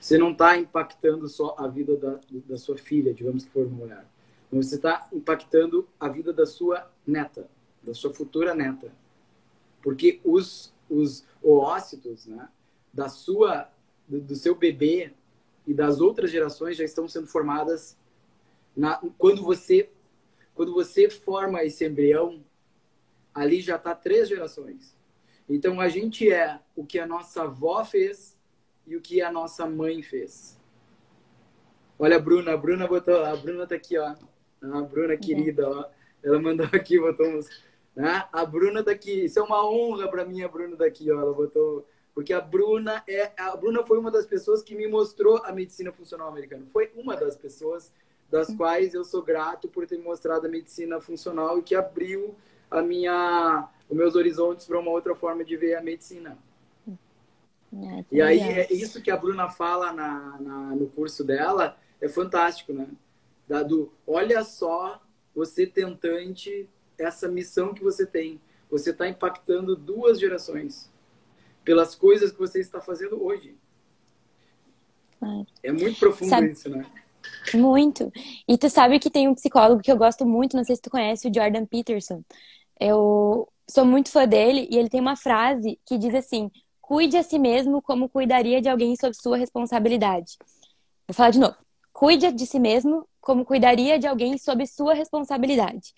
você 0.00 0.16
não 0.16 0.32
está 0.32 0.56
impactando 0.56 1.28
só 1.28 1.54
a 1.58 1.68
vida 1.68 1.94
da, 1.94 2.18
da 2.46 2.56
sua 2.56 2.78
filha, 2.78 3.12
digamos 3.12 3.44
que 3.44 3.50
for 3.50 3.66
uma 3.66 3.76
mulher. 3.76 4.06
Você 4.50 4.76
está 4.76 5.06
impactando 5.12 5.86
a 6.00 6.08
vida 6.08 6.32
da 6.32 6.46
sua 6.46 6.90
neta, 7.06 7.50
da 7.82 7.92
sua 7.92 8.14
futura 8.14 8.54
neta. 8.54 8.90
Porque 9.82 10.20
os, 10.24 10.72
os 10.88 11.22
oócitos 11.42 12.24
né, 12.24 12.48
da 12.90 13.10
sua, 13.10 13.70
do, 14.08 14.22
do 14.22 14.34
seu 14.34 14.54
bebê 14.54 15.12
e 15.66 15.74
das 15.74 16.00
outras 16.00 16.30
gerações 16.30 16.78
já 16.78 16.84
estão 16.84 17.06
sendo 17.06 17.26
formadas 17.26 17.94
na, 18.74 18.96
quando 19.18 19.42
você 19.42 19.90
quando 20.54 20.72
você 20.72 21.08
forma 21.08 21.62
esse 21.62 21.86
embrião 21.86 22.42
ali 23.34 23.60
já 23.60 23.76
está 23.76 23.94
três 23.94 24.28
gerações. 24.28 24.98
Então 25.50 25.80
a 25.80 25.88
gente 25.88 26.30
é 26.30 26.58
o 26.76 26.86
que 26.86 26.98
a 26.98 27.06
nossa 27.06 27.42
avó 27.42 27.84
fez 27.84 28.38
e 28.86 28.96
o 28.96 29.00
que 29.00 29.20
a 29.20 29.30
nossa 29.30 29.66
mãe 29.66 30.02
fez. 30.02 30.58
Olha 31.98 32.16
a 32.16 32.20
Bruna, 32.20 32.52
a 32.52 32.56
Bruna 32.56 32.86
botou, 32.86 33.22
a 33.24 33.36
Bruna 33.36 33.66
tá 33.66 33.74
aqui, 33.74 33.98
ó. 33.98 34.14
A 34.62 34.80
Bruna 34.82 35.16
querida, 35.16 35.68
ó. 35.68 35.84
Ela 36.22 36.40
mandou 36.40 36.66
aqui, 36.72 36.98
botou 36.98 37.26
uns, 37.26 37.48
né? 37.94 38.24
A 38.32 38.46
Bruna 38.46 38.82
tá 38.82 38.92
aqui. 38.92 39.24
Isso 39.24 39.38
é 39.38 39.42
uma 39.42 39.68
honra 39.68 40.08
para 40.08 40.24
mim, 40.24 40.42
a 40.42 40.48
Bruna 40.48 40.76
daqui, 40.76 41.10
ó. 41.10 41.20
Ela 41.20 41.34
botou 41.34 41.86
porque 42.14 42.32
a 42.32 42.40
Bruna 42.40 43.02
é 43.08 43.32
a 43.36 43.56
Bruna 43.56 43.84
foi 43.84 43.98
uma 43.98 44.10
das 44.10 44.26
pessoas 44.26 44.62
que 44.62 44.74
me 44.74 44.86
mostrou 44.86 45.42
a 45.44 45.52
medicina 45.52 45.92
funcional 45.92 46.28
americana. 46.28 46.66
Foi 46.72 46.90
uma 46.94 47.16
das 47.16 47.36
pessoas 47.36 47.92
das 48.30 48.54
quais 48.54 48.94
eu 48.94 49.04
sou 49.04 49.22
grato 49.22 49.68
por 49.68 49.86
ter 49.86 49.98
mostrado 49.98 50.46
a 50.46 50.50
medicina 50.50 51.00
funcional 51.00 51.58
e 51.58 51.62
que 51.62 51.74
abriu 51.74 52.34
a 52.70 52.80
minha, 52.80 53.68
os 53.90 53.96
meus 53.96 54.14
horizontes 54.14 54.66
para 54.66 54.78
uma 54.78 54.90
outra 54.90 55.14
forma 55.14 55.44
de 55.44 55.56
ver 55.56 55.74
a 55.74 55.82
medicina. 55.82 56.38
É, 57.72 58.04
e 58.10 58.22
aí, 58.22 58.40
é 58.40 58.72
isso 58.72 59.02
que 59.02 59.10
a 59.10 59.16
Bruna 59.16 59.48
fala 59.48 59.92
na, 59.92 60.38
na, 60.40 60.60
no 60.74 60.86
curso 60.88 61.22
dela 61.22 61.76
é 62.00 62.08
fantástico, 62.08 62.72
né? 62.72 62.88
Dado, 63.48 63.92
olha 64.06 64.42
só, 64.44 65.00
você 65.34 65.66
tentante, 65.66 66.68
essa 66.98 67.28
missão 67.28 67.74
que 67.74 67.82
você 67.82 68.06
tem. 68.06 68.40
Você 68.70 68.90
está 68.90 69.08
impactando 69.08 69.74
duas 69.74 70.20
gerações 70.20 70.90
pelas 71.64 71.94
coisas 71.94 72.30
que 72.30 72.38
você 72.38 72.60
está 72.60 72.80
fazendo 72.80 73.22
hoje. 73.22 73.56
É 75.62 75.72
muito 75.72 75.98
profundo 75.98 76.30
sabe, 76.30 76.50
isso, 76.50 76.68
né? 76.70 76.86
Muito. 77.54 78.10
E 78.48 78.56
tu 78.56 78.70
sabe 78.70 78.98
que 78.98 79.10
tem 79.10 79.28
um 79.28 79.34
psicólogo 79.34 79.82
que 79.82 79.90
eu 79.90 79.96
gosto 79.96 80.24
muito, 80.24 80.56
não 80.56 80.64
sei 80.64 80.76
se 80.76 80.82
tu 80.82 80.90
conhece, 80.90 81.28
o 81.28 81.34
Jordan 81.34 81.66
Peterson. 81.66 82.24
Eu 82.78 83.48
sou 83.70 83.84
muito 83.84 84.10
fã 84.10 84.26
dele 84.26 84.68
e 84.70 84.76
ele 84.76 84.88
tem 84.88 85.00
uma 85.00 85.16
frase 85.16 85.78
que 85.86 85.98
diz 85.98 86.14
assim: 86.14 86.50
cuide 86.80 87.16
a 87.16 87.22
si 87.22 87.38
mesmo 87.38 87.80
como 87.82 88.08
cuidaria 88.08 88.60
de 88.60 88.68
alguém 88.68 88.96
sob 88.96 89.14
sua 89.14 89.36
responsabilidade. 89.36 90.36
Vou 91.08 91.14
falar 91.14 91.30
de 91.30 91.38
novo. 91.38 91.56
Cuide 91.92 92.32
de 92.32 92.46
si 92.46 92.58
mesmo 92.58 93.06
como 93.20 93.44
cuidaria 93.44 93.98
de 93.98 94.06
alguém 94.06 94.38
sob 94.38 94.66
sua 94.66 94.94
responsabilidade. 94.94 95.92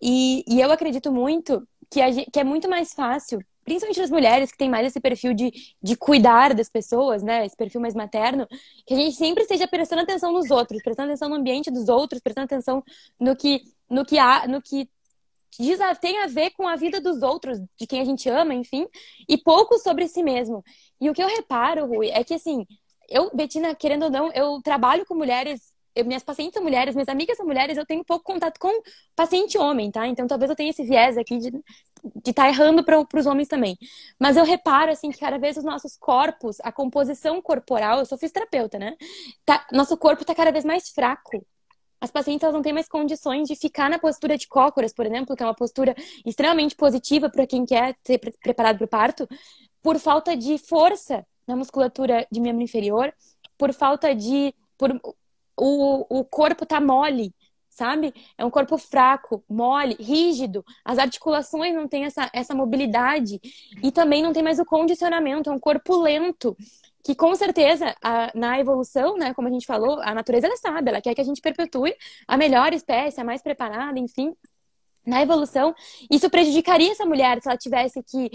E, 0.00 0.44
e 0.46 0.60
eu 0.60 0.70
acredito 0.70 1.12
muito 1.12 1.66
que, 1.90 2.12
gente, 2.12 2.30
que 2.30 2.38
é 2.40 2.44
muito 2.44 2.68
mais 2.68 2.92
fácil 2.92 3.40
principalmente 3.68 4.00
as 4.00 4.10
mulheres 4.10 4.50
que 4.50 4.56
têm 4.56 4.70
mais 4.70 4.86
esse 4.86 4.98
perfil 4.98 5.34
de, 5.34 5.52
de 5.82 5.94
cuidar 5.94 6.54
das 6.54 6.70
pessoas, 6.70 7.22
né? 7.22 7.44
Esse 7.44 7.54
perfil 7.54 7.82
mais 7.82 7.94
materno, 7.94 8.46
que 8.86 8.94
a 8.94 8.96
gente 8.96 9.14
sempre 9.14 9.42
esteja 9.42 9.68
prestando 9.68 10.00
atenção 10.00 10.32
nos 10.32 10.50
outros, 10.50 10.82
prestando 10.82 11.10
atenção 11.10 11.28
no 11.28 11.34
ambiente 11.34 11.70
dos 11.70 11.86
outros, 11.88 12.18
prestando 12.18 12.46
atenção 12.46 12.82
no 13.20 13.36
que, 13.36 13.62
no 13.90 14.06
que 14.06 14.18
há, 14.18 14.48
no 14.48 14.62
que 14.62 14.88
tem 16.00 16.18
a 16.22 16.26
ver 16.26 16.50
com 16.50 16.68
a 16.68 16.76
vida 16.76 17.00
dos 17.00 17.22
outros, 17.22 17.58
de 17.78 17.86
quem 17.86 18.00
a 18.00 18.04
gente 18.04 18.28
ama, 18.28 18.54
enfim, 18.54 18.86
e 19.28 19.36
pouco 19.38 19.78
sobre 19.78 20.08
si 20.08 20.22
mesmo. 20.22 20.62
E 21.00 21.10
o 21.10 21.14
que 21.14 21.22
eu 21.22 21.28
reparo, 21.28 21.86
Rui, 21.86 22.10
é 22.10 22.22
que 22.24 22.34
assim, 22.34 22.66
eu, 23.08 23.30
Betina, 23.34 23.74
querendo 23.74 24.04
ou 24.04 24.10
não, 24.10 24.32
eu 24.32 24.60
trabalho 24.62 25.04
com 25.06 25.14
mulheres 25.14 25.76
eu, 25.98 26.04
minhas 26.04 26.22
pacientes 26.22 26.54
são 26.54 26.62
mulheres, 26.62 26.94
minhas 26.94 27.08
amigas 27.08 27.36
são 27.36 27.44
mulheres, 27.44 27.76
eu 27.76 27.84
tenho 27.84 28.04
pouco 28.04 28.24
contato 28.24 28.58
com 28.60 28.70
paciente 29.16 29.58
homem, 29.58 29.90
tá? 29.90 30.06
Então 30.06 30.26
talvez 30.28 30.48
eu 30.48 30.56
tenha 30.56 30.70
esse 30.70 30.84
viés 30.84 31.18
aqui 31.18 31.38
de 31.38 31.48
estar 32.18 32.44
tá 32.44 32.48
errando 32.48 32.84
para 32.84 33.00
os 33.00 33.26
homens 33.26 33.48
também. 33.48 33.76
Mas 34.18 34.36
eu 34.36 34.44
reparo, 34.44 34.92
assim, 34.92 35.10
que 35.10 35.18
cada 35.18 35.38
vez 35.38 35.56
os 35.56 35.64
nossos 35.64 35.96
corpos, 35.96 36.58
a 36.62 36.70
composição 36.70 37.42
corporal, 37.42 37.98
eu 37.98 38.06
sou 38.06 38.16
fisioterapeuta, 38.16 38.78
né? 38.78 38.94
Tá, 39.44 39.66
nosso 39.72 39.96
corpo 39.96 40.22
está 40.22 40.34
cada 40.34 40.52
vez 40.52 40.64
mais 40.64 40.88
fraco. 40.90 41.44
As 42.00 42.10
pacientes 42.10 42.42
elas 42.42 42.54
não 42.54 42.62
têm 42.62 42.72
mais 42.72 42.88
condições 42.88 43.48
de 43.48 43.56
ficar 43.56 43.90
na 43.90 43.98
postura 43.98 44.36
de 44.38 44.46
cócoras, 44.46 44.92
por 44.92 45.04
exemplo, 45.06 45.34
que 45.36 45.42
é 45.42 45.46
uma 45.46 45.54
postura 45.54 45.94
extremamente 46.24 46.76
positiva 46.76 47.28
para 47.28 47.46
quem 47.46 47.64
quer 47.64 47.96
ser 48.06 48.18
preparado 48.18 48.78
para 48.78 48.84
o 48.84 48.88
parto, 48.88 49.28
por 49.82 49.98
falta 49.98 50.36
de 50.36 50.58
força 50.58 51.26
na 51.46 51.56
musculatura 51.56 52.26
de 52.30 52.40
membro 52.40 52.62
inferior, 52.62 53.12
por 53.56 53.72
falta 53.72 54.14
de 54.14 54.54
por 54.76 55.00
o, 55.56 56.20
o 56.20 56.24
corpo 56.24 56.64
tá 56.64 56.80
mole, 56.80 57.34
sabe? 57.68 58.14
É 58.36 58.44
um 58.44 58.50
corpo 58.50 58.78
fraco, 58.78 59.44
mole, 59.48 59.96
rígido. 59.98 60.64
As 60.84 60.98
articulações 60.98 61.74
não 61.74 61.88
têm 61.88 62.04
essa, 62.04 62.30
essa 62.32 62.54
mobilidade. 62.54 63.40
E 63.82 63.90
também 63.92 64.22
não 64.22 64.32
tem 64.32 64.42
mais 64.42 64.58
o 64.58 64.64
condicionamento. 64.64 65.50
É 65.50 65.52
um 65.52 65.60
corpo 65.60 65.96
lento. 66.00 66.56
Que 67.04 67.14
com 67.14 67.34
certeza, 67.34 67.94
a, 68.02 68.30
na 68.34 68.58
evolução, 68.58 69.16
né, 69.16 69.32
como 69.34 69.48
a 69.48 69.50
gente 69.50 69.66
falou, 69.66 70.00
a 70.02 70.14
natureza 70.14 70.46
ela 70.46 70.56
sabe, 70.56 70.90
ela 70.90 71.00
quer 71.00 71.14
que 71.14 71.20
a 71.20 71.24
gente 71.24 71.40
perpetue 71.40 71.94
a 72.26 72.36
melhor 72.36 72.72
espécie, 72.72 73.20
a 73.20 73.24
mais 73.24 73.42
preparada, 73.42 73.98
enfim. 73.98 74.34
Na 75.06 75.22
evolução, 75.22 75.74
isso 76.10 76.28
prejudicaria 76.28 76.92
essa 76.92 77.06
mulher 77.06 77.40
se 77.40 77.48
ela 77.48 77.56
tivesse 77.56 78.02
que 78.02 78.30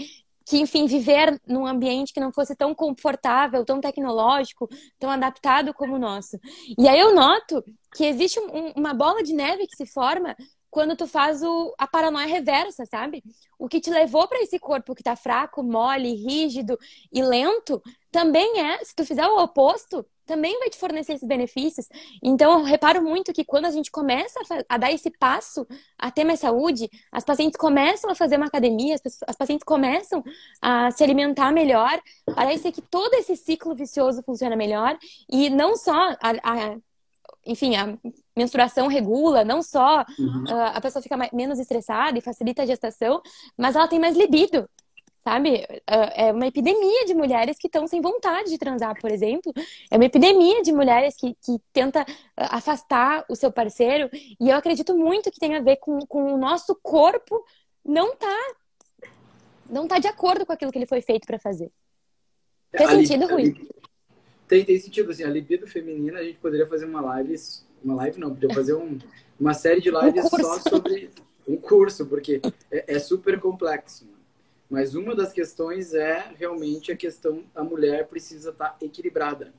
que, 0.46 0.58
enfim, 0.58 0.86
viver 0.86 1.40
num 1.46 1.66
ambiente 1.66 2.12
que 2.12 2.20
não 2.20 2.30
fosse 2.30 2.54
tão 2.54 2.74
confortável, 2.74 3.64
tão 3.64 3.80
tecnológico, 3.80 4.68
tão 4.98 5.10
adaptado 5.10 5.72
como 5.72 5.94
o 5.94 5.98
nosso. 5.98 6.38
E 6.78 6.86
aí 6.86 7.00
eu 7.00 7.14
noto 7.14 7.64
que 7.94 8.04
existe 8.04 8.38
um, 8.38 8.72
uma 8.76 8.92
bola 8.92 9.22
de 9.22 9.32
neve 9.32 9.66
que 9.66 9.76
se 9.76 9.86
forma 9.86 10.36
quando 10.70 10.96
tu 10.96 11.06
faz 11.06 11.42
o, 11.42 11.72
a 11.78 11.86
paranoia 11.86 12.26
reversa, 12.26 12.84
sabe? 12.84 13.22
O 13.58 13.68
que 13.68 13.80
te 13.80 13.90
levou 13.90 14.26
para 14.26 14.42
esse 14.42 14.58
corpo 14.58 14.94
que 14.94 15.04
tá 15.04 15.14
fraco, 15.14 15.62
mole, 15.62 16.12
rígido 16.14 16.76
e 17.12 17.22
lento, 17.22 17.80
também 18.14 18.60
é, 18.60 18.78
se 18.84 18.94
tu 18.94 19.04
fizer 19.04 19.26
o 19.26 19.42
oposto, 19.42 20.06
também 20.24 20.56
vai 20.60 20.70
te 20.70 20.78
fornecer 20.78 21.14
esses 21.14 21.26
benefícios. 21.26 21.88
Então, 22.22 22.60
eu 22.60 22.64
reparo 22.64 23.02
muito 23.02 23.32
que 23.32 23.44
quando 23.44 23.64
a 23.64 23.72
gente 23.72 23.90
começa 23.90 24.38
a, 24.38 24.76
a, 24.76 24.78
dar 24.78 24.92
esse 24.92 25.10
passo 25.18 25.66
a 25.98 26.12
ter 26.12 26.22
mais 26.22 26.38
saúde, 26.38 26.88
as 27.10 27.24
pacientes 27.24 27.56
começam 27.58 28.08
a 28.08 28.14
fazer 28.14 28.36
uma 28.36 28.46
academia, 28.46 28.94
as, 28.94 29.00
pessoas, 29.00 29.22
as 29.26 29.34
pacientes 29.34 29.64
começam 29.64 30.22
a 30.62 30.92
se 30.92 31.02
alimentar 31.02 31.50
melhor, 31.50 32.00
parece 32.36 32.70
que 32.70 32.80
todo 32.80 33.14
esse 33.14 33.34
ciclo 33.34 33.74
vicioso 33.74 34.22
funciona 34.22 34.54
melhor 34.54 34.96
e 35.28 35.50
não 35.50 35.74
só 35.74 36.12
a, 36.20 36.30
a 36.44 36.76
enfim, 37.44 37.74
a 37.74 37.98
menstruação 38.36 38.86
regula, 38.86 39.44
não 39.44 39.60
só 39.60 40.04
uhum. 40.18 40.44
uh, 40.44 40.72
a 40.72 40.80
pessoa 40.80 41.02
fica 41.02 41.16
mais, 41.16 41.32
menos 41.32 41.58
estressada 41.58 42.16
e 42.16 42.22
facilita 42.22 42.62
a 42.62 42.66
gestação, 42.66 43.20
mas 43.58 43.74
ela 43.74 43.88
tem 43.88 43.98
mais 43.98 44.16
libido 44.16 44.68
sabe? 45.24 45.66
É, 45.86 46.26
é 46.26 46.32
uma 46.32 46.46
epidemia 46.46 47.06
de 47.06 47.14
mulheres 47.14 47.56
que 47.58 47.66
estão 47.66 47.86
sem 47.86 48.00
vontade 48.02 48.50
de 48.50 48.58
transar, 48.58 48.94
por 49.00 49.10
exemplo. 49.10 49.52
É 49.90 49.96
uma 49.96 50.04
epidemia 50.04 50.62
de 50.62 50.70
mulheres 50.70 51.16
que, 51.16 51.34
que 51.42 51.58
tenta 51.72 52.04
ah, 52.36 52.58
afastar 52.58 53.24
o 53.28 53.34
seu 53.34 53.50
parceiro. 53.50 54.10
E 54.12 54.50
eu 54.50 54.56
acredito 54.56 54.94
muito 54.94 55.30
que 55.30 55.40
tem 55.40 55.56
a 55.56 55.60
ver 55.60 55.76
com, 55.76 55.98
com 56.00 56.34
o 56.34 56.36
nosso 56.36 56.78
corpo 56.82 57.42
não 57.84 58.14
tá 58.14 58.54
não 59.68 59.88
tá 59.88 59.98
de 59.98 60.06
acordo 60.06 60.44
com 60.44 60.52
aquilo 60.52 60.70
que 60.70 60.78
ele 60.78 60.86
foi 60.86 61.00
feito 61.00 61.26
para 61.26 61.38
fazer. 61.38 61.72
Tem 62.70 62.86
sentido, 62.86 63.26
Rui? 63.26 63.68
Tem, 64.46 64.62
tem 64.62 64.78
sentido, 64.78 65.10
assim, 65.10 65.24
a 65.24 65.28
libido 65.28 65.66
feminina, 65.66 66.18
a 66.18 66.22
gente 66.22 66.38
poderia 66.38 66.66
fazer 66.66 66.84
uma 66.84 67.00
live, 67.00 67.34
uma 67.82 67.94
live 67.94 68.20
não, 68.20 68.28
poderia 68.28 68.54
fazer 68.54 68.74
um, 68.74 68.98
uma 69.40 69.54
série 69.54 69.80
de 69.80 69.90
lives 69.90 70.24
um 70.26 70.28
só 70.28 70.60
sobre 70.60 71.10
um 71.48 71.56
curso, 71.56 72.04
porque 72.06 72.42
é, 72.70 72.94
é 72.94 72.98
super 72.98 73.40
complexo. 73.40 74.06
Mas 74.74 74.96
uma 74.96 75.14
das 75.14 75.32
questões 75.32 75.94
é 75.94 76.32
realmente 76.36 76.90
a 76.90 76.96
questão 76.96 77.44
a 77.54 77.62
mulher 77.62 78.08
precisa 78.08 78.50
estar 78.50 78.70
tá 78.70 78.76
equilibrada. 78.84 79.54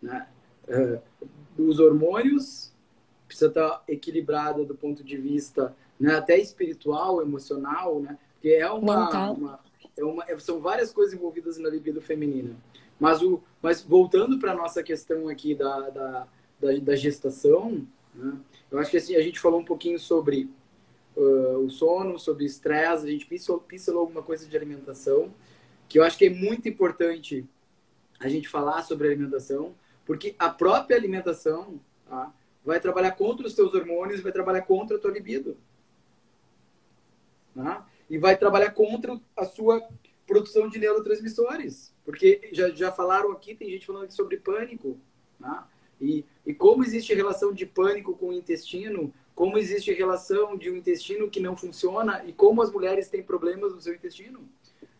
Né? 0.00 0.28
Uh, 0.68 1.02
os 1.60 1.80
hormônios 1.80 2.72
precisa 3.26 3.48
estar 3.48 3.68
tá 3.68 3.82
equilibrada 3.88 4.64
do 4.64 4.76
ponto 4.76 5.02
de 5.02 5.16
vista 5.16 5.74
né, 5.98 6.14
até 6.14 6.38
espiritual, 6.38 7.20
emocional, 7.20 7.98
né? 7.98 8.16
Porque 8.34 8.50
é 8.50 8.70
uma, 8.70 9.32
uma, 9.32 9.60
é 9.96 10.04
uma 10.04 10.24
é, 10.28 10.38
são 10.38 10.60
várias 10.60 10.92
coisas 10.92 11.12
envolvidas 11.12 11.58
na 11.58 11.68
libido 11.68 12.00
feminina. 12.00 12.54
Mas 13.00 13.20
o 13.22 13.42
mas 13.60 13.82
voltando 13.82 14.38
para 14.38 14.54
nossa 14.54 14.84
questão 14.84 15.28
aqui 15.28 15.52
da, 15.52 15.90
da, 15.90 16.28
da, 16.60 16.72
da 16.80 16.94
gestação, 16.94 17.84
né? 18.14 18.36
eu 18.70 18.78
acho 18.78 18.88
que 18.92 18.98
assim 18.98 19.16
a 19.16 19.20
gente 19.20 19.40
falou 19.40 19.58
um 19.58 19.64
pouquinho 19.64 19.98
sobre 19.98 20.48
uh, 21.16 21.58
o 21.58 21.70
sono, 21.70 22.18
sobre 22.18 22.44
estresse, 22.44 23.06
a 23.06 23.10
gente 23.10 23.26
pincelou 23.26 24.00
alguma 24.00 24.22
coisa 24.22 24.46
de 24.46 24.56
alimentação, 24.56 25.32
que 25.88 25.98
eu 25.98 26.04
acho 26.04 26.16
que 26.16 26.26
é 26.26 26.30
muito 26.30 26.68
importante 26.68 27.46
a 28.18 28.28
gente 28.28 28.48
falar 28.48 28.82
sobre 28.82 29.08
alimentação, 29.08 29.74
porque 30.04 30.34
a 30.38 30.48
própria 30.48 30.96
alimentação 30.96 31.80
tá, 32.08 32.32
vai 32.64 32.80
trabalhar 32.80 33.12
contra 33.12 33.46
os 33.46 33.54
teus 33.54 33.74
hormônios, 33.74 34.20
vai 34.20 34.32
trabalhar 34.32 34.62
contra 34.62 34.96
a 34.96 35.00
tua 35.00 35.10
libido. 35.10 35.56
Tá? 37.54 37.86
E 38.08 38.18
vai 38.18 38.36
trabalhar 38.36 38.70
contra 38.70 39.20
a 39.36 39.44
sua 39.44 39.86
produção 40.26 40.68
de 40.68 40.78
neurotransmissores. 40.78 41.92
Porque 42.04 42.48
já, 42.52 42.70
já 42.70 42.90
falaram 42.90 43.30
aqui, 43.32 43.54
tem 43.54 43.70
gente 43.70 43.86
falando 43.86 44.04
aqui 44.04 44.14
sobre 44.14 44.36
pânico. 44.38 44.98
Tá? 45.40 45.68
E, 46.00 46.24
e 46.44 46.54
como 46.54 46.84
existe 46.84 47.14
relação 47.14 47.52
de 47.52 47.66
pânico 47.66 48.16
com 48.16 48.28
o 48.28 48.32
intestino, 48.32 49.12
como 49.34 49.58
existe 49.58 49.92
relação 49.92 50.56
de 50.56 50.70
um 50.70 50.76
intestino 50.76 51.30
que 51.30 51.40
não 51.40 51.56
funciona 51.56 52.22
e 52.24 52.32
como 52.32 52.62
as 52.62 52.70
mulheres 52.70 53.08
têm 53.08 53.22
problemas 53.22 53.72
no 53.72 53.80
seu 53.80 53.94
intestino. 53.94 54.40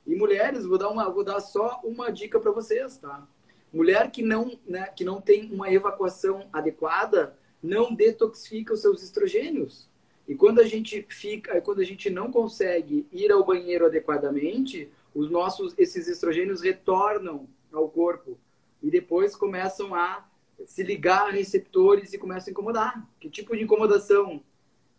E 0.07 0.15
mulheres, 0.15 0.65
vou 0.65 0.79
dar 0.79 0.89
uma, 0.89 1.09
vou 1.11 1.23
dar 1.23 1.41
só 1.41 1.81
uma 1.85 2.11
dica 2.11 2.41
para 2.41 2.51
vocês, 2.51 2.97
tá? 2.97 3.27
Mulher 3.73 4.11
que 4.11 4.23
não, 4.23 4.59
né, 4.67 4.87
que 4.89 5.05
não 5.05 5.21
tem 5.21 5.51
uma 5.53 5.73
evacuação 5.73 6.49
adequada, 6.53 7.39
não 7.63 7.95
detoxifica 7.95 8.75
os 8.75 8.81
seus 8.81 9.03
estrogênios. 9.03 9.89
E 10.27 10.35
quando 10.35 10.61
a 10.61 10.65
gente 10.65 11.05
fica, 11.09 11.61
quando 11.61 11.81
a 11.81 11.85
gente 11.85 12.11
não 12.11 12.31
consegue 12.31 13.07
ir 13.13 13.31
ao 13.31 13.45
banheiro 13.45 13.87
adequadamente, 13.87 14.91
os 15.15 15.31
nossos 15.31 15.75
esses 15.79 16.09
estrogênios 16.09 16.63
retornam 16.63 17.47
ao 17.73 17.89
corpo 17.89 18.39
e 18.83 18.91
depois 18.91 19.37
começam 19.37 19.95
a 19.95 20.27
se 20.67 20.83
ligar 20.83 21.29
a 21.29 21.31
receptores 21.31 22.13
e 22.13 22.19
começa 22.19 22.51
a 22.51 22.53
incomodar. 22.53 23.07
Que 23.21 23.29
tipo 23.29 23.57
de 23.57 23.63
incomodação? 23.63 24.43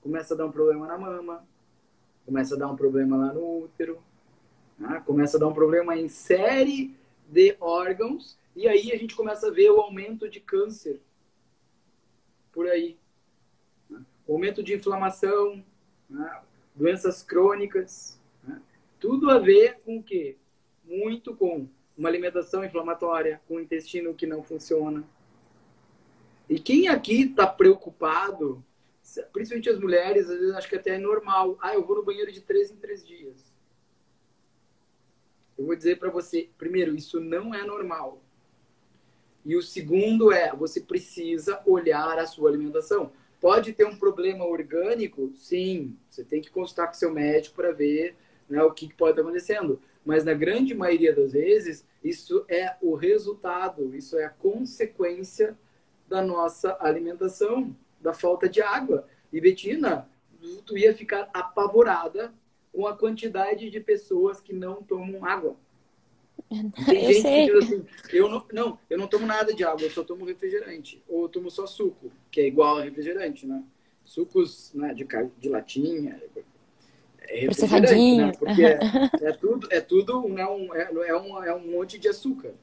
Começa 0.01 0.33
a 0.33 0.37
dar 0.37 0.45
um 0.45 0.51
problema 0.51 0.87
na 0.87 0.97
mama, 0.97 1.47
começa 2.25 2.55
a 2.55 2.57
dar 2.57 2.67
um 2.67 2.75
problema 2.75 3.17
lá 3.17 3.33
no 3.33 3.63
útero, 3.63 4.01
né? 4.77 5.01
começa 5.05 5.37
a 5.37 5.39
dar 5.39 5.47
um 5.47 5.53
problema 5.53 5.97
em 5.97 6.09
série 6.09 6.95
de 7.27 7.55
órgãos, 7.59 8.37
e 8.55 8.67
aí 8.67 8.91
a 8.91 8.97
gente 8.97 9.15
começa 9.15 9.47
a 9.47 9.51
ver 9.51 9.71
o 9.71 9.79
aumento 9.79 10.29
de 10.29 10.39
câncer 10.39 10.99
por 12.51 12.67
aí. 12.67 12.97
Né? 13.89 14.01
Aumento 14.27 14.61
de 14.61 14.73
inflamação, 14.73 15.63
né? 16.09 16.41
doenças 16.75 17.23
crônicas, 17.23 18.19
né? 18.43 18.61
tudo 18.99 19.29
a 19.29 19.39
ver 19.39 19.79
com 19.85 19.97
o 19.97 20.03
quê? 20.03 20.37
Muito 20.83 21.35
com 21.35 21.67
uma 21.97 22.09
alimentação 22.09 22.63
inflamatória, 22.63 23.41
com 23.47 23.55
o 23.55 23.59
intestino 23.59 24.13
que 24.13 24.25
não 24.25 24.43
funciona, 24.43 25.03
e 26.49 26.59
quem 26.59 26.87
aqui 26.87 27.23
está 27.23 27.47
preocupado, 27.47 28.63
principalmente 29.31 29.69
as 29.69 29.79
mulheres, 29.79 30.29
às 30.29 30.39
vezes 30.39 30.55
acho 30.55 30.69
que 30.69 30.75
até 30.75 30.95
é 30.95 30.97
normal. 30.97 31.57
Ah, 31.61 31.73
eu 31.73 31.83
vou 31.85 31.97
no 31.97 32.03
banheiro 32.03 32.31
de 32.31 32.41
três 32.41 32.71
em 32.71 32.75
três 32.75 33.05
dias. 33.05 33.53
Eu 35.57 35.65
vou 35.65 35.75
dizer 35.75 35.99
para 35.99 36.09
você, 36.09 36.49
primeiro, 36.57 36.95
isso 36.95 37.19
não 37.19 37.53
é 37.53 37.63
normal. 37.63 38.21
E 39.45 39.55
o 39.55 39.61
segundo 39.61 40.31
é, 40.31 40.53
você 40.55 40.81
precisa 40.81 41.61
olhar 41.65 42.17
a 42.17 42.25
sua 42.25 42.49
alimentação. 42.49 43.11
Pode 43.39 43.73
ter 43.73 43.85
um 43.85 43.97
problema 43.97 44.45
orgânico? 44.45 45.31
Sim, 45.35 45.97
você 46.09 46.23
tem 46.23 46.41
que 46.41 46.49
consultar 46.49 46.87
com 46.87 46.93
seu 46.93 47.11
médico 47.11 47.57
para 47.57 47.71
ver 47.71 48.15
né, 48.49 48.63
o 48.63 48.71
que 48.71 48.93
pode 48.93 49.11
estar 49.11 49.21
acontecendo. 49.21 49.81
Mas 50.05 50.23
na 50.23 50.33
grande 50.33 50.73
maioria 50.73 51.13
das 51.13 51.33
vezes, 51.33 51.85
isso 52.03 52.45
é 52.47 52.75
o 52.81 52.95
resultado, 52.95 53.93
isso 53.95 54.17
é 54.17 54.25
a 54.25 54.29
consequência 54.29 55.57
da 56.07 56.21
nossa 56.21 56.77
alimentação, 56.79 57.75
da 57.99 58.13
falta 58.13 58.47
de 58.47 58.61
água. 58.61 59.07
E 59.31 59.39
Betina, 59.41 60.07
tu 60.65 60.77
ia 60.77 60.93
ficar 60.93 61.29
apavorada 61.33 62.33
com 62.71 62.87
a 62.87 62.95
quantidade 62.95 63.69
de 63.69 63.79
pessoas 63.79 64.41
que 64.41 64.53
não 64.53 64.81
tomam 64.83 65.25
água. 65.25 65.55
Tem 66.85 67.03
eu 67.03 67.13
gente 67.13 67.21
sei. 67.21 67.47
que 67.47 67.53
diz 67.53 67.63
assim, 67.63 67.85
eu 68.11 68.29
não, 68.29 68.45
não, 68.51 68.79
eu 68.89 68.97
não 68.97 69.07
tomo 69.07 69.25
nada 69.25 69.53
de 69.53 69.63
água, 69.63 69.83
eu 69.83 69.91
só 69.91 70.03
tomo 70.03 70.25
refrigerante. 70.25 71.01
Ou 71.07 71.23
eu 71.23 71.29
tomo 71.29 71.49
só 71.49 71.65
suco, 71.65 72.11
que 72.31 72.41
é 72.41 72.47
igual 72.47 72.77
a 72.77 72.83
refrigerante, 72.83 73.45
né? 73.45 73.63
Sucos 74.03 74.71
né, 74.73 74.93
de, 74.93 75.07
de 75.39 75.49
latinha, 75.49 76.21
é 77.21 77.39
refrigerante, 77.41 78.17
né? 78.17 78.31
Porque 78.37 78.65
é, 78.65 78.79
é, 79.29 79.31
tudo, 79.31 79.67
é 79.71 79.81
tudo 79.81 80.27
né, 80.27 80.45
um, 80.45 80.73
é, 80.73 80.89
é, 81.07 81.15
um, 81.15 81.43
é 81.43 81.55
um 81.55 81.71
monte 81.71 81.97
de 81.97 82.09
açúcar. 82.09 82.53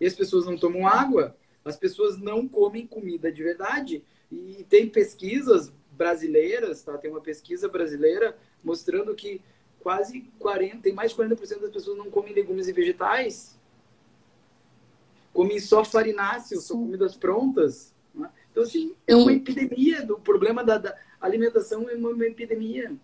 E 0.00 0.06
as 0.06 0.14
pessoas 0.14 0.46
não 0.46 0.56
tomam 0.56 0.86
água, 0.86 1.36
as 1.64 1.76
pessoas 1.76 2.18
não 2.18 2.48
comem 2.48 2.86
comida 2.86 3.30
de 3.30 3.42
verdade. 3.42 4.02
E 4.30 4.64
tem 4.68 4.88
pesquisas 4.88 5.72
brasileiras, 5.92 6.82
tá? 6.82 6.96
Tem 6.98 7.10
uma 7.10 7.20
pesquisa 7.20 7.68
brasileira 7.68 8.36
mostrando 8.62 9.14
que 9.14 9.40
quase 9.80 10.22
40, 10.38 10.78
tem 10.78 10.92
mais 10.92 11.10
de 11.10 11.16
40% 11.16 11.60
das 11.60 11.70
pessoas 11.70 11.98
não 11.98 12.10
comem 12.10 12.32
legumes 12.32 12.68
e 12.68 12.72
vegetais. 12.72 13.58
Comem 15.32 15.58
só 15.58 15.84
farináceos, 15.84 16.64
só 16.64 16.74
comidas 16.74 17.16
prontas. 17.16 17.92
Né? 18.14 18.30
Então, 18.50 18.62
assim, 18.62 18.94
é 19.06 19.16
uma 19.16 19.32
epidemia. 19.32 20.02
Do 20.04 20.18
problema 20.18 20.62
da, 20.62 20.78
da 20.78 20.96
alimentação 21.20 21.88
é 21.88 21.94
uma 21.94 22.26
epidemia. 22.26 22.94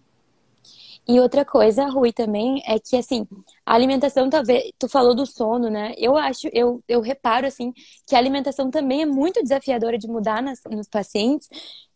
E 1.11 1.19
outra 1.21 1.43
coisa, 1.45 1.87
Rui, 1.87 2.13
também 2.13 2.63
é 2.67 2.79
que 2.79 2.95
assim, 2.97 3.27
a 3.65 3.75
alimentação 3.75 4.29
talvez, 4.29 4.71
tu 4.79 4.89
falou 4.89 5.15
do 5.15 5.25
sono, 5.25 5.71
né? 5.71 5.95
Eu 5.97 6.17
acho, 6.19 6.49
eu, 6.53 6.85
eu 6.87 7.01
reparo 7.01 7.47
assim, 7.47 7.73
que 8.07 8.15
a 8.15 8.19
alimentação 8.19 8.71
também 8.71 9.03
é 9.03 9.07
muito 9.07 9.43
desafiadora 9.43 9.97
de 9.99 10.07
mudar 10.07 10.43
nas, 10.43 10.61
nos 10.71 10.87
pacientes, 10.87 11.49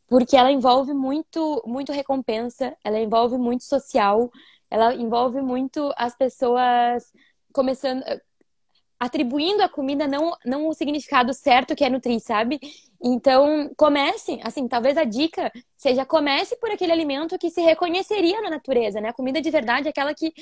porque 0.08 0.34
ela 0.36 0.50
envolve 0.50 0.94
muito, 0.94 1.62
muito 1.66 1.92
recompensa, 1.92 2.74
ela 2.82 2.98
envolve 2.98 3.36
muito 3.36 3.64
social, 3.64 4.30
ela 4.70 4.94
envolve 4.94 5.42
muito 5.42 5.92
as 5.96 6.16
pessoas 6.16 7.04
começando 7.52 8.02
atribuindo 9.02 9.64
à 9.64 9.68
comida 9.68 10.06
não, 10.06 10.32
não 10.46 10.68
o 10.68 10.74
significado 10.74 11.34
certo 11.34 11.74
que 11.74 11.84
é 11.84 11.90
nutrir, 11.90 12.20
sabe? 12.20 12.60
Então, 13.02 13.68
comece, 13.76 14.38
assim, 14.44 14.68
talvez 14.68 14.96
a 14.96 15.02
dica 15.02 15.50
seja 15.76 16.06
comece 16.06 16.54
por 16.54 16.70
aquele 16.70 16.92
alimento 16.92 17.36
que 17.36 17.50
se 17.50 17.60
reconheceria 17.60 18.40
na 18.40 18.48
natureza, 18.48 19.00
né? 19.00 19.08
A 19.08 19.12
comida 19.12 19.42
de 19.42 19.50
verdade 19.50 19.88
é 19.88 19.90
aquela 19.90 20.14
que, 20.14 20.32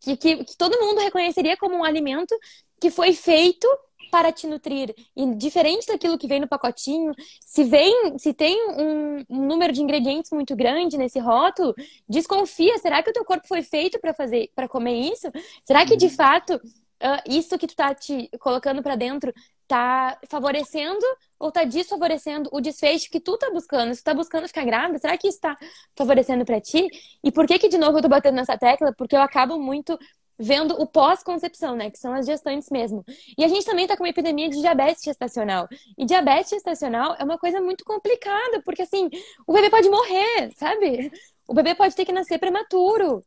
que, 0.00 0.16
que, 0.16 0.44
que 0.44 0.56
todo 0.56 0.80
mundo 0.80 1.02
reconheceria 1.02 1.58
como 1.58 1.76
um 1.76 1.84
alimento 1.84 2.34
que 2.80 2.90
foi 2.90 3.12
feito 3.12 3.68
para 4.10 4.32
te 4.32 4.46
nutrir. 4.46 4.94
E 5.14 5.34
diferente 5.34 5.86
daquilo 5.86 6.16
que 6.16 6.26
vem 6.26 6.40
no 6.40 6.48
pacotinho, 6.48 7.12
se 7.44 7.64
vem, 7.64 8.18
se 8.18 8.32
tem 8.32 8.56
um, 8.70 9.24
um, 9.28 9.46
número 9.46 9.74
de 9.74 9.82
ingredientes 9.82 10.30
muito 10.30 10.56
grande 10.56 10.96
nesse 10.96 11.18
rótulo, 11.18 11.74
desconfia, 12.08 12.78
será 12.78 13.02
que 13.02 13.10
o 13.10 13.12
teu 13.12 13.26
corpo 13.26 13.46
foi 13.46 13.62
feito 13.62 14.00
para 14.00 14.14
fazer, 14.14 14.50
para 14.54 14.66
comer 14.66 14.94
isso? 15.12 15.30
Será 15.66 15.84
que 15.84 15.98
de 15.98 16.06
uhum. 16.06 16.12
fato 16.12 16.58
uh, 17.02 17.22
isso 17.26 17.58
que 17.58 17.66
tu 17.66 17.74
tá 17.74 17.94
te 17.94 18.28
colocando 18.40 18.82
para 18.82 18.96
dentro 18.96 19.32
tá 19.68 20.18
favorecendo 20.28 21.04
ou 21.38 21.50
tá 21.50 21.64
desfavorecendo 21.64 22.48
o 22.52 22.60
desfecho 22.60 23.10
que 23.10 23.20
tu 23.20 23.36
tá 23.36 23.50
buscando? 23.50 23.94
Se 23.94 24.02
tu 24.02 24.04
tá 24.04 24.14
buscando 24.14 24.46
ficar 24.46 24.64
grávida, 24.64 24.98
será 24.98 25.18
que 25.18 25.28
isso 25.28 25.40
tá 25.40 25.56
favorecendo 25.96 26.44
para 26.44 26.60
ti? 26.60 26.88
E 27.22 27.32
por 27.32 27.46
que 27.46 27.58
que 27.58 27.68
de 27.68 27.78
novo 27.78 27.98
eu 27.98 28.02
tô 28.02 28.08
batendo 28.08 28.36
nessa 28.36 28.56
tecla? 28.56 28.92
Porque 28.96 29.16
eu 29.16 29.20
acabo 29.20 29.58
muito 29.58 29.98
vendo 30.38 30.80
o 30.80 30.86
pós-concepção, 30.86 31.74
né? 31.74 31.90
Que 31.90 31.98
são 31.98 32.12
as 32.12 32.26
gestantes 32.26 32.68
mesmo. 32.70 33.04
E 33.36 33.44
a 33.44 33.48
gente 33.48 33.64
também 33.64 33.86
tá 33.86 33.96
com 33.96 34.02
uma 34.02 34.10
epidemia 34.10 34.48
de 34.48 34.60
diabetes 34.60 35.02
gestacional. 35.02 35.66
E 35.96 36.04
diabetes 36.04 36.50
gestacional 36.50 37.16
é 37.18 37.24
uma 37.24 37.38
coisa 37.38 37.60
muito 37.60 37.84
complicada, 37.84 38.62
porque 38.64 38.82
assim, 38.82 39.08
o 39.46 39.52
bebê 39.52 39.70
pode 39.70 39.88
morrer, 39.88 40.52
sabe? 40.56 41.10
O 41.48 41.54
bebê 41.54 41.74
pode 41.74 41.94
ter 41.94 42.04
que 42.04 42.12
nascer 42.12 42.38
prematuro. 42.38 43.24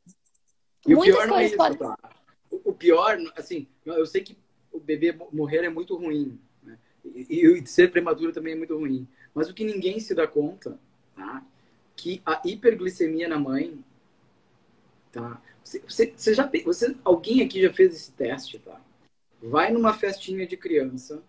E 0.88 0.96
Muitas 0.96 1.16
pior 1.16 1.30
coisas 1.30 1.54
é 1.54 1.58
podem... 1.58 1.78
tá? 1.78 2.19
O 2.70 2.74
pior, 2.74 3.18
assim, 3.36 3.68
eu 3.84 4.06
sei 4.06 4.22
que 4.22 4.38
o 4.72 4.80
bebê 4.80 5.16
morrer 5.32 5.64
é 5.66 5.70
muito 5.70 5.96
ruim, 5.96 6.40
né? 6.62 6.78
E, 7.04 7.46
e 7.46 7.66
ser 7.66 7.92
prematuro 7.92 8.32
também 8.32 8.54
é 8.54 8.56
muito 8.56 8.78
ruim. 8.78 9.08
Mas 9.34 9.50
o 9.50 9.54
que 9.54 9.64
ninguém 9.64 10.00
se 10.00 10.14
dá 10.14 10.28
conta, 10.28 10.80
tá? 11.16 11.44
Que 11.96 12.22
a 12.24 12.40
hiperglicemia 12.46 13.28
na 13.28 13.40
mãe, 13.40 13.84
tá? 15.12 15.42
Você, 15.64 15.80
você, 15.80 16.14
você 16.16 16.34
já, 16.34 16.50
você, 16.64 16.96
alguém 17.04 17.42
aqui 17.42 17.62
já 17.62 17.74
fez 17.74 17.94
esse 17.94 18.12
teste, 18.12 18.60
tá? 18.60 18.80
Vai 19.42 19.72
numa 19.72 19.94
festinha 19.94 20.46
de 20.46 20.56
criança 20.56 21.24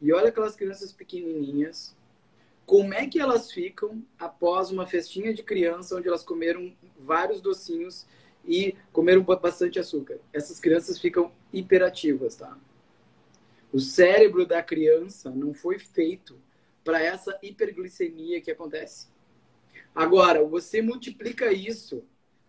e 0.00 0.12
olha 0.12 0.28
aquelas 0.28 0.56
crianças 0.56 0.92
pequenininhas, 0.92 1.94
como 2.64 2.94
é 2.94 3.06
que 3.06 3.20
elas 3.20 3.52
ficam 3.52 4.02
após 4.18 4.70
uma 4.70 4.86
festinha 4.86 5.34
de 5.34 5.42
criança 5.42 5.96
onde 5.96 6.08
elas 6.08 6.22
comeram 6.22 6.72
vários 6.98 7.40
docinhos 7.40 8.06
e 8.46 8.76
comeram 8.92 9.22
bastante 9.22 9.78
açúcar. 9.78 10.18
Essas 10.32 10.60
crianças 10.60 10.98
ficam 10.98 11.32
hiperativas, 11.52 12.36
tá? 12.36 12.56
O 13.72 13.80
cérebro 13.80 14.46
da 14.46 14.62
criança 14.62 15.30
não 15.30 15.52
foi 15.52 15.78
feito 15.78 16.40
para 16.84 17.02
essa 17.02 17.36
hiperglicemia 17.42 18.40
que 18.40 18.50
acontece. 18.50 19.08
Agora, 19.94 20.44
você 20.44 20.80
multiplica 20.80 21.52
isso 21.52 22.04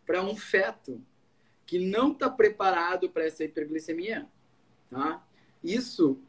para 0.05 0.21
um 0.21 0.35
feto 0.35 1.01
que 1.65 1.79
não 1.79 2.11
está 2.11 2.29
preparado 2.29 3.09
para 3.09 3.25
essa 3.25 3.43
hiperglicemia, 3.43 4.27
tá? 4.89 5.25
Isso 5.63 6.19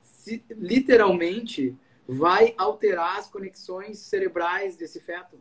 se, 0.00 0.44
literalmente 0.50 1.76
vai 2.06 2.54
alterar 2.56 3.18
as 3.18 3.28
conexões 3.28 3.98
cerebrais 3.98 4.76
desse 4.76 4.98
feto, 4.98 5.38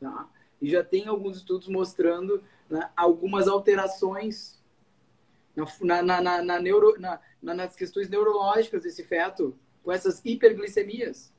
tá? 0.00 0.28
E 0.60 0.70
já 0.70 0.82
tem 0.82 1.06
alguns 1.06 1.36
estudos 1.36 1.68
mostrando 1.68 2.42
né, 2.72 2.90
algumas 2.96 3.48
alterações 3.48 4.58
na, 5.82 6.02
na, 6.02 6.22
na, 6.22 6.42
na 6.42 6.58
neuro, 6.58 6.98
na, 6.98 7.20
nas 7.42 7.76
questões 7.76 8.08
neurológicas 8.08 8.82
desse 8.82 9.04
feto, 9.04 9.54
com 9.82 9.92
essas 9.92 10.24
hiperglicemias. 10.24 11.30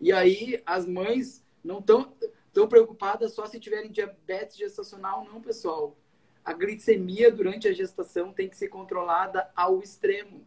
E 0.00 0.12
aí 0.12 0.60
as 0.66 0.84
mães 0.84 1.44
não 1.62 1.78
estão 1.78 2.12
tão 2.52 2.66
preocupadas 2.66 3.34
só 3.34 3.46
se 3.46 3.60
tiverem 3.60 3.92
diabetes 3.92 4.56
gestacional, 4.56 5.24
não, 5.24 5.40
pessoal. 5.40 5.96
A 6.44 6.52
glicemia 6.52 7.30
durante 7.30 7.68
a 7.68 7.72
gestação 7.72 8.32
tem 8.32 8.48
que 8.48 8.56
ser 8.56 8.66
controlada 8.66 9.48
ao 9.54 9.80
extremo. 9.80 10.44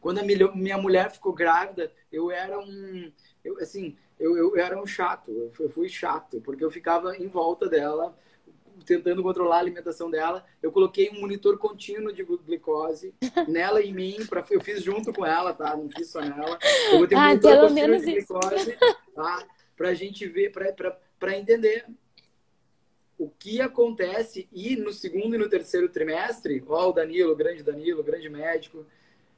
Quando 0.00 0.18
a 0.18 0.22
minha 0.22 0.78
mulher 0.78 1.10
ficou 1.10 1.32
grávida, 1.32 1.92
eu 2.12 2.30
era 2.30 2.56
um, 2.60 3.12
eu, 3.44 3.58
assim, 3.58 3.96
eu, 4.16 4.36
eu 4.36 4.56
era 4.56 4.80
um 4.80 4.86
chato, 4.86 5.32
eu 5.58 5.70
fui 5.70 5.88
chato, 5.88 6.40
porque 6.40 6.64
eu 6.64 6.70
ficava 6.70 7.16
em 7.16 7.26
volta 7.26 7.68
dela, 7.68 8.16
tentando 8.88 9.22
controlar 9.22 9.56
a 9.56 9.60
alimentação 9.60 10.10
dela. 10.10 10.44
Eu 10.62 10.72
coloquei 10.72 11.10
um 11.10 11.20
monitor 11.20 11.58
contínuo 11.58 12.12
de 12.12 12.24
glicose 12.24 13.14
nela 13.46 13.82
e 13.82 13.90
em 13.90 13.94
mim, 13.94 14.26
pra, 14.26 14.44
eu 14.50 14.60
fiz 14.60 14.82
junto 14.82 15.12
com 15.12 15.24
ela, 15.24 15.52
tá? 15.52 15.76
Não 15.76 15.90
fiz 15.90 16.08
só 16.08 16.20
nela. 16.20 16.58
Eu 16.90 17.00
botei 17.00 17.16
um 17.16 17.20
ah, 17.20 17.28
monitor 17.28 17.68
contínuo 17.68 17.98
de 17.98 18.12
glicose, 18.12 18.78
tá? 19.14 19.46
Pra 19.76 19.94
gente 19.94 20.26
ver, 20.26 20.50
pra, 20.50 20.72
pra, 20.72 20.98
pra 21.18 21.38
entender 21.38 21.84
o 23.18 23.28
que 23.28 23.60
acontece 23.60 24.48
e 24.52 24.76
no 24.76 24.92
segundo 24.92 25.34
e 25.34 25.38
no 25.38 25.48
terceiro 25.48 25.88
trimestre, 25.88 26.64
ó, 26.66 26.88
o 26.88 26.92
Danilo, 26.92 27.32
o 27.32 27.36
grande 27.36 27.62
Danilo, 27.62 28.00
o 28.00 28.04
grande 28.04 28.28
médico, 28.28 28.86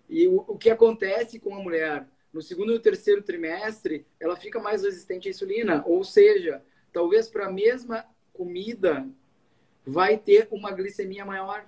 e 0.09 0.29
o, 0.29 0.45
o 0.47 0.59
que 0.59 0.71
acontece 0.71 1.41
com 1.41 1.55
a 1.55 1.63
mulher 1.63 2.07
no 2.33 2.41
segundo 2.41 2.71
e 2.71 2.75
no 2.75 2.81
terceiro 2.81 3.23
trimestre, 3.23 4.07
ela 4.21 4.37
fica 4.37 4.61
mais 4.61 4.85
resistente 4.85 5.29
à 5.29 5.31
insulina, 5.31 5.83
ou 5.87 6.05
seja, 6.05 6.63
talvez 6.93 7.29
para 7.29 7.47
a 7.47 7.53
mesma 7.53 8.05
comida 8.33 9.07
vai 9.87 10.17
ter 10.17 10.49
uma 10.51 10.71
glicemia 10.73 11.25
maior, 11.25 11.67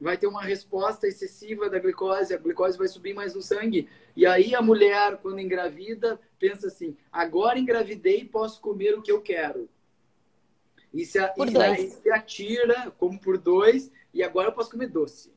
vai 0.00 0.16
ter 0.16 0.26
uma 0.26 0.42
resposta 0.42 1.06
excessiva 1.06 1.68
da 1.68 1.78
glicose, 1.78 2.32
a 2.32 2.38
glicose 2.38 2.78
vai 2.78 2.88
subir 2.88 3.14
mais 3.14 3.34
no 3.34 3.42
sangue. 3.42 3.88
E 4.16 4.24
aí 4.24 4.54
a 4.54 4.62
mulher, 4.62 5.18
quando 5.18 5.40
engravida, 5.40 6.20
pensa 6.38 6.68
assim: 6.68 6.96
agora 7.12 7.58
engravidei, 7.58 8.24
posso 8.24 8.60
comer 8.60 8.96
o 8.96 9.02
que 9.02 9.12
eu 9.12 9.20
quero. 9.20 9.68
E 10.92 11.04
se, 11.04 11.18
a, 11.18 11.32
e 11.78 11.88
se 11.88 12.10
atira 12.10 12.90
como 12.98 13.18
por 13.20 13.38
dois, 13.38 13.92
e 14.12 14.22
agora 14.22 14.48
eu 14.48 14.52
posso 14.52 14.70
comer 14.70 14.88
doce. 14.88 15.32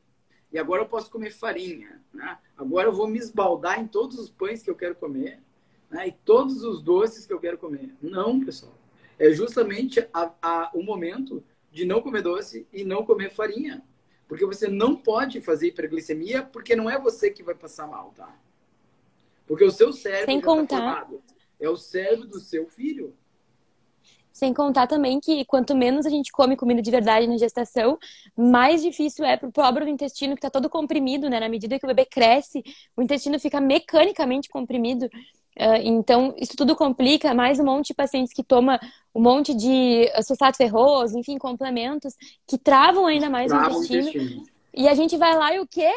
E 0.50 0.58
agora 0.58 0.82
eu 0.82 0.88
posso 0.88 1.10
comer 1.10 1.30
farinha. 1.30 2.00
Né? 2.12 2.38
Agora 2.56 2.88
eu 2.88 2.92
vou 2.92 3.06
me 3.06 3.18
esbaldar 3.18 3.80
em 3.80 3.86
todos 3.86 4.18
os 4.18 4.30
pães 4.30 4.62
que 4.62 4.70
eu 4.70 4.74
quero 4.74 4.94
comer 4.94 5.40
né? 5.90 6.08
e 6.08 6.12
todos 6.12 6.62
os 6.62 6.82
doces 6.82 7.26
que 7.26 7.32
eu 7.32 7.40
quero 7.40 7.58
comer. 7.58 7.94
Não, 8.00 8.44
pessoal. 8.44 8.76
É 9.18 9.30
justamente 9.30 10.06
a, 10.12 10.32
a, 10.42 10.70
o 10.74 10.82
momento 10.82 11.42
de 11.74 11.84
não 11.84 12.00
comer 12.00 12.22
doce 12.22 12.66
e 12.72 12.84
não 12.84 13.04
comer 13.04 13.30
farinha. 13.30 13.82
Porque 14.28 14.46
você 14.46 14.68
não 14.68 14.96
pode 14.96 15.40
fazer 15.40 15.66
hiperglicemia 15.66 16.42
porque 16.42 16.74
não 16.76 16.88
é 16.88 16.98
você 16.98 17.30
que 17.30 17.42
vai 17.42 17.54
passar 17.54 17.86
mal, 17.86 18.12
tá? 18.16 18.34
Porque 19.46 19.64
o 19.64 19.70
seu 19.70 19.92
cérebro 19.92 20.26
Sem 20.26 20.40
tá 20.40 20.46
contar. 20.46 20.76
Tá 20.76 21.00
formado. 21.00 21.22
É 21.60 21.68
o 21.68 21.76
cérebro 21.76 22.28
do 22.28 22.40
seu 22.40 22.66
filho. 22.66 23.14
Sem 24.32 24.52
contar 24.54 24.86
também 24.86 25.20
que 25.20 25.44
quanto 25.44 25.76
menos 25.76 26.06
a 26.06 26.10
gente 26.10 26.32
come 26.32 26.56
comida 26.56 26.80
de 26.80 26.90
verdade 26.90 27.26
na 27.26 27.36
gestação, 27.36 27.98
mais 28.36 28.82
difícil 28.82 29.24
é 29.24 29.36
pro 29.36 29.52
pobre 29.52 29.84
do 29.84 29.90
intestino, 29.90 30.34
que 30.34 30.40
está 30.40 30.50
todo 30.50 30.70
comprimido, 30.70 31.28
né? 31.28 31.38
Na 31.38 31.48
medida 31.48 31.78
que 31.78 31.84
o 31.84 31.88
bebê 31.88 32.04
cresce, 32.04 32.62
o 32.96 33.02
intestino 33.02 33.38
fica 33.38 33.60
mecanicamente 33.60 34.48
comprimido. 34.48 35.06
Uh, 35.56 35.78
então, 35.84 36.34
isso 36.36 36.56
tudo 36.56 36.74
complica, 36.74 37.32
mais 37.32 37.60
um 37.60 37.64
monte 37.64 37.88
de 37.88 37.94
pacientes 37.94 38.32
que 38.32 38.42
toma 38.42 38.80
um 39.14 39.20
monte 39.20 39.54
de 39.54 40.10
sulfato 40.22 40.56
ferroso, 40.56 41.18
enfim, 41.18 41.38
complementos 41.38 42.14
que 42.46 42.58
travam 42.58 43.06
ainda 43.06 43.30
mais 43.30 43.50
Trava 43.50 43.76
o 43.76 43.84
intestino. 43.84 44.04
O 44.04 44.08
intestino. 44.08 44.46
E 44.74 44.88
a 44.88 44.94
gente 44.94 45.16
vai 45.16 45.36
lá 45.36 45.54
e 45.54 45.60
o 45.60 45.66
quê? 45.66 45.90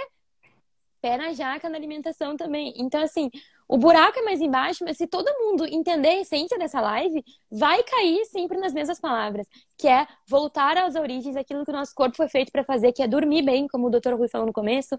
Pé 1.02 1.18
na 1.18 1.34
jaca 1.34 1.68
na 1.68 1.78
alimentação 1.78 2.38
também. 2.38 2.74
Então, 2.78 3.02
assim, 3.02 3.32
o 3.68 3.78
buraco 3.78 4.20
é 4.20 4.22
mais 4.22 4.40
embaixo, 4.40 4.86
mas 4.86 4.98
se 4.98 5.06
todo 5.08 5.28
mundo 5.40 5.66
entender 5.66 6.10
a 6.10 6.22
essência 6.22 6.58
dessa 6.58 6.80
live, 6.80 7.24
vai 7.52 7.84
cair 7.84 8.24
sempre 8.26 8.58
nas 8.58 8.72
mesmas 8.72 9.00
palavras, 9.00 9.46
que 9.78 9.88
é 9.88 10.08
voltar 10.28 10.78
às 10.78 10.96
origens, 10.96 11.36
aquilo 11.36 11.66
que 11.66 11.72
o 11.72 11.74
nosso 11.74 11.94
corpo 11.94 12.16
foi 12.16 12.30
feito 12.30 12.52
para 12.52 12.64
fazer, 12.64 12.94
que 12.94 13.02
é 13.02 13.08
dormir 13.08 13.42
bem, 13.42 13.68
como 13.68 13.88
o 13.88 13.90
Dr. 13.90 14.14
Rui 14.14 14.30
falou 14.30 14.48
no 14.48 14.54
começo, 14.54 14.96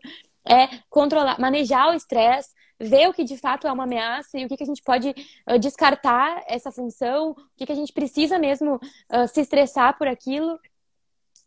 é 0.47 0.69
controlar, 0.91 1.41
manejar 1.41 1.89
o 1.89 1.95
estresse, 1.95 2.51
ver 2.81 3.09
o 3.09 3.13
que 3.13 3.25
de 3.25 3.37
fato 3.37 3.67
é 3.67 3.73
uma 3.73 3.85
ameaça 3.85 4.39
e 4.39 4.45
o 4.45 4.49
que, 4.49 4.57
que 4.57 4.63
a 4.63 4.67
gente 4.67 4.83
pode 4.83 5.15
uh, 5.49 5.59
descartar 5.59 6.43
essa 6.47 6.71
função, 6.71 7.31
o 7.31 7.37
que, 7.57 7.67
que 7.67 7.73
a 7.73 7.77
gente 7.77 7.93
precisa 7.93 8.39
mesmo 8.39 8.77
uh, 8.77 9.29
se 9.29 9.41
estressar 9.41 9.97
por 9.99 10.07
aquilo 10.07 10.59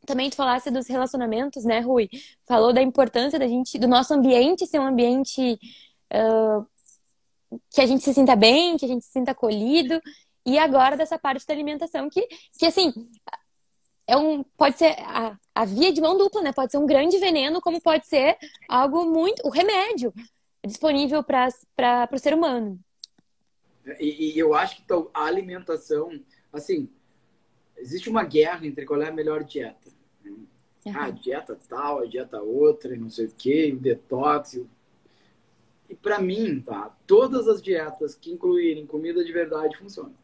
também 0.05 0.29
tu 0.29 0.35
falasse 0.35 0.71
dos 0.71 0.87
relacionamentos, 0.87 1.63
né, 1.63 1.79
Rui? 1.79 2.09
Falou 2.45 2.73
da 2.73 2.81
importância 2.81 3.37
da 3.37 3.47
gente, 3.47 3.77
do 3.77 3.87
nosso 3.87 4.13
ambiente 4.13 4.65
ser 4.65 4.79
um 4.79 4.85
ambiente 4.85 5.59
uh, 6.13 6.65
que 7.69 7.81
a 7.81 7.85
gente 7.85 8.03
se 8.03 8.13
sinta 8.13 8.35
bem, 8.35 8.77
que 8.77 8.85
a 8.85 8.87
gente 8.87 9.05
se 9.05 9.11
sinta 9.11 9.31
acolhido. 9.31 10.01
E 10.45 10.57
agora 10.57 10.97
dessa 10.97 11.19
parte 11.19 11.45
da 11.45 11.53
alimentação, 11.53 12.09
que, 12.09 12.27
que 12.57 12.65
assim, 12.65 12.91
é 14.07 14.17
um, 14.17 14.43
pode 14.57 14.77
ser 14.77 14.95
a, 14.99 15.37
a 15.53 15.65
via 15.65 15.93
de 15.93 16.01
mão 16.01 16.17
dupla, 16.17 16.41
né? 16.41 16.51
Pode 16.51 16.71
ser 16.71 16.79
um 16.79 16.85
grande 16.87 17.19
veneno, 17.19 17.61
como 17.61 17.79
pode 17.79 18.07
ser 18.07 18.37
algo 18.67 19.05
muito. 19.05 19.45
o 19.45 19.49
remédio 19.49 20.11
disponível 20.65 21.23
para 21.23 22.09
o 22.11 22.17
ser 22.17 22.33
humano. 22.33 22.79
E, 23.99 24.33
e, 24.33 24.39
eu 24.39 24.53
acho 24.53 24.77
que 24.77 24.83
então, 24.83 25.09
a 25.13 25.25
alimentação, 25.25 26.21
assim, 26.53 26.89
existe 27.77 28.09
uma 28.09 28.23
guerra 28.23 28.65
entre 28.65 28.85
qual 28.85 29.01
é 29.01 29.09
a 29.09 29.13
melhor 29.13 29.43
dieta. 29.43 29.89
Uhum. 30.23 30.45
Ah, 30.93 31.09
dieta 31.09 31.57
tal, 31.67 31.99
a 31.99 32.05
dieta 32.05 32.41
outra, 32.41 32.95
e 32.95 32.99
não 32.99 33.09
sei 33.09 33.25
o 33.25 33.31
quê, 33.35 33.71
o 33.75 33.79
detox, 33.79 34.53
o 34.53 34.69
e 35.91 35.95
para 35.95 36.21
mim, 36.21 36.61
tá? 36.61 36.95
Todas 37.05 37.49
as 37.49 37.61
dietas 37.61 38.15
que 38.15 38.31
incluírem 38.31 38.85
comida 38.85 39.25
de 39.25 39.33
verdade 39.33 39.75
funcionam. 39.75 40.15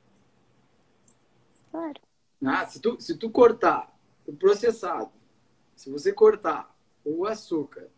Claro. 1.70 2.00
Ah, 2.42 2.66
se, 2.66 2.80
tu, 2.80 2.96
se 3.02 3.18
tu 3.18 3.30
cortar 3.30 3.94
o 4.26 4.32
processado, 4.32 5.12
se 5.76 5.90
você 5.90 6.14
cortar 6.14 6.74
o 7.04 7.26
açúcar 7.26 7.90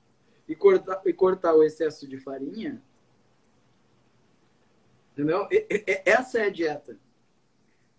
e 0.49 0.55
cortar, 0.55 1.01
e 1.05 1.13
cortar 1.13 1.53
o 1.53 1.63
excesso 1.63 2.07
de 2.07 2.17
farinha, 2.17 2.81
entendeu? 5.13 5.47
E, 5.51 5.65
e, 5.69 6.01
essa 6.03 6.39
é 6.39 6.47
a 6.47 6.49
dieta. 6.49 6.97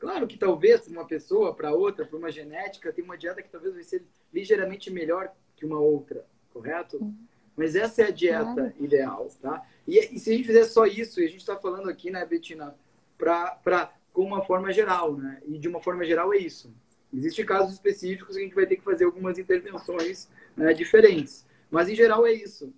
Claro 0.00 0.26
que 0.26 0.36
talvez 0.36 0.80
para 0.80 0.92
uma 0.92 1.06
pessoa, 1.06 1.54
para 1.54 1.72
outra, 1.72 2.04
para 2.04 2.18
uma 2.18 2.32
genética, 2.32 2.92
tem 2.92 3.04
uma 3.04 3.16
dieta 3.16 3.40
que 3.40 3.48
talvez 3.48 3.72
vai 3.72 3.84
ser 3.84 4.04
ligeiramente 4.34 4.90
melhor 4.90 5.32
que 5.54 5.64
uma 5.64 5.78
outra, 5.78 6.26
correto? 6.52 6.96
Uhum. 6.96 7.14
Mas 7.56 7.76
essa 7.76 8.02
é 8.02 8.06
a 8.06 8.10
dieta 8.10 8.54
claro. 8.54 8.74
ideal, 8.80 9.28
tá? 9.40 9.64
E, 9.86 9.98
e, 10.16 10.18
se 10.18 10.30
a 10.30 10.36
gente 10.36 10.46
fizer 10.46 10.64
só 10.64 10.86
isso, 10.86 11.20
e 11.20 11.26
a 11.26 11.28
gente 11.28 11.40
está 11.40 11.56
falando 11.56 11.88
aqui, 11.88 12.10
né, 12.10 12.24
Betina, 12.26 12.74
para 13.16 13.92
com 14.12 14.22
uma 14.22 14.42
forma 14.42 14.72
geral, 14.72 15.16
né? 15.16 15.40
E 15.46 15.56
de 15.56 15.68
uma 15.68 15.80
forma 15.80 16.04
geral 16.04 16.34
é 16.34 16.38
isso. 16.38 16.74
Existem 17.12 17.44
casos 17.44 17.74
específicos 17.74 18.34
que 18.34 18.40
a 18.40 18.44
gente 18.44 18.54
vai 18.54 18.66
ter 18.66 18.76
que 18.76 18.84
fazer 18.84 19.04
algumas 19.04 19.38
intervenções 19.38 20.28
né, 20.56 20.72
diferentes. 20.72 21.46
Mas 21.70 21.88
em 21.88 21.94
geral 21.94 22.26
é 22.26 22.32
isso. 22.32 22.72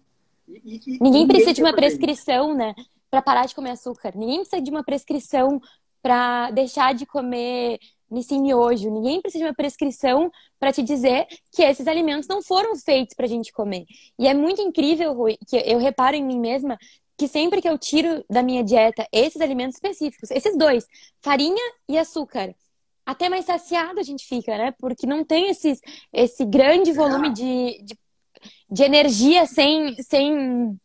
E, 0.49 0.53
e, 0.55 0.81
ninguém, 0.87 0.99
ninguém 1.01 1.27
precisa 1.27 1.53
de 1.53 1.63
uma 1.63 1.73
prescrição, 1.73 2.55
né? 2.55 2.75
Para 3.11 3.23
parar 3.23 3.47
de 3.47 3.55
comer 3.55 3.71
açúcar. 3.71 4.13
Ninguém 4.15 4.41
precisa 4.41 4.61
de 4.61 4.71
uma 4.71 4.85
prescrição 4.85 5.61
para 6.03 6.51
deixar 6.51 6.95
de 6.95 7.07
comer 7.07 7.79
nesse 8.11 8.39
miojo. 8.39 8.91
Ninguém 8.91 9.21
precisa 9.23 9.45
de 9.45 9.49
uma 9.49 9.55
prescrição 9.55 10.31
para 10.59 10.73
te 10.73 10.83
dizer 10.83 11.27
que 11.51 11.63
esses 11.63 11.87
alimentos 11.87 12.29
não 12.29 12.43
foram 12.43 12.77
feitos 12.77 13.15
para 13.15 13.25
a 13.25 13.29
gente 13.29 13.53
comer. 13.53 13.87
E 14.19 14.27
é 14.27 14.35
muito 14.35 14.61
incrível, 14.61 15.15
Rui, 15.15 15.37
que 15.49 15.57
eu 15.57 15.79
reparo 15.79 16.17
em 16.17 16.25
mim 16.25 16.39
mesma 16.39 16.79
que 17.17 17.29
sempre 17.29 17.63
que 17.63 17.69
eu 17.69 17.79
tiro 17.79 18.25
da 18.29 18.43
minha 18.43 18.65
dieta 18.65 19.07
esses 19.13 19.41
alimentos 19.41 19.77
específicos, 19.77 20.31
esses 20.31 20.57
dois, 20.57 20.87
farinha 21.21 21.63
e 21.89 21.97
açúcar, 21.97 22.55
até 23.05 23.29
mais 23.29 23.45
saciado 23.45 24.01
a 24.01 24.03
gente 24.03 24.27
fica, 24.27 24.57
né? 24.57 24.75
Porque 24.79 25.07
não 25.07 25.25
tem 25.25 25.49
esses, 25.49 25.81
esse 26.13 26.45
grande 26.45 26.93
volume 26.93 27.31
de, 27.31 27.83
de, 27.83 27.99
de 28.71 28.83
energia 28.83 29.47
sem, 29.47 29.95
sem 30.03 30.79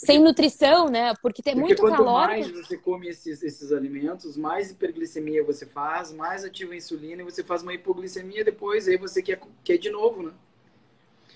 sem 0.00 0.20
nutrição, 0.20 0.88
né? 0.88 1.12
Porque 1.20 1.42
tem 1.42 1.54
Porque 1.54 1.66
muito 1.66 1.82
quanto 1.82 1.96
calórico. 1.96 2.52
mais 2.52 2.66
você 2.66 2.78
come 2.78 3.08
esses, 3.08 3.42
esses 3.42 3.72
alimentos, 3.72 4.36
mais 4.36 4.70
hiperglicemia 4.70 5.42
você 5.42 5.66
faz, 5.66 6.12
mais 6.12 6.44
ativa 6.44 6.72
a 6.72 6.76
insulina 6.76 7.20
e 7.20 7.24
você 7.24 7.42
faz 7.42 7.62
uma 7.64 7.74
hipoglicemia 7.74 8.44
depois, 8.44 8.86
aí 8.86 8.96
você 8.96 9.20
quer, 9.20 9.40
quer 9.64 9.76
de 9.76 9.90
novo, 9.90 10.22
né? 10.22 10.32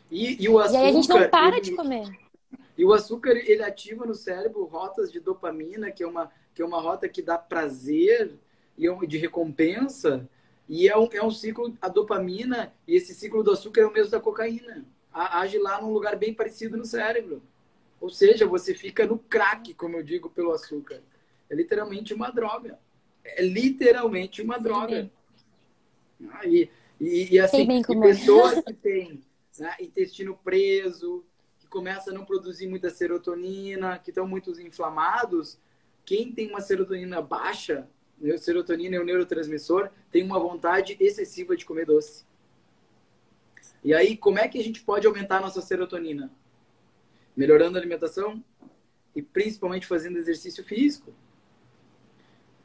E, 0.08 0.44
e 0.44 0.48
o 0.48 0.60
açúcar... 0.60 0.78
E 0.78 0.82
aí 0.82 0.88
a 0.88 0.92
gente 0.92 1.08
não 1.08 1.28
para 1.28 1.56
ele, 1.56 1.60
de 1.60 1.74
comer. 1.74 2.08
E 2.78 2.84
o 2.84 2.92
açúcar, 2.92 3.32
ele 3.32 3.64
ativa 3.64 4.06
no 4.06 4.14
cérebro 4.14 4.64
rotas 4.64 5.10
de 5.10 5.18
dopamina, 5.18 5.90
que 5.90 6.04
é 6.04 6.06
uma, 6.06 6.30
que 6.54 6.62
é 6.62 6.64
uma 6.64 6.80
rota 6.80 7.08
que 7.08 7.20
dá 7.20 7.36
prazer 7.36 8.32
e 8.78 8.86
é 8.86 9.06
de 9.06 9.18
recompensa. 9.18 10.28
E 10.72 10.88
é 10.88 10.96
um, 10.96 11.06
é 11.12 11.22
um 11.22 11.30
ciclo, 11.30 11.76
a 11.82 11.86
dopamina 11.86 12.72
e 12.88 12.96
esse 12.96 13.14
ciclo 13.14 13.42
do 13.42 13.50
açúcar 13.50 13.82
é 13.82 13.86
o 13.86 13.92
mesmo 13.92 14.10
da 14.10 14.18
cocaína. 14.18 14.86
Age 15.12 15.58
lá 15.58 15.78
num 15.82 15.92
lugar 15.92 16.16
bem 16.16 16.32
parecido 16.32 16.78
no 16.78 16.86
cérebro. 16.86 17.42
Ou 18.00 18.08
seja, 18.08 18.46
você 18.46 18.74
fica 18.74 19.06
no 19.06 19.18
crack, 19.18 19.74
como 19.74 19.98
eu 19.98 20.02
digo, 20.02 20.30
pelo 20.30 20.50
açúcar. 20.50 21.02
É 21.50 21.54
literalmente 21.54 22.14
uma 22.14 22.30
droga. 22.30 22.78
É 23.22 23.42
literalmente 23.42 24.40
uma 24.40 24.58
droga. 24.58 25.10
Ah, 26.30 26.46
e, 26.46 26.70
e, 26.98 27.34
e, 27.34 27.38
assim, 27.38 27.70
e 27.70 27.78
é. 27.78 28.00
pessoas 28.00 28.58
que 28.64 28.72
têm 28.72 29.22
né, 29.58 29.76
intestino 29.78 30.40
preso, 30.42 31.22
que 31.58 31.66
começam 31.66 32.14
a 32.14 32.16
não 32.16 32.24
produzir 32.24 32.66
muita 32.66 32.88
serotonina, 32.88 33.98
que 33.98 34.10
estão 34.10 34.26
muito 34.26 34.58
inflamados, 34.58 35.58
quem 36.02 36.32
tem 36.32 36.48
uma 36.48 36.62
serotonina 36.62 37.20
baixa, 37.20 37.86
serotonina 38.38 38.96
é 38.96 39.00
o 39.00 39.04
neurotransmissor, 39.04 39.90
tem 40.10 40.22
uma 40.22 40.38
vontade 40.38 40.96
excessiva 41.00 41.56
de 41.56 41.64
comer 41.64 41.86
doce. 41.86 42.24
E 43.84 43.92
aí, 43.92 44.16
como 44.16 44.38
é 44.38 44.46
que 44.46 44.58
a 44.58 44.62
gente 44.62 44.82
pode 44.82 45.06
aumentar 45.06 45.38
a 45.38 45.40
nossa 45.40 45.60
serotonina? 45.60 46.30
melhorando 47.36 47.76
a 47.76 47.80
alimentação 47.80 48.42
e 49.14 49.22
principalmente 49.22 49.86
fazendo 49.86 50.18
exercício 50.18 50.64
físico. 50.64 51.12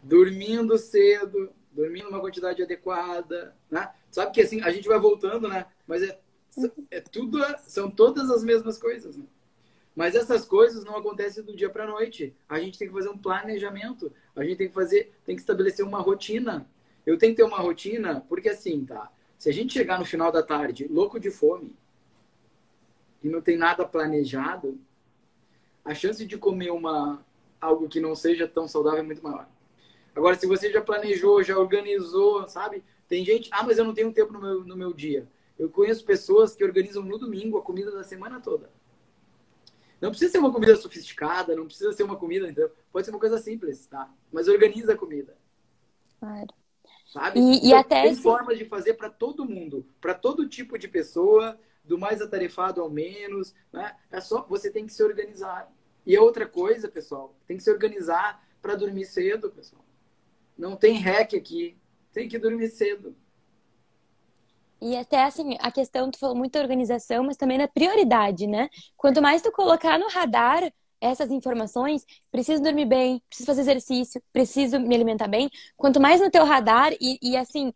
Dormindo 0.02 0.78
cedo, 0.78 1.52
dormindo 1.72 2.10
uma 2.10 2.20
quantidade 2.20 2.62
adequada, 2.62 3.56
né? 3.70 3.92
Sabe 4.12 4.32
que 4.32 4.42
assim, 4.42 4.62
a 4.62 4.72
gente 4.72 4.88
vai 4.88 5.00
voltando, 5.00 5.48
né? 5.48 5.66
Mas 5.86 6.04
é, 6.04 6.20
é 6.92 7.02
tudo, 7.02 7.40
são 7.66 7.90
todas 7.90 8.30
as 8.30 8.44
mesmas 8.44 8.78
coisas, 8.78 9.18
né? 9.18 9.26
Mas 9.98 10.14
essas 10.14 10.46
coisas 10.46 10.86
não 10.86 10.96
acontecem 10.96 11.44
do 11.44 11.56
dia 11.56 11.72
para 11.72 11.86
a 11.86 11.88
noite. 11.88 12.32
A 12.48 12.60
gente 12.60 12.78
tem 12.78 12.88
que 12.88 12.94
fazer 12.94 13.10
um 13.10 13.18
planejamento. 13.18 14.14
A 14.36 14.44
gente 14.44 14.58
tem 14.58 14.68
que 14.68 14.74
fazer, 14.76 15.12
tem 15.26 15.36
que 15.36 15.42
estabelecer 15.42 15.84
uma 15.84 16.00
rotina. 16.00 16.70
Eu 17.04 17.18
tenho 17.18 17.34
que 17.34 17.38
ter 17.38 17.44
uma 17.44 17.58
rotina, 17.58 18.24
porque 18.30 18.48
assim, 18.48 18.86
tá? 18.86 19.12
Se 19.40 19.50
a 19.50 19.52
gente 19.52 19.74
chegar 19.74 19.98
no 19.98 20.06
final 20.06 20.32
da 20.32 20.44
tarde 20.44 20.88
louco 20.88 21.20
de 21.20 21.32
fome, 21.32 21.76
e 23.24 23.28
não 23.28 23.42
tem 23.42 23.58
nada 23.58 23.84
planejado, 23.88 24.80
a 25.84 25.96
chance 25.96 26.24
de 26.28 26.38
comer 26.38 26.70
uma 26.70 27.26
algo 27.60 27.90
que 27.90 28.00
não 28.00 28.14
seja 28.14 28.48
tão 28.48 28.68
saudável 28.68 29.00
é 29.00 29.04
muito 29.04 29.24
maior. 29.24 29.50
Agora, 30.16 30.36
se 30.36 30.46
você 30.46 30.72
já 30.72 30.80
planejou, 30.80 31.42
já 31.42 31.58
organizou, 31.58 32.48
sabe? 32.48 32.84
Tem 33.08 33.26
gente, 33.26 33.50
ah, 33.52 33.64
mas 33.64 33.80
eu 33.80 33.84
não 33.84 33.96
tenho 33.96 34.14
tempo 34.14 34.32
no 34.32 34.40
meu, 34.40 34.64
no 34.64 34.78
meu 34.78 34.94
dia. 34.94 35.28
Eu 35.58 35.72
conheço 35.72 36.06
pessoas 36.06 36.56
que 36.56 36.64
organizam 36.64 37.02
no 37.02 37.18
domingo 37.18 37.58
a 37.58 37.64
comida 37.64 37.90
da 37.90 38.04
semana 38.04 38.40
toda. 38.40 38.70
Não 40.00 40.10
precisa 40.10 40.32
ser 40.32 40.38
uma 40.38 40.52
comida 40.52 40.76
sofisticada, 40.76 41.56
não 41.56 41.66
precisa 41.66 41.92
ser 41.92 42.04
uma 42.04 42.16
comida, 42.16 42.48
então, 42.48 42.70
pode 42.92 43.06
ser 43.06 43.12
uma 43.12 43.20
coisa 43.20 43.38
simples, 43.40 43.88
tá? 43.88 44.12
Mas 44.32 44.48
organiza 44.48 44.94
a 44.94 44.98
comida. 44.98 45.38
Claro. 46.20 46.48
Sabe? 47.08 47.40
E, 47.40 47.58
então, 47.58 47.70
e 47.70 47.74
até 47.74 48.04
tem 48.04 48.12
esse... 48.12 48.22
formas 48.22 48.58
de 48.58 48.66
fazer 48.66 48.94
para 48.94 49.10
todo 49.10 49.46
mundo, 49.46 49.88
para 50.00 50.14
todo 50.14 50.48
tipo 50.48 50.78
de 50.78 50.88
pessoa, 50.88 51.60
do 51.84 51.98
mais 51.98 52.22
atarefado 52.22 52.82
ao 52.82 52.90
menos, 52.90 53.56
né? 53.72 53.96
É 54.12 54.20
só 54.20 54.46
você 54.48 54.70
tem 54.70 54.86
que 54.86 54.94
se 54.94 55.04
organizar. 55.04 55.72
E 56.06 56.18
outra 56.18 56.46
coisa, 56.46 56.88
pessoal, 56.88 57.36
tem 57.48 57.58
que 57.58 57.64
se 57.64 57.72
organizar 57.72 58.46
para 58.62 58.76
dormir 58.76 59.06
cedo, 59.06 59.50
pessoal. 59.50 59.84
Não 60.58 60.76
tem 60.76 60.94
rec 60.94 61.34
aqui, 61.34 61.78
tem 62.12 62.28
que 62.28 62.38
dormir 62.38 62.70
cedo. 62.70 63.16
E 64.82 64.96
até 64.96 65.24
assim, 65.24 65.58
a 65.60 65.72
questão, 65.72 66.12
tu 66.12 66.20
falou 66.20 66.36
muito 66.36 66.54
da 66.54 66.62
organização, 66.62 67.24
mas 67.24 67.36
também 67.38 67.58
da 67.58 67.68
prioridade, 67.68 68.46
né? 68.48 68.70
Quanto 68.96 69.22
mais 69.22 69.42
tu 69.42 69.52
colocar 69.52 69.98
no 69.98 70.08
radar 70.10 70.72
essas 71.02 71.32
informações, 71.32 72.04
preciso 72.32 72.62
dormir 72.62 72.86
bem, 72.86 73.22
preciso 73.30 73.48
fazer 73.48 73.62
exercício, 73.62 74.22
preciso 74.34 74.80
me 74.80 74.96
alimentar 74.96 75.28
bem, 75.28 75.50
quanto 75.76 76.00
mais 76.00 76.20
no 76.22 76.30
teu 76.32 76.44
radar 76.46 76.92
e, 77.00 77.18
e 77.22 77.38
assim, 77.38 77.72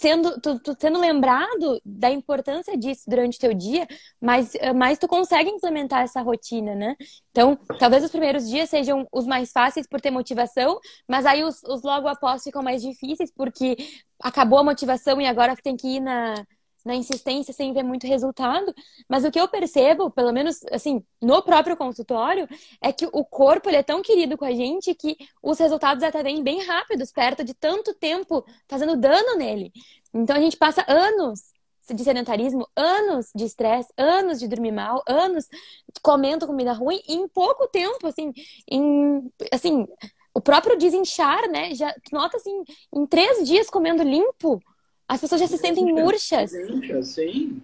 sendo, 0.00 0.40
tu, 0.40 0.58
tu, 0.58 0.74
sendo 0.78 0.98
lembrado 0.98 1.80
da 1.84 2.10
importância 2.10 2.76
disso 2.76 3.02
durante 3.06 3.36
o 3.36 3.40
teu 3.40 3.52
dia, 3.54 3.86
mas, 4.20 4.54
eh, 4.54 4.72
mas 4.72 4.98
tu 4.98 5.06
consegue 5.06 5.50
implementar 5.50 6.02
essa 6.02 6.22
rotina, 6.22 6.74
né? 6.74 6.96
Então, 7.30 7.56
talvez 7.78 8.02
os 8.02 8.10
primeiros 8.10 8.48
dias 8.48 8.70
sejam 8.70 9.06
os 9.12 9.26
mais 9.26 9.52
fáceis 9.52 9.86
por 9.86 10.00
ter 10.00 10.10
motivação, 10.10 10.78
mas 11.06 11.26
aí 11.26 11.44
os, 11.44 11.62
os 11.64 11.82
logo 11.82 12.08
após 12.08 12.42
ficam 12.42 12.62
mais 12.62 12.82
difíceis 12.82 13.30
porque 13.30 13.76
acabou 14.22 14.58
a 14.58 14.64
motivação 14.64 15.20
e 15.20 15.26
agora 15.26 15.54
tem 15.56 15.76
que 15.76 15.96
ir 15.96 16.00
na, 16.00 16.34
na 16.84 16.94
insistência 16.94 17.52
sem 17.52 17.72
ver 17.72 17.82
muito 17.82 18.06
resultado. 18.06 18.74
Mas 19.08 19.24
o 19.24 19.30
que 19.30 19.40
eu 19.40 19.48
percebo, 19.48 20.10
pelo 20.10 20.32
menos 20.32 20.60
assim, 20.70 21.04
no 21.20 21.42
próprio 21.42 21.76
consultório, 21.76 22.48
é 22.80 22.92
que 22.92 23.06
o 23.12 23.24
corpo 23.24 23.68
ele 23.68 23.76
é 23.76 23.82
tão 23.82 24.02
querido 24.02 24.36
com 24.36 24.44
a 24.44 24.52
gente 24.52 24.94
que 24.94 25.16
os 25.42 25.58
resultados 25.58 26.02
até 26.02 26.22
vêm 26.22 26.42
bem 26.42 26.62
rápidos, 26.64 27.12
perto 27.12 27.44
de 27.44 27.54
tanto 27.54 27.94
tempo 27.94 28.44
fazendo 28.68 28.96
dano 28.96 29.36
nele. 29.36 29.72
Então 30.12 30.36
a 30.36 30.40
gente 30.40 30.56
passa 30.56 30.84
anos 30.88 31.52
de 31.92 32.04
sedentarismo, 32.04 32.68
anos 32.76 33.30
de 33.34 33.44
estresse, 33.44 33.92
anos 33.96 34.38
de 34.38 34.46
dormir 34.46 34.70
mal, 34.70 35.02
anos 35.08 35.46
comendo 36.02 36.46
comida 36.46 36.72
ruim, 36.72 37.00
e 37.08 37.14
em 37.14 37.26
pouco 37.26 37.66
tempo, 37.66 38.06
assim, 38.06 38.32
em 38.70 39.28
assim, 39.52 39.86
o 40.32 40.40
próprio 40.40 40.78
desinchar, 40.78 41.48
né? 41.50 41.74
Já 41.74 41.92
nota 42.12 42.36
assim, 42.36 42.62
em 42.94 43.06
três 43.06 43.46
dias 43.46 43.68
comendo 43.68 44.02
limpo, 44.02 44.60
as 45.10 45.20
pessoas 45.20 45.40
já 45.40 45.48
se 45.48 45.58
sentem 45.58 45.92
murchas. 45.92 46.52
Desincha, 46.52 47.02
sim. 47.02 47.60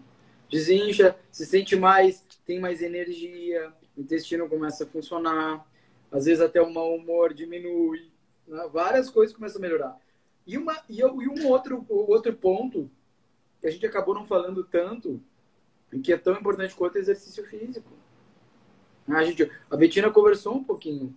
Desincha, 0.51 1.17
se 1.31 1.47
sente 1.47 1.77
mais, 1.77 2.25
tem 2.45 2.59
mais 2.59 2.83
energia, 2.83 3.73
o 3.97 4.01
intestino 4.01 4.49
começa 4.49 4.83
a 4.83 4.87
funcionar, 4.87 5.65
às 6.11 6.25
vezes 6.25 6.41
até 6.41 6.61
o 6.61 6.69
mau 6.69 6.93
humor 6.97 7.33
diminui, 7.33 8.11
né? 8.49 8.69
várias 8.73 9.09
coisas 9.09 9.33
começam 9.35 9.61
a 9.61 9.63
melhorar. 9.63 9.97
E, 10.45 10.59
uma, 10.59 10.77
e, 10.91 10.99
e 10.99 11.05
um 11.05 11.47
outro, 11.47 11.87
outro 11.89 12.33
ponto 12.33 12.91
que 13.61 13.69
a 13.69 13.71
gente 13.71 13.87
acabou 13.87 14.17
não 14.17 14.27
falando 14.27 14.65
tanto, 14.65 15.23
e 15.93 16.01
que 16.01 16.13
é 16.13 16.17
tão 16.17 16.35
importante 16.35 16.75
quanto 16.75 16.97
o 16.97 16.99
exercício 16.99 17.47
físico. 17.47 17.93
A, 19.07 19.25
gente, 19.25 19.49
a 19.71 19.77
Betina 19.77 20.11
conversou 20.11 20.57
um 20.57 20.65
pouquinho 20.65 21.17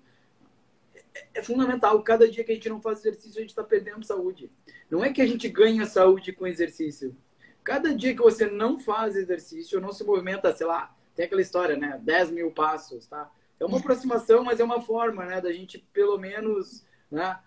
é 1.34 1.42
fundamental. 1.42 2.02
Cada 2.04 2.30
dia 2.30 2.44
que 2.44 2.52
a 2.52 2.56
gente 2.56 2.70
não 2.70 2.82
faz 2.82 3.00
exercício, 3.00 3.38
a 3.38 3.42
gente 3.42 3.50
está 3.50 3.64
perdendo 3.64 4.06
saúde. 4.06 4.52
Não 4.90 5.04
é 5.04 5.12
que 5.12 5.22
a 5.22 5.28
gente 5.28 5.48
ganha 5.50 5.86
saúde 5.86 6.34
com 6.34 6.48
exercício. 6.48 7.16
Cada 7.64 7.94
dia 7.94 8.16
que 8.16 8.22
você 8.22 8.48
não 8.50 8.80
faz 8.80 9.16
exercício, 9.16 9.80
não 9.80 9.92
se 9.92 10.04
movimenta, 10.04 10.56
sei 10.56 10.66
lá, 10.66 10.96
tem 11.16 11.26
aquela 11.26 11.42
história, 11.42 11.78
né? 11.78 12.00
10 12.02 12.32
mil 12.32 12.52
passos, 12.52 13.06
tá? 13.08 13.32
É 13.60 13.66
uma 13.66 13.80
aproximação, 13.80 14.44
mas 14.44 14.60
é 14.60 14.64
uma 14.64 14.82
forma, 14.82 15.26
né? 15.26 15.42
Da 15.42 15.52
gente, 15.52 15.78
pelo 15.94 16.18
menos, 16.18 16.86
né? 17.12 17.38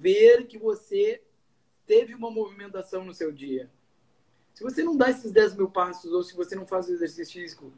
Ver 0.00 0.46
que 0.46 0.56
você 0.56 1.20
teve 1.86 2.14
uma 2.14 2.30
movimentação 2.30 3.04
no 3.04 3.12
seu 3.12 3.32
dia. 3.32 3.70
Se 4.54 4.62
você 4.62 4.82
não 4.82 4.96
dá 4.96 5.10
esses 5.10 5.32
10 5.32 5.56
mil 5.56 5.68
passos, 5.68 6.12
ou 6.12 6.22
se 6.22 6.34
você 6.34 6.54
não 6.54 6.66
faz 6.66 6.88
exercício 6.88 7.40
físico, 7.40 7.72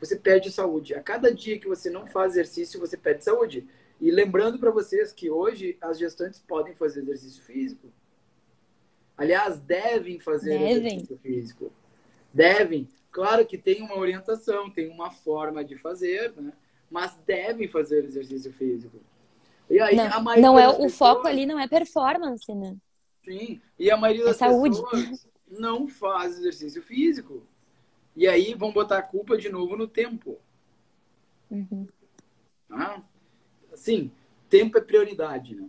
você 0.00 0.16
perde 0.16 0.50
saúde. 0.50 0.94
A 0.94 1.02
cada 1.02 1.34
dia 1.34 1.58
que 1.58 1.68
você 1.68 1.90
não 1.90 2.06
faz 2.06 2.32
exercício, 2.32 2.80
você 2.80 2.96
perde 2.96 3.24
saúde. 3.24 3.68
E 4.00 4.10
lembrando 4.10 4.58
para 4.58 4.70
vocês 4.70 5.12
que 5.12 5.30
hoje 5.30 5.76
as 5.80 5.98
gestantes 5.98 6.40
podem 6.40 6.74
fazer 6.74 7.00
exercício 7.00 7.42
físico. 7.42 7.92
Aliás, 9.16 9.58
devem 9.58 10.20
fazer 10.20 10.58
devem. 10.58 10.86
exercício 10.86 11.18
físico. 11.18 11.72
Devem. 12.32 12.88
Claro 13.10 13.44
que 13.44 13.58
tem 13.58 13.82
uma 13.82 13.96
orientação, 13.96 14.70
tem 14.70 14.88
uma 14.88 15.10
forma 15.10 15.64
de 15.64 15.76
fazer, 15.76 16.32
né? 16.36 16.52
mas 16.90 17.16
devem 17.26 17.68
fazer 17.68 18.04
exercício 18.04 18.52
físico. 18.52 19.00
E 19.68 19.80
aí, 19.80 19.96
não, 19.96 20.06
a 20.06 20.20
maioria 20.20 20.42
não 20.42 20.58
é 20.58 20.68
o 20.68 20.72
pessoas... 20.72 20.94
foco 20.96 21.26
ali 21.26 21.44
não 21.44 21.58
é 21.58 21.68
performance, 21.68 22.54
né? 22.54 22.76
Sim. 23.24 23.60
E 23.78 23.90
a 23.90 23.96
maioria 23.96 24.22
é 24.22 24.26
das 24.26 24.36
saúde. 24.36 24.80
pessoas 24.80 25.26
não 25.48 25.88
faz 25.88 26.38
exercício 26.38 26.82
físico. 26.82 27.42
E 28.16 28.26
aí 28.26 28.54
vão 28.54 28.72
botar 28.72 28.98
a 28.98 29.02
culpa 29.02 29.36
de 29.36 29.48
novo 29.48 29.76
no 29.76 29.86
tempo. 29.86 30.38
Uhum. 31.50 31.86
Ah, 32.70 33.02
assim, 33.78 34.10
tempo 34.48 34.76
é 34.76 34.80
prioridade, 34.80 35.54
né? 35.54 35.68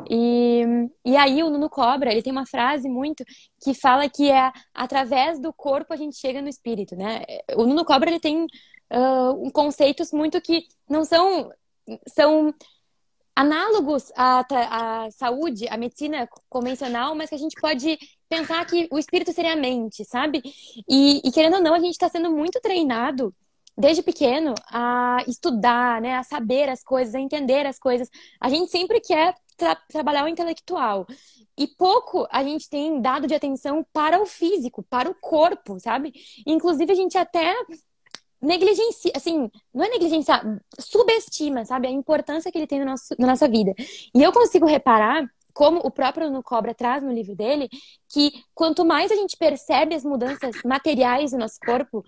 E, 0.10 0.64
e 1.04 1.18
aí 1.18 1.42
o 1.42 1.50
Nuno 1.50 1.70
Cobra, 1.70 2.12
ele 2.12 2.22
tem 2.22 2.32
uma 2.32 2.46
frase 2.46 2.88
muito 2.88 3.24
que 3.64 3.74
fala 3.74 4.08
que 4.08 4.30
é 4.30 4.52
através 4.74 5.40
do 5.40 5.52
corpo 5.52 5.94
a 5.94 5.98
gente 5.98 6.16
chega 6.16 6.42
no 6.42 6.48
espírito, 6.48 6.96
né? 6.96 7.24
O 7.56 7.66
Nuno 7.66 7.84
Cobra, 7.84 8.10
ele 8.10 8.20
tem 8.20 8.44
uh, 8.46 9.52
conceitos 9.52 10.12
muito 10.12 10.40
que 10.42 10.66
não 10.90 11.04
são... 11.04 11.52
São 12.08 12.54
análogos 13.40 14.12
à, 14.18 14.46
à 15.06 15.12
saúde, 15.12 15.66
à 15.70 15.78
medicina 15.78 16.28
convencional, 16.50 17.16
mas 17.16 17.30
que 17.30 17.36
a 17.36 17.38
gente 17.40 17.56
pode 17.60 17.98
pensar 18.28 18.66
que 18.66 18.86
o 18.92 19.00
espírito 19.00 19.32
seria 19.32 19.54
a 19.54 19.56
mente, 19.56 20.04
sabe? 20.04 20.42
E, 20.90 21.22
e 21.24 21.32
querendo 21.32 21.56
ou 21.56 21.62
não, 21.62 21.74
a 21.74 21.80
gente 21.80 21.94
está 21.94 22.10
sendo 22.10 22.30
muito 22.30 22.60
treinado 22.60 23.34
desde 23.78 24.04
pequeno 24.04 24.54
a 24.70 25.24
estudar, 25.26 26.02
né, 26.02 26.18
a 26.18 26.24
saber 26.24 26.68
as 26.68 26.84
coisas, 26.84 27.16
a 27.16 27.20
entender 27.20 27.66
as 27.66 27.80
coisas. 27.80 28.10
A 28.42 28.50
gente 28.50 28.70
sempre 28.70 29.00
quer 29.00 29.34
tra 29.56 29.74
trabalhar 29.88 30.26
o 30.26 30.28
intelectual. 30.28 31.08
E 31.58 31.66
pouco 31.66 32.28
a 32.30 32.44
gente 32.44 32.70
tem 32.70 33.02
dado 33.02 33.26
de 33.26 33.36
atenção 33.36 33.86
para 33.94 34.22
o 34.22 34.26
físico, 34.26 34.84
para 34.84 35.10
o 35.10 35.16
corpo, 35.16 35.80
sabe? 35.80 36.12
Inclusive, 36.46 36.92
a 36.92 36.96
gente 36.96 37.18
até 37.18 37.56
negligencia, 38.42 39.12
assim, 39.16 39.50
não 39.74 39.86
é 39.86 39.90
negligenciar, 39.90 40.44
subestima, 40.80 41.66
sabe, 41.66 41.88
a 41.88 41.92
importância 41.92 42.52
que 42.52 42.58
ele 42.58 42.68
tem 42.68 42.80
no 42.80 42.86
nosso, 42.86 43.16
na 43.18 43.28
nossa 43.28 43.48
vida. 43.48 43.74
E 44.14 44.22
eu 44.24 44.32
consigo 44.32 44.66
reparar, 44.66 45.30
como 45.54 45.80
o 45.80 45.92
próprio 45.92 46.30
No 46.30 46.42
Cobra 46.42 46.74
traz 46.74 47.04
no 47.04 47.12
livro 47.12 47.36
dele, 47.36 47.68
que 48.08 48.32
quanto 48.54 48.86
mais 48.86 49.12
a 49.12 49.16
gente 49.16 49.36
percebe 49.36 49.94
as 49.94 50.06
mudanças 50.06 50.56
materiais 50.64 51.32
do 51.32 51.38
nosso 51.38 51.58
corpo, 51.66 52.04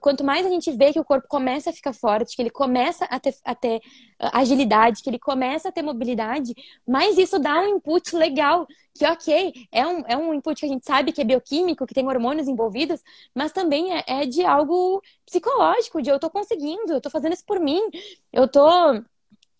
quanto 0.00 0.24
mais 0.24 0.46
a 0.46 0.48
gente 0.48 0.70
vê 0.72 0.92
que 0.92 1.00
o 1.00 1.04
corpo 1.04 1.26
começa 1.28 1.70
a 1.70 1.72
ficar 1.72 1.92
forte, 1.92 2.36
que 2.36 2.42
ele 2.42 2.50
começa 2.50 3.04
a 3.06 3.20
ter, 3.20 3.34
a 3.44 3.54
ter 3.54 3.80
ah, 4.18 4.40
agilidade, 4.40 5.02
que 5.02 5.10
ele 5.10 5.18
começa 5.18 5.68
a 5.68 5.72
ter 5.72 5.82
mobilidade, 5.82 6.54
mais 6.86 7.18
isso 7.18 7.38
dá 7.38 7.60
um 7.60 7.76
input 7.76 8.14
legal. 8.16 8.66
Que, 8.96 9.04
ok, 9.06 9.52
é 9.72 9.86
um, 9.86 10.04
é 10.06 10.16
um 10.16 10.32
input 10.34 10.60
que 10.60 10.66
a 10.66 10.68
gente 10.68 10.84
sabe 10.84 11.10
que 11.12 11.20
é 11.20 11.24
bioquímico, 11.24 11.86
que 11.86 11.94
tem 11.94 12.06
hormônios 12.06 12.46
envolvidos, 12.46 13.00
mas 13.34 13.52
também 13.52 13.92
é, 13.92 14.04
é 14.06 14.26
de 14.26 14.44
algo 14.44 15.02
psicológico, 15.26 16.00
de 16.00 16.10
eu 16.10 16.18
tô 16.20 16.30
conseguindo, 16.30 16.92
eu 16.92 17.00
tô 17.00 17.10
fazendo 17.10 17.32
isso 17.32 17.44
por 17.44 17.58
mim, 17.58 17.80
eu 18.32 18.46
tô 18.46 18.68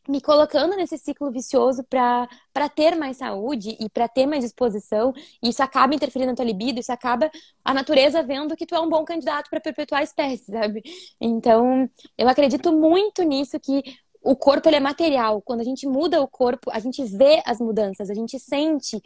me 0.08 0.20
colocando 0.20 0.76
nesse 0.76 0.98
ciclo 0.98 1.30
vicioso 1.30 1.82
para 1.84 2.28
ter 2.74 2.94
mais 2.94 3.16
saúde 3.18 3.76
e 3.80 3.88
para 3.88 4.08
ter 4.08 4.26
mais 4.26 4.44
disposição, 4.44 5.12
e 5.42 5.48
isso 5.48 5.62
acaba 5.62 5.94
interferindo 5.94 6.30
na 6.30 6.36
tua 6.36 6.44
libido, 6.44 6.80
isso 6.80 6.92
acaba 6.92 7.30
a 7.64 7.74
natureza 7.74 8.22
vendo 8.22 8.56
que 8.56 8.66
tu 8.66 8.74
é 8.74 8.80
um 8.80 8.88
bom 8.88 9.04
candidato 9.04 9.48
para 9.48 9.60
perpetuar 9.60 10.00
a 10.00 10.04
espécie, 10.04 10.52
sabe? 10.52 10.82
Então, 11.20 11.88
eu 12.18 12.28
acredito 12.28 12.72
muito 12.72 13.22
nisso 13.22 13.58
que 13.58 13.82
o 14.22 14.34
corpo 14.34 14.68
ele 14.68 14.76
é 14.76 14.80
material. 14.80 15.42
Quando 15.42 15.60
a 15.60 15.64
gente 15.64 15.86
muda 15.86 16.20
o 16.20 16.28
corpo, 16.28 16.70
a 16.70 16.78
gente 16.78 17.04
vê 17.04 17.42
as 17.44 17.60
mudanças, 17.60 18.10
a 18.10 18.14
gente 18.14 18.38
sente 18.38 19.00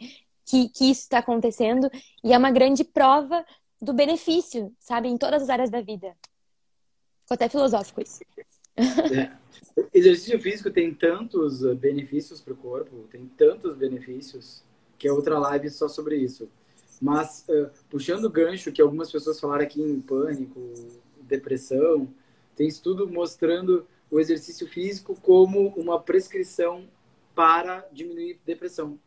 que, 0.45 0.69
que 0.69 0.89
isso 0.89 1.01
está 1.01 1.19
acontecendo 1.19 1.89
e 2.23 2.33
é 2.33 2.37
uma 2.37 2.51
grande 2.51 2.83
prova 2.83 3.45
do 3.81 3.93
benefício, 3.93 4.73
sabe, 4.79 5.07
em 5.07 5.17
todas 5.17 5.43
as 5.43 5.49
áreas 5.49 5.69
da 5.69 5.81
vida. 5.81 6.15
Ficou 7.21 7.35
até 7.35 7.47
filosófico 7.47 8.01
isso. 8.01 8.19
É. 8.75 9.39
Exercício 9.93 10.39
físico 10.39 10.69
tem 10.69 10.93
tantos 10.93 11.61
benefícios 11.75 12.41
para 12.41 12.53
o 12.53 12.57
corpo, 12.57 13.07
tem 13.09 13.25
tantos 13.37 13.77
benefícios, 13.77 14.63
que 14.97 15.07
é 15.07 15.11
outra 15.11 15.39
live 15.39 15.69
só 15.69 15.87
sobre 15.87 16.17
isso. 16.17 16.49
Mas, 17.01 17.45
uh, 17.47 17.69
puxando 17.89 18.25
o 18.25 18.29
gancho 18.29 18.71
que 18.71 18.81
algumas 18.81 19.11
pessoas 19.11 19.39
falaram 19.39 19.63
aqui 19.63 19.81
em 19.81 20.01
pânico, 20.01 20.59
depressão, 21.21 22.13
tem 22.55 22.67
estudo 22.67 23.07
mostrando 23.07 23.87
o 24.11 24.19
exercício 24.19 24.67
físico 24.67 25.15
como 25.21 25.69
uma 25.69 26.01
prescrição 26.01 26.87
para 27.33 27.87
diminuir 27.93 28.39
depressão. 28.45 28.99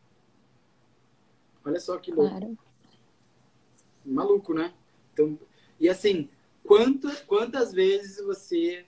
Olha 1.64 1.80
só 1.80 1.98
que 1.98 2.10
louco. 2.10 2.30
Claro. 2.30 2.58
Maluco, 4.04 4.54
né? 4.54 4.72
Então, 5.12 5.38
e 5.78 5.88
assim, 5.88 6.28
quantas, 6.64 7.20
quantas 7.20 7.72
vezes 7.72 8.24
você 8.24 8.86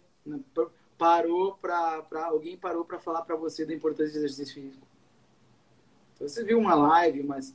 parou 0.97 1.57
para 1.57 2.27
alguém 2.27 2.57
parou 2.57 2.85
para 2.85 2.99
falar 2.99 3.23
para 3.23 3.37
você 3.37 3.67
da 3.67 3.75
importância 3.75 4.13
do 4.13 4.19
exercício 4.19 4.55
físico? 4.55 4.87
Então, 6.15 6.29
você 6.29 6.45
viu 6.45 6.59
uma 6.59 6.75
live, 6.75 7.23
mas 7.23 7.55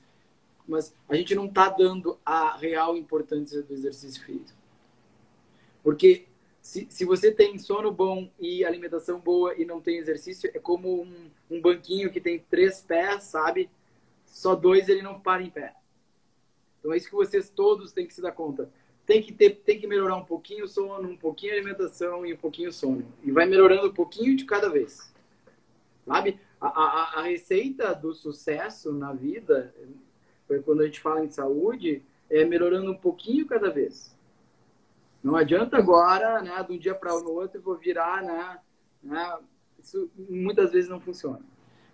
mas 0.70 0.94
a 1.10 1.16
gente 1.16 1.34
não 1.34 1.46
está 1.46 1.68
dando 1.68 2.20
a 2.24 2.56
real 2.56 2.96
importância 2.96 3.64
do 3.64 3.74
exercício 3.74 4.24
físico. 4.24 4.58
Porque 5.84 6.28
se, 6.62 6.86
se 6.90 7.06
você 7.06 7.32
tem 7.32 7.58
sono 7.58 7.92
bom 7.92 8.30
e 8.40 8.64
alimentação 8.64 9.20
boa 9.20 9.56
e 9.56 9.66
não 9.66 9.82
tem 9.82 9.98
exercício, 9.98 10.52
é 10.54 10.60
como 10.60 11.02
um, 11.02 11.32
um 11.50 11.60
banquinho 11.60 12.12
que 12.12 12.22
tem 12.22 12.38
três 12.38 12.82
pés, 12.82 13.24
sabe? 13.24 13.68
Só 14.28 14.54
dois 14.54 14.88
ele 14.88 15.02
não 15.02 15.20
para 15.20 15.42
em 15.42 15.50
pé. 15.50 15.74
Então 16.80 16.94
é 16.94 16.98
isso 16.98 17.10
que 17.10 17.16
vocês 17.16 17.50
todos 17.50 17.92
têm 17.92 18.06
que 18.06 18.14
se 18.14 18.22
dar 18.22 18.32
conta. 18.32 18.70
Tem 19.10 19.24
que, 19.24 19.34
ter, 19.34 19.56
tem 19.66 19.80
que 19.80 19.88
melhorar 19.88 20.18
um 20.18 20.24
pouquinho 20.24 20.66
o 20.66 20.68
sono, 20.68 21.10
um 21.10 21.18
pouquinho 21.18 21.52
a 21.52 21.56
alimentação 21.56 22.24
e 22.24 22.32
um 22.36 22.38
pouquinho 22.38 22.70
o 22.70 22.72
sono. 22.72 23.04
E 23.24 23.32
vai 23.32 23.48
melhorando 23.48 23.88
um 23.88 23.92
pouquinho 23.92 24.38
de 24.38 24.46
cada 24.46 24.70
vez. 24.70 25.12
Sabe? 26.06 26.40
A, 26.62 26.68
a, 26.68 27.20
a 27.20 27.22
receita 27.24 27.96
do 27.96 28.14
sucesso 28.14 28.94
na 28.94 29.12
vida, 29.12 29.74
quando 30.64 30.82
a 30.82 30.86
gente 30.86 31.00
fala 31.00 31.26
em 31.26 31.28
saúde, 31.28 32.04
é 32.30 32.46
melhorando 32.46 32.92
um 32.92 32.96
pouquinho 32.96 33.48
cada 33.48 33.72
vez. 33.72 34.16
Não 35.24 35.36
adianta 35.36 35.76
agora, 35.76 36.44
né, 36.44 36.64
de 36.64 36.74
um 36.74 36.78
dia 36.78 36.94
para 36.94 37.12
o 37.16 37.34
outro, 37.34 37.60
vou 37.60 37.78
virar, 37.80 38.22
né, 38.22 38.60
né, 39.02 39.40
Isso 39.80 40.08
muitas 40.30 40.72
vezes 40.72 40.88
não 40.88 41.00
funciona. 41.00 41.42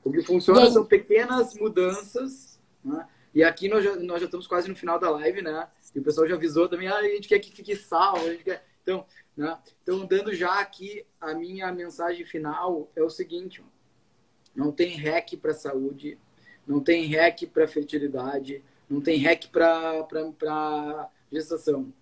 O 0.04 0.12
que 0.12 0.22
funciona 0.22 0.70
são 0.70 0.86
pequenas 0.86 1.56
mudanças, 1.56 2.60
né? 2.84 3.08
E 3.36 3.44
aqui 3.44 3.68
nós 3.68 3.84
já, 3.84 3.96
nós 3.98 4.22
já 4.22 4.26
estamos 4.26 4.48
quase 4.48 4.70
no 4.70 4.76
final 4.78 4.98
da 4.98 5.10
live, 5.10 5.42
né? 5.42 5.68
E 5.94 6.00
o 6.00 6.02
pessoal 6.02 6.26
já 6.26 6.36
avisou 6.36 6.70
também, 6.70 6.88
ah, 6.88 6.96
a 6.96 7.04
gente 7.04 7.28
quer 7.28 7.38
que 7.40 7.54
fique 7.54 7.76
salvo, 7.76 8.26
a 8.26 8.32
gente 8.32 8.46
quer... 8.46 8.66
Então, 8.82 9.06
né? 9.36 9.60
Então, 9.84 10.06
dando 10.06 10.34
já 10.34 10.62
aqui 10.62 11.06
a 11.20 11.34
minha 11.34 11.70
mensagem 11.74 12.26
final, 12.26 12.90
é 12.96 13.04
o 13.04 13.10
seguinte, 13.10 13.62
não 14.56 14.72
tem 14.72 14.96
REC 14.96 15.36
para 15.36 15.54
saúde, 15.54 16.18
não 16.66 16.80
tem 16.80 17.06
REC 17.08 17.48
para 17.48 17.68
fertilidade, 17.68 18.64
não 18.90 19.02
tem 19.02 19.18
REC 19.18 19.48
para 19.50 21.12
gestação. 21.30 21.94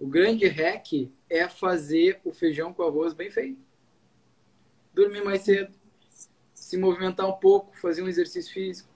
O 0.00 0.06
grande 0.06 0.46
REC 0.46 1.12
é 1.28 1.46
fazer 1.48 2.18
o 2.24 2.32
feijão 2.32 2.72
com 2.72 2.82
arroz 2.82 3.12
bem 3.12 3.30
feito. 3.30 3.60
Dormir 4.94 5.22
mais 5.22 5.42
cedo, 5.42 5.74
se 6.54 6.78
movimentar 6.78 7.28
um 7.28 7.38
pouco, 7.38 7.76
fazer 7.76 8.02
um 8.02 8.08
exercício 8.08 8.52
físico, 8.52 8.91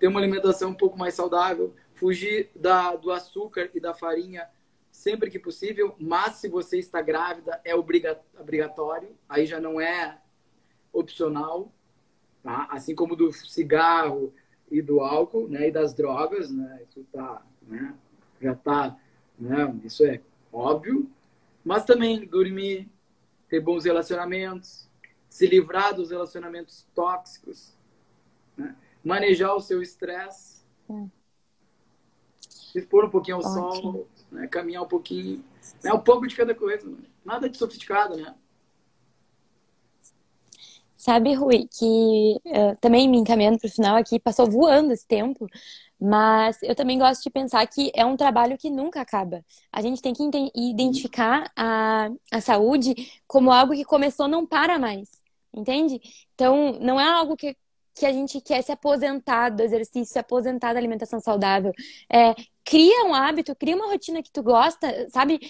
ter 0.00 0.08
uma 0.08 0.18
alimentação 0.18 0.70
um 0.70 0.74
pouco 0.74 0.98
mais 0.98 1.14
saudável, 1.14 1.74
fugir 1.94 2.50
da, 2.56 2.96
do 2.96 3.12
açúcar 3.12 3.70
e 3.74 3.78
da 3.78 3.92
farinha 3.92 4.48
sempre 4.90 5.30
que 5.30 5.38
possível, 5.38 5.94
mas 6.00 6.36
se 6.36 6.48
você 6.48 6.78
está 6.78 7.00
grávida 7.02 7.60
é 7.64 7.74
obrigatório, 7.74 9.14
aí 9.28 9.46
já 9.46 9.60
não 9.60 9.78
é 9.78 10.18
opcional, 10.92 11.70
tá? 12.42 12.66
Assim 12.70 12.94
como 12.94 13.14
do 13.14 13.30
cigarro 13.30 14.32
e 14.70 14.80
do 14.80 15.00
álcool, 15.00 15.46
né, 15.48 15.68
e 15.68 15.70
das 15.70 15.92
drogas, 15.92 16.50
né? 16.50 16.82
Isso 16.88 17.06
tá, 17.12 17.42
né? 17.62 17.94
Já 18.40 18.54
tá, 18.54 18.96
né? 19.38 19.78
Isso 19.84 20.04
é 20.04 20.20
óbvio, 20.50 21.10
mas 21.62 21.84
também 21.84 22.26
dormir, 22.26 22.88
ter 23.48 23.60
bons 23.60 23.84
relacionamentos, 23.84 24.88
se 25.28 25.46
livrar 25.46 25.94
dos 25.94 26.10
relacionamentos 26.10 26.86
tóxicos? 26.94 27.78
Manejar 29.04 29.54
o 29.54 29.60
seu 29.60 29.82
estresse, 29.82 30.62
é. 30.88 31.06
expor 32.74 33.04
um 33.04 33.10
pouquinho 33.10 33.38
ao 33.38 33.42
Ótimo. 33.42 33.72
sol, 33.72 34.08
né? 34.30 34.46
caminhar 34.46 34.82
um 34.82 34.88
pouquinho, 34.88 35.44
né? 35.82 35.92
um 35.92 36.00
pouco 36.00 36.26
de 36.26 36.36
cada 36.36 36.54
coisa, 36.54 36.88
né? 36.88 36.98
nada 37.24 37.48
de 37.48 37.56
sofisticado, 37.56 38.16
né? 38.16 38.34
Sabe, 41.00 41.32
Rui, 41.32 41.66
que 41.66 42.36
uh, 42.44 42.76
também 42.78 43.08
me 43.08 43.16
encaminhando 43.16 43.58
para 43.58 43.68
o 43.68 43.72
final 43.72 43.96
aqui, 43.96 44.20
passou 44.20 44.46
voando 44.46 44.92
esse 44.92 45.06
tempo, 45.06 45.48
mas 45.98 46.62
eu 46.62 46.74
também 46.74 46.98
gosto 46.98 47.22
de 47.22 47.30
pensar 47.30 47.66
que 47.66 47.90
é 47.94 48.04
um 48.04 48.18
trabalho 48.18 48.58
que 48.58 48.68
nunca 48.68 49.00
acaba. 49.00 49.42
A 49.72 49.80
gente 49.80 50.02
tem 50.02 50.12
que 50.12 50.22
identificar 50.54 51.50
a, 51.56 52.10
a 52.30 52.40
saúde 52.42 52.94
como 53.26 53.50
algo 53.50 53.72
que 53.72 53.84
começou, 53.84 54.28
não 54.28 54.46
para 54.46 54.78
mais, 54.78 55.08
entende? 55.54 56.00
Então, 56.34 56.78
não 56.80 57.00
é 57.00 57.08
algo 57.10 57.34
que, 57.34 57.56
que 57.94 58.06
a 58.06 58.12
gente 58.12 58.40
quer 58.40 58.62
se 58.62 58.72
aposentar 58.72 59.50
do 59.50 59.62
exercício, 59.62 60.12
se 60.12 60.18
aposentar 60.18 60.72
da 60.72 60.78
alimentação 60.78 61.20
saudável. 61.20 61.72
É, 62.12 62.34
cria 62.64 63.04
um 63.04 63.14
hábito, 63.14 63.54
cria 63.56 63.76
uma 63.76 63.86
rotina 63.88 64.22
que 64.22 64.30
tu 64.30 64.42
gosta, 64.42 65.08
sabe? 65.10 65.40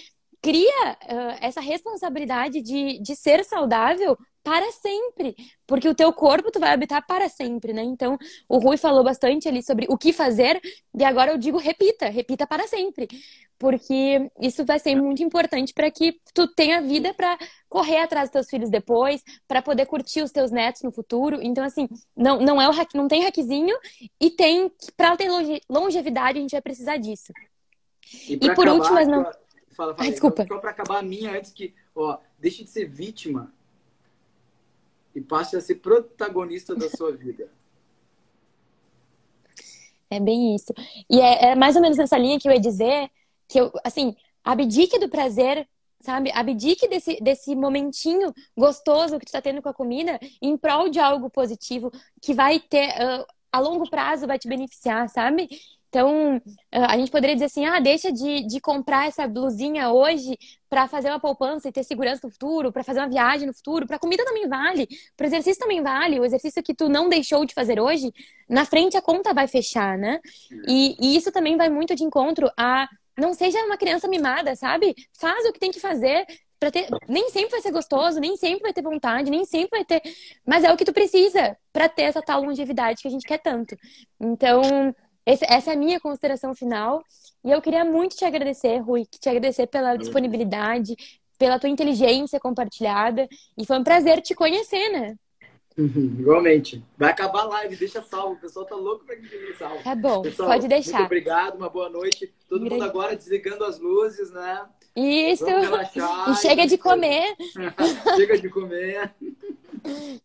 Cria 0.42 0.92
uh, 0.92 1.36
essa 1.40 1.60
responsabilidade 1.60 2.62
de, 2.62 2.98
de 3.00 3.14
ser 3.14 3.44
saudável 3.44 4.16
para 4.42 4.72
sempre, 4.72 5.36
porque 5.66 5.88
o 5.88 5.94
teu 5.94 6.12
corpo 6.12 6.50
tu 6.50 6.58
vai 6.58 6.72
habitar 6.72 7.06
para 7.06 7.28
sempre, 7.28 7.72
né? 7.72 7.82
Então, 7.82 8.16
o 8.48 8.58
Rui 8.58 8.76
falou 8.76 9.04
bastante 9.04 9.46
ali 9.46 9.62
sobre 9.62 9.86
o 9.88 9.98
que 9.98 10.12
fazer, 10.12 10.60
e 10.98 11.04
agora 11.04 11.32
eu 11.32 11.38
digo 11.38 11.58
repita, 11.58 12.08
repita 12.08 12.46
para 12.46 12.66
sempre, 12.66 13.06
porque 13.58 14.30
isso 14.40 14.64
vai 14.64 14.78
ser 14.78 14.96
muito 14.96 15.22
importante 15.22 15.74
para 15.74 15.90
que 15.90 16.18
tu 16.32 16.48
tenha 16.48 16.80
vida 16.80 17.12
para 17.12 17.36
correr 17.68 17.98
atrás 17.98 18.30
dos 18.30 18.32
teus 18.32 18.48
filhos 18.48 18.70
depois, 18.70 19.22
para 19.46 19.60
poder 19.60 19.84
curtir 19.84 20.22
os 20.22 20.32
teus 20.32 20.50
netos 20.50 20.82
no 20.82 20.90
futuro. 20.90 21.38
Então, 21.42 21.62
assim, 21.62 21.86
não, 22.16 22.40
não 22.40 22.60
é 22.60 22.68
o 22.68 22.72
não 22.94 23.08
tem 23.08 23.22
hackzinho 23.22 23.76
e 24.18 24.30
tem 24.30 24.72
para 24.96 25.16
ter 25.16 25.28
longevidade 25.68 26.38
a 26.38 26.40
gente 26.40 26.52
vai 26.52 26.62
precisar 26.62 26.96
disso. 26.96 27.32
E, 28.26 28.34
e 28.34 28.38
por 28.54 28.66
acabar, 28.66 28.72
último, 28.72 28.94
mas 28.94 29.06
não 29.06 29.30
Fala, 29.80 29.94
fala 29.94 30.06
Ai, 30.06 30.10
desculpa. 30.10 30.46
Só 30.46 30.58
para 30.58 30.72
acabar 30.72 30.98
a 30.98 31.02
minha 31.02 31.32
antes 31.32 31.52
que, 31.52 31.74
ó, 31.96 32.18
deixe 32.38 32.62
de 32.62 32.68
ser 32.68 32.84
vítima 32.84 33.50
e 35.14 35.22
passe 35.22 35.56
a 35.56 35.60
ser 35.60 35.76
protagonista 35.76 36.74
da 36.74 36.90
sua 36.90 37.12
vida. 37.12 37.50
É 40.10 40.20
bem 40.20 40.54
isso. 40.54 40.74
E 41.08 41.18
é, 41.18 41.52
é, 41.52 41.54
mais 41.54 41.76
ou 41.76 41.82
menos 41.82 41.96
nessa 41.96 42.18
linha 42.18 42.38
que 42.38 42.46
eu 42.46 42.52
ia 42.52 42.60
dizer 42.60 43.10
que 43.48 43.58
eu, 43.58 43.72
assim, 43.82 44.14
abdique 44.44 44.98
do 44.98 45.08
prazer, 45.08 45.66
sabe? 45.98 46.30
Abdique 46.34 46.86
desse, 46.86 47.18
desse 47.22 47.56
momentinho 47.56 48.34
gostoso 48.54 49.18
que 49.18 49.24
tu 49.24 49.32
tá 49.32 49.40
tendo 49.40 49.62
com 49.62 49.70
a 49.70 49.74
comida 49.74 50.20
em 50.42 50.58
prol 50.58 50.90
de 50.90 51.00
algo 51.00 51.30
positivo 51.30 51.90
que 52.20 52.34
vai 52.34 52.60
ter, 52.60 52.90
uh, 52.90 53.24
a 53.50 53.60
longo 53.60 53.88
prazo 53.88 54.26
vai 54.26 54.38
te 54.38 54.46
beneficiar, 54.46 55.08
sabe? 55.08 55.48
Então, 55.90 56.40
a 56.70 56.96
gente 56.96 57.10
poderia 57.10 57.34
dizer 57.34 57.46
assim: 57.46 57.66
ah, 57.66 57.80
deixa 57.80 58.12
de, 58.12 58.46
de 58.46 58.60
comprar 58.60 59.08
essa 59.08 59.26
blusinha 59.26 59.90
hoje 59.90 60.38
para 60.68 60.86
fazer 60.86 61.08
uma 61.10 61.18
poupança 61.18 61.68
e 61.68 61.72
ter 61.72 61.82
segurança 61.82 62.20
no 62.24 62.30
futuro, 62.30 62.72
para 62.72 62.84
fazer 62.84 63.00
uma 63.00 63.08
viagem 63.08 63.46
no 63.46 63.52
futuro. 63.52 63.88
Para 63.88 63.98
comida 63.98 64.24
também 64.24 64.48
vale, 64.48 64.88
para 65.16 65.26
exercício 65.26 65.60
também 65.60 65.82
vale. 65.82 66.20
O 66.20 66.24
exercício 66.24 66.62
que 66.62 66.72
tu 66.72 66.88
não 66.88 67.08
deixou 67.08 67.44
de 67.44 67.52
fazer 67.52 67.80
hoje, 67.80 68.12
na 68.48 68.64
frente 68.64 68.96
a 68.96 69.02
conta 69.02 69.34
vai 69.34 69.48
fechar, 69.48 69.98
né? 69.98 70.20
E, 70.68 70.96
e 71.00 71.16
isso 71.16 71.32
também 71.32 71.56
vai 71.56 71.68
muito 71.68 71.94
de 71.96 72.04
encontro 72.04 72.48
a 72.56 72.88
não 73.18 73.34
seja 73.34 73.58
uma 73.64 73.76
criança 73.76 74.06
mimada, 74.08 74.54
sabe? 74.54 74.94
Faz 75.18 75.44
o 75.44 75.52
que 75.52 75.58
tem 75.58 75.72
que 75.72 75.80
fazer, 75.80 76.24
ter, 76.70 76.86
nem 77.08 77.28
sempre 77.30 77.50
vai 77.50 77.60
ser 77.60 77.72
gostoso, 77.72 78.20
nem 78.20 78.36
sempre 78.36 78.62
vai 78.62 78.72
ter 78.72 78.82
vontade, 78.82 79.30
nem 79.30 79.44
sempre 79.44 79.78
vai 79.78 79.84
ter, 79.84 80.02
mas 80.46 80.64
é 80.64 80.72
o 80.72 80.76
que 80.76 80.84
tu 80.84 80.92
precisa 80.92 81.56
para 81.72 81.88
ter 81.88 82.02
essa 82.02 82.22
tal 82.22 82.42
longevidade 82.42 83.02
que 83.02 83.08
a 83.08 83.10
gente 83.10 83.26
quer 83.26 83.38
tanto. 83.38 83.76
Então, 84.18 84.94
esse, 85.32 85.44
essa 85.48 85.70
é 85.70 85.74
a 85.74 85.78
minha 85.78 86.00
consideração 86.00 86.54
final. 86.54 87.02
E 87.44 87.50
eu 87.50 87.62
queria 87.62 87.84
muito 87.84 88.16
te 88.16 88.24
agradecer, 88.24 88.78
Rui, 88.78 89.04
te 89.04 89.28
agradecer 89.28 89.66
pela 89.66 89.96
disponibilidade, 89.96 90.94
pela 91.38 91.58
tua 91.58 91.70
inteligência 91.70 92.38
compartilhada. 92.38 93.28
E 93.56 93.64
foi 93.64 93.78
um 93.78 93.84
prazer 93.84 94.20
te 94.20 94.34
conhecer, 94.34 94.90
né? 94.90 95.16
Uhum, 95.78 96.16
igualmente. 96.18 96.84
Vai 96.98 97.10
acabar 97.10 97.42
a 97.42 97.44
live, 97.44 97.76
deixa 97.76 98.02
salvo. 98.02 98.34
O 98.34 98.40
pessoal 98.40 98.66
tá 98.66 98.76
louco 98.76 99.04
pra 99.06 99.16
que 99.16 99.22
fique 99.22 99.54
salvo. 99.54 99.82
Tá 99.82 99.94
bom, 99.94 100.22
pessoal, 100.22 100.50
pode 100.50 100.68
deixar. 100.68 100.98
Muito 100.98 101.06
obrigado, 101.06 101.56
uma 101.56 101.70
boa 101.70 101.88
noite. 101.88 102.32
Todo 102.48 102.68
mundo 102.68 102.82
agora 102.82 103.16
desligando 103.16 103.64
as 103.64 103.78
luzes, 103.78 104.30
né? 104.30 104.66
Isso. 104.94 105.46
E 105.48 106.36
chega 106.36 106.66
de 106.66 106.76
comer. 106.76 107.34
chega 108.16 108.38
de 108.38 108.48
comer. 108.50 109.14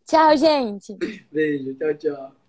Tchau, 0.06 0.36
gente. 0.36 0.98
Beijo, 1.32 1.74
tchau, 1.76 1.94
tchau. 1.94 2.45